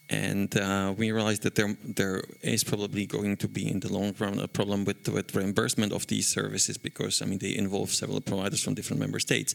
and 0.10 0.58
uh, 0.58 0.94
we 0.98 1.12
realized 1.12 1.44
that 1.44 1.56
there 1.56 1.76
there 1.84 2.24
is 2.42 2.64
probably 2.64 3.06
going 3.06 3.38
to 3.38 3.48
be 3.48 3.70
in 3.70 3.80
the 3.82 3.94
long 3.94 4.16
run 4.18 4.40
a 4.40 4.48
problem 4.48 4.84
with 4.86 5.08
with 5.10 5.36
reimbursement 5.36 5.94
of 5.94 6.08
these 6.08 6.28
services 6.28 6.78
because 6.78 7.22
I 7.22 7.26
mean 7.26 7.40
they 7.40 7.56
involve 7.56 7.92
several 7.92 8.20
providers 8.22 8.64
from 8.64 8.74
different 8.74 9.00
member 9.00 9.20
states, 9.20 9.54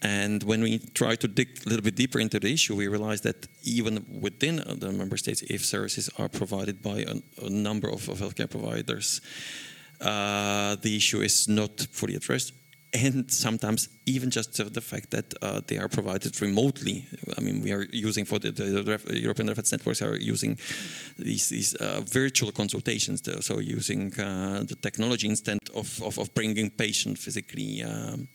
and 0.00 0.42
when 0.44 0.62
we 0.62 0.78
try 0.78 1.16
to 1.16 1.28
dig 1.28 1.48
a 1.66 1.68
little 1.68 1.84
bit 1.84 1.96
deeper 1.96 2.20
into 2.20 2.38
the 2.38 2.52
issue, 2.52 2.76
we 2.76 2.86
realized 2.86 3.24
that 3.24 3.48
even 3.64 4.04
within 4.20 4.56
the 4.56 4.92
member 4.92 5.16
states, 5.16 5.42
if 5.42 5.64
services 5.64 6.08
are 6.18 6.28
provided 6.28 6.82
by 6.82 6.98
a, 7.00 7.16
a 7.44 7.50
number 7.50 7.88
of, 7.88 8.08
of 8.08 8.20
healthcare 8.20 8.48
providers. 8.48 9.20
Uh, 10.00 10.74
the 10.82 10.96
issue 10.96 11.20
is 11.20 11.46
not 11.46 11.80
fully 11.92 12.16
addressed 12.16 12.52
and 12.94 13.30
sometimes 13.30 13.88
even 14.04 14.30
just 14.30 14.52
the 14.74 14.80
fact 14.80 15.10
that 15.10 15.34
uh, 15.40 15.60
they 15.66 15.78
are 15.78 15.88
provided 15.88 16.40
remotely. 16.42 17.06
I 17.38 17.40
mean, 17.40 17.62
we 17.62 17.72
are 17.72 17.86
using 17.90 18.26
for 18.26 18.38
the, 18.38 18.50
the 18.50 18.84
ref, 18.84 19.08
European 19.10 19.48
reference 19.48 19.72
networks 19.72 20.02
are 20.02 20.16
using 20.16 20.58
these, 21.18 21.48
these 21.48 21.74
uh, 21.76 22.02
virtual 22.04 22.52
consultations, 22.52 23.22
so 23.44 23.60
using 23.60 24.12
uh, 24.20 24.64
the 24.66 24.76
technology 24.76 25.28
instead 25.28 25.58
of, 25.74 26.02
of, 26.02 26.18
of 26.18 26.34
bringing 26.34 26.70
patient 26.70 27.18
physically. 27.18 27.82
Um, 27.82 28.28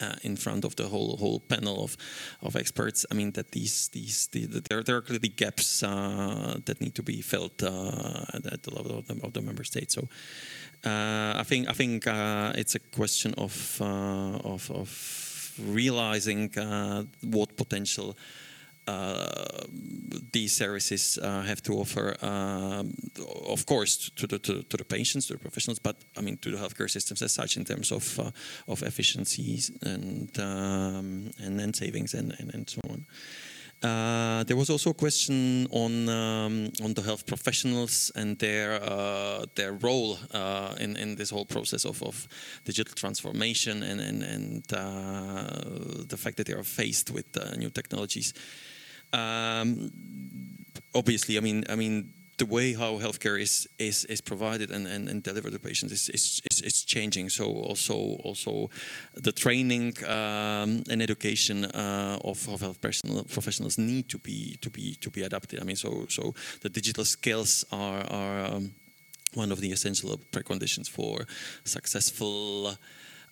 uh, 0.00 0.14
in 0.22 0.36
front 0.36 0.64
of 0.64 0.74
the 0.76 0.88
whole 0.88 1.16
whole 1.16 1.40
panel 1.40 1.84
of, 1.84 1.96
of 2.42 2.56
experts. 2.56 3.06
I 3.10 3.14
mean 3.14 3.32
that 3.32 3.52
these 3.52 3.88
these 3.88 4.26
the, 4.32 4.46
the, 4.46 4.60
there 4.60 4.82
there 4.82 4.96
are 4.96 5.02
clearly 5.02 5.28
gaps 5.28 5.82
uh, 5.82 6.58
that 6.64 6.80
need 6.80 6.94
to 6.96 7.02
be 7.02 7.22
filled 7.22 7.62
uh, 7.62 8.24
at 8.34 8.62
the 8.62 8.74
level 8.74 8.98
of 8.98 9.06
the, 9.06 9.20
of 9.22 9.32
the 9.32 9.40
member 9.40 9.64
states. 9.64 9.94
So 9.94 10.08
I 10.84 11.42
think 11.44 11.68
I 11.68 11.72
think 11.72 12.06
uh, 12.06 12.52
it's 12.54 12.74
a 12.74 12.78
question 12.78 13.34
of 13.38 13.80
uh, 13.80 14.54
of, 14.54 14.70
of, 14.70 14.90
realizing 15.58 16.50
what 17.22 17.56
potential. 17.56 18.16
Uh, 18.86 19.64
these 20.32 20.52
services 20.52 21.18
uh, 21.22 21.40
have 21.40 21.62
to 21.62 21.72
offer, 21.72 22.16
um, 22.20 22.92
of 23.48 23.64
course, 23.64 24.10
to 24.10 24.26
the, 24.26 24.38
to, 24.38 24.62
to, 24.62 24.76
the 24.76 24.84
patients, 24.84 25.26
to 25.26 25.32
the 25.32 25.38
professionals, 25.38 25.78
but 25.78 25.96
I 26.18 26.20
mean 26.20 26.36
to 26.38 26.50
the 26.50 26.58
healthcare 26.58 26.90
systems 26.90 27.22
as 27.22 27.32
such 27.32 27.56
in 27.56 27.64
terms 27.64 27.90
of 27.90 28.20
uh, 28.20 28.30
of 28.68 28.82
efficiencies 28.82 29.70
and 29.80 30.28
um, 30.38 31.30
and 31.38 31.58
then 31.58 31.72
savings 31.72 32.12
and, 32.12 32.34
and, 32.38 32.52
and 32.52 32.68
so 32.68 32.80
on. 32.90 33.06
Uh, 33.84 34.42
there 34.44 34.56
was 34.56 34.70
also 34.70 34.90
a 34.90 34.94
question 34.94 35.66
on 35.70 36.08
um, 36.08 36.70
on 36.82 36.94
the 36.94 37.02
health 37.02 37.26
professionals 37.26 38.10
and 38.16 38.38
their 38.38 38.82
uh, 38.82 39.44
their 39.56 39.72
role 39.72 40.16
uh, 40.32 40.74
in 40.80 40.96
in 40.96 41.16
this 41.16 41.28
whole 41.28 41.44
process 41.44 41.84
of, 41.84 42.02
of 42.02 42.26
digital 42.64 42.94
transformation 42.94 43.82
and 43.82 44.00
and, 44.00 44.22
and 44.22 44.72
uh, 44.72 46.06
the 46.08 46.16
fact 46.16 46.38
that 46.38 46.46
they 46.46 46.54
are 46.54 46.64
faced 46.64 47.10
with 47.10 47.26
uh, 47.36 47.54
new 47.56 47.68
technologies. 47.68 48.32
Um, 49.12 49.92
obviously, 50.94 51.36
I 51.36 51.40
mean, 51.40 51.64
I 51.68 51.76
mean 51.76 52.14
the 52.38 52.46
way 52.46 52.72
how 52.72 52.98
healthcare 52.98 53.40
is 53.40 53.68
is, 53.78 54.04
is 54.06 54.20
provided 54.20 54.70
and, 54.70 54.86
and, 54.86 55.08
and 55.08 55.22
delivered 55.22 55.52
to 55.52 55.58
patients 55.58 55.92
is, 55.92 56.08
is, 56.08 56.40
is, 56.50 56.60
is, 56.62 56.84
changing. 56.84 57.28
So 57.28 57.44
also 57.44 57.94
also 58.24 58.70
the 59.14 59.32
training 59.32 59.94
um, 60.04 60.82
and 60.90 61.02
education 61.02 61.64
uh, 61.64 62.18
of, 62.24 62.48
of 62.48 62.60
health 62.60 62.80
professionals 62.80 63.78
need 63.78 64.08
to 64.08 64.18
be 64.18 64.58
to 64.60 64.70
be 64.70 64.94
to 65.00 65.10
be 65.10 65.22
adapted. 65.22 65.60
I 65.60 65.64
mean, 65.64 65.76
so 65.76 66.06
so 66.08 66.34
the 66.60 66.68
digital 66.68 67.04
skills 67.04 67.64
are 67.70 68.04
are 68.10 68.44
um, 68.46 68.74
one 69.34 69.52
of 69.52 69.60
the 69.60 69.72
essential 69.72 70.18
preconditions 70.32 70.88
for 70.88 71.26
successful 71.64 72.76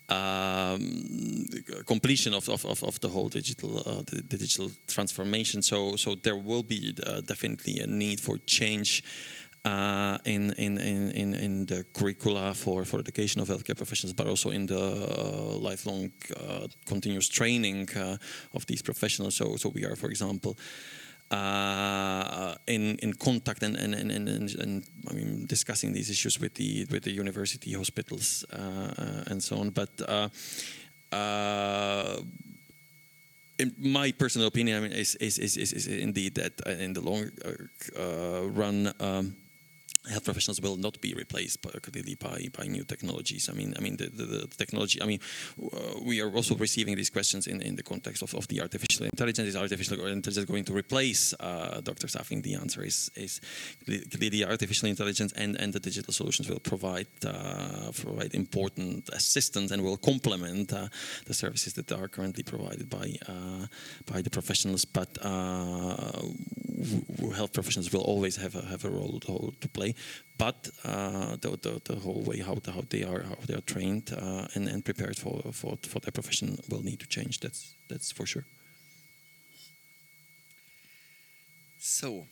um, 0.09 1.45
completion 1.85 2.33
of, 2.33 2.49
of, 2.49 2.65
of, 2.65 2.99
the 2.99 3.09
whole 3.09 3.29
digital 3.29 3.79
uh, 3.79 4.03
the, 4.05 4.21
digital 4.37 4.69
transformation. 4.87 5.61
So 5.61 5.95
so 5.95 6.15
there 6.15 6.35
will 6.35 6.63
be 6.63 6.93
uh, 7.05 7.21
definitely 7.21 7.79
a 7.79 7.87
need 7.87 8.19
for 8.19 8.37
change. 8.45 9.03
Uh, 9.65 10.17
in, 10.25 10.51
in, 10.57 10.77
in, 10.77 11.33
in 11.33 11.65
the 11.67 11.85
curricula 11.93 12.53
for, 12.53 12.83
for 12.83 12.99
education 12.99 13.39
of 13.39 13.47
healthcare 13.47 13.77
professionals, 13.77 14.11
but 14.11 14.27
also 14.27 14.49
in 14.49 14.65
the 14.65 14.77
uh, 14.77 15.57
lifelong 15.57 16.11
uh, 16.35 16.67
continuous 16.85 17.29
training 17.29 17.87
uh, 17.95 18.17
of 18.53 18.65
these 18.65 18.81
professionals. 18.81 19.35
So, 19.35 19.55
so 19.55 19.69
we 19.69 19.85
are, 19.85 19.95
for 19.95 20.09
example, 20.09 20.57
uh, 21.33 22.55
in 22.67 22.97
in 23.01 23.13
contact 23.13 23.63
and 23.63 23.75
and, 23.75 23.95
and, 23.95 24.11
and, 24.11 24.55
and 24.55 24.83
I 25.09 25.13
mean 25.13 25.45
discussing 25.47 25.93
these 25.93 26.09
issues 26.09 26.39
with 26.39 26.53
the 26.53 26.85
with 26.91 27.03
the 27.03 27.11
university 27.11 27.73
hospitals 27.73 28.45
uh, 28.53 29.31
and 29.31 29.41
so 29.41 29.57
on. 29.57 29.71
But 29.71 29.89
uh, 30.07 30.29
uh, 31.15 32.21
in 33.59 33.73
my 33.77 34.11
personal 34.11 34.47
opinion, 34.47 34.77
I 34.77 34.81
mean, 34.81 34.91
is 34.91 35.15
is 35.15 35.37
is, 35.39 35.57
is, 35.57 35.73
is 35.73 35.87
indeed 35.87 36.35
that 36.35 36.53
in 36.79 36.93
the 36.93 37.01
long 37.01 37.31
uh, 37.97 38.47
run. 38.49 38.93
Um, 38.99 39.35
health 40.09 40.25
professionals 40.25 40.59
will 40.61 40.75
not 40.75 40.99
be 40.99 41.13
replaced 41.13 41.61
by, 41.61 41.71
by, 42.19 42.47
by 42.57 42.67
new 42.67 42.83
technologies. 42.83 43.49
I 43.49 43.53
mean, 43.53 43.73
I 43.77 43.81
mean 43.81 43.97
the, 43.97 44.07
the, 44.07 44.25
the 44.25 44.47
technology. 44.47 45.01
I 45.01 45.05
mean, 45.05 45.19
uh, 45.61 45.99
we 46.01 46.21
are 46.21 46.29
also 46.29 46.55
receiving 46.55 46.95
these 46.95 47.09
questions 47.09 47.47
in, 47.47 47.61
in 47.61 47.75
the 47.75 47.83
context 47.83 48.21
of, 48.21 48.33
of 48.35 48.47
the 48.47 48.61
artificial 48.61 49.05
intelligence. 49.05 49.49
Is 49.49 49.55
artificial 49.55 50.05
intelligence 50.07 50.45
going 50.45 50.65
to 50.65 50.73
replace 50.73 51.33
uh, 51.39 51.81
doctors? 51.81 52.15
I 52.15 52.23
think 52.23 52.43
the 52.43 52.55
answer 52.55 52.83
is 52.83 53.11
is 53.15 53.39
clearly 53.85 54.43
artificial 54.45 54.89
intelligence 54.89 55.33
and, 55.33 55.55
and 55.55 55.73
the 55.73 55.79
digital 55.79 56.13
solutions 56.13 56.49
will 56.49 56.59
provide 56.59 57.07
uh, 57.25 57.91
provide 57.95 58.35
important 58.35 59.09
assistance 59.09 59.71
and 59.71 59.83
will 59.83 59.97
complement 59.97 60.73
uh, 60.73 60.87
the 61.25 61.33
services 61.33 61.73
that 61.73 61.91
are 61.91 62.07
currently 62.07 62.43
provided 62.43 62.89
by 62.89 63.15
uh, 63.27 63.67
by 64.11 64.21
the 64.21 64.29
professionals. 64.29 64.85
But 64.85 65.17
uh, 65.21 66.21
health 67.35 67.53
professionals 67.53 67.91
will 67.91 68.01
always 68.01 68.35
have 68.35 68.55
a, 68.55 68.65
have 68.65 68.85
a 68.85 68.89
role 68.89 69.19
to, 69.21 69.53
to 69.59 69.67
but 70.37 70.69
uh, 70.83 71.35
the, 71.41 71.57
the, 71.61 71.81
the, 71.85 71.95
whole 71.95 72.23
way 72.23 72.39
how, 72.39 72.55
the, 72.55 72.71
how 72.71 72.83
they 72.89 73.03
are 73.03 73.23
how 73.23 73.37
they 73.47 73.53
are 73.53 73.61
trained 73.61 74.11
uh, 74.17 74.47
and, 74.55 74.67
and 74.67 74.83
prepared 74.83 75.17
for, 75.17 75.41
for 75.51 75.77
for 75.81 75.99
their 75.99 76.11
profession 76.11 76.57
will 76.69 76.83
need 76.83 76.99
to 76.99 77.07
change. 77.07 77.39
That's 77.39 77.75
that's 77.89 78.11
for 78.11 78.25
sure. 78.25 78.45
So, 81.79 82.25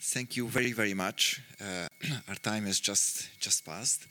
thank 0.00 0.36
you 0.36 0.48
very 0.48 0.72
very 0.72 0.94
much. 0.94 1.42
Uh, 1.60 1.88
our 2.28 2.36
time 2.36 2.64
has 2.66 2.80
just 2.80 3.40
just 3.40 3.64
passed. 3.64 4.06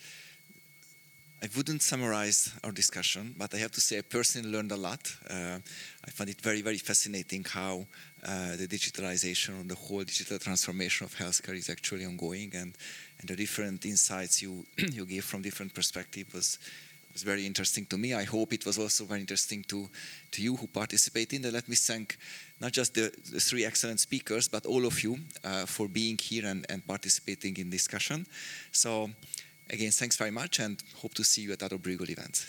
I 1.39 1.47
wouldn't 1.55 1.83
summarize 1.83 2.51
our 2.63 2.71
discussion, 2.71 3.35
but 3.37 3.53
I 3.53 3.57
have 3.57 3.71
to 3.73 3.81
say 3.81 3.99
I 3.99 4.01
personally 4.01 4.49
learned 4.49 4.71
a 4.71 4.75
lot. 4.75 5.15
Uh, 5.29 5.59
I 6.03 6.09
found 6.09 6.31
it 6.31 6.41
very, 6.41 6.63
very 6.63 6.79
fascinating 6.79 7.45
how 7.47 7.85
uh, 8.25 8.55
the 8.55 8.67
digitalization 8.67 9.61
or 9.61 9.67
the 9.67 9.75
whole 9.75 10.03
digital 10.03 10.39
transformation 10.39 11.05
of 11.05 11.15
healthcare 11.15 11.55
is 11.55 11.69
actually 11.69 12.05
ongoing, 12.05 12.51
and, 12.55 12.73
and 13.19 13.29
the 13.29 13.35
different 13.35 13.85
insights 13.85 14.41
you 14.41 14.65
you 14.77 15.05
gave 15.05 15.25
from 15.25 15.43
different 15.43 15.75
perspectives 15.75 16.33
was 16.33 16.59
was 17.13 17.21
very 17.21 17.45
interesting 17.45 17.85
to 17.85 17.97
me. 17.99 18.15
I 18.15 18.23
hope 18.23 18.51
it 18.53 18.65
was 18.65 18.79
also 18.79 19.05
very 19.05 19.21
interesting 19.21 19.63
to 19.65 19.87
to 20.31 20.41
you 20.41 20.55
who 20.55 20.65
participated. 20.65 21.45
And 21.45 21.53
let 21.53 21.69
me 21.69 21.75
thank 21.75 22.17
not 22.59 22.71
just 22.71 22.95
the, 22.95 23.11
the 23.31 23.39
three 23.39 23.63
excellent 23.63 23.99
speakers, 23.99 24.47
but 24.47 24.65
all 24.65 24.87
of 24.87 25.03
you 25.03 25.19
uh, 25.43 25.67
for 25.67 25.87
being 25.87 26.17
here 26.17 26.47
and, 26.47 26.65
and 26.67 26.85
participating 26.87 27.57
in 27.57 27.69
discussion. 27.69 28.25
So. 28.71 29.11
Again, 29.69 29.91
thanks 29.91 30.15
very 30.15 30.31
much 30.31 30.59
and 30.59 30.81
hope 31.01 31.13
to 31.15 31.23
see 31.23 31.41
you 31.41 31.51
at 31.51 31.63
other 31.63 31.77
Bruegel 31.77 32.09
events. 32.09 32.45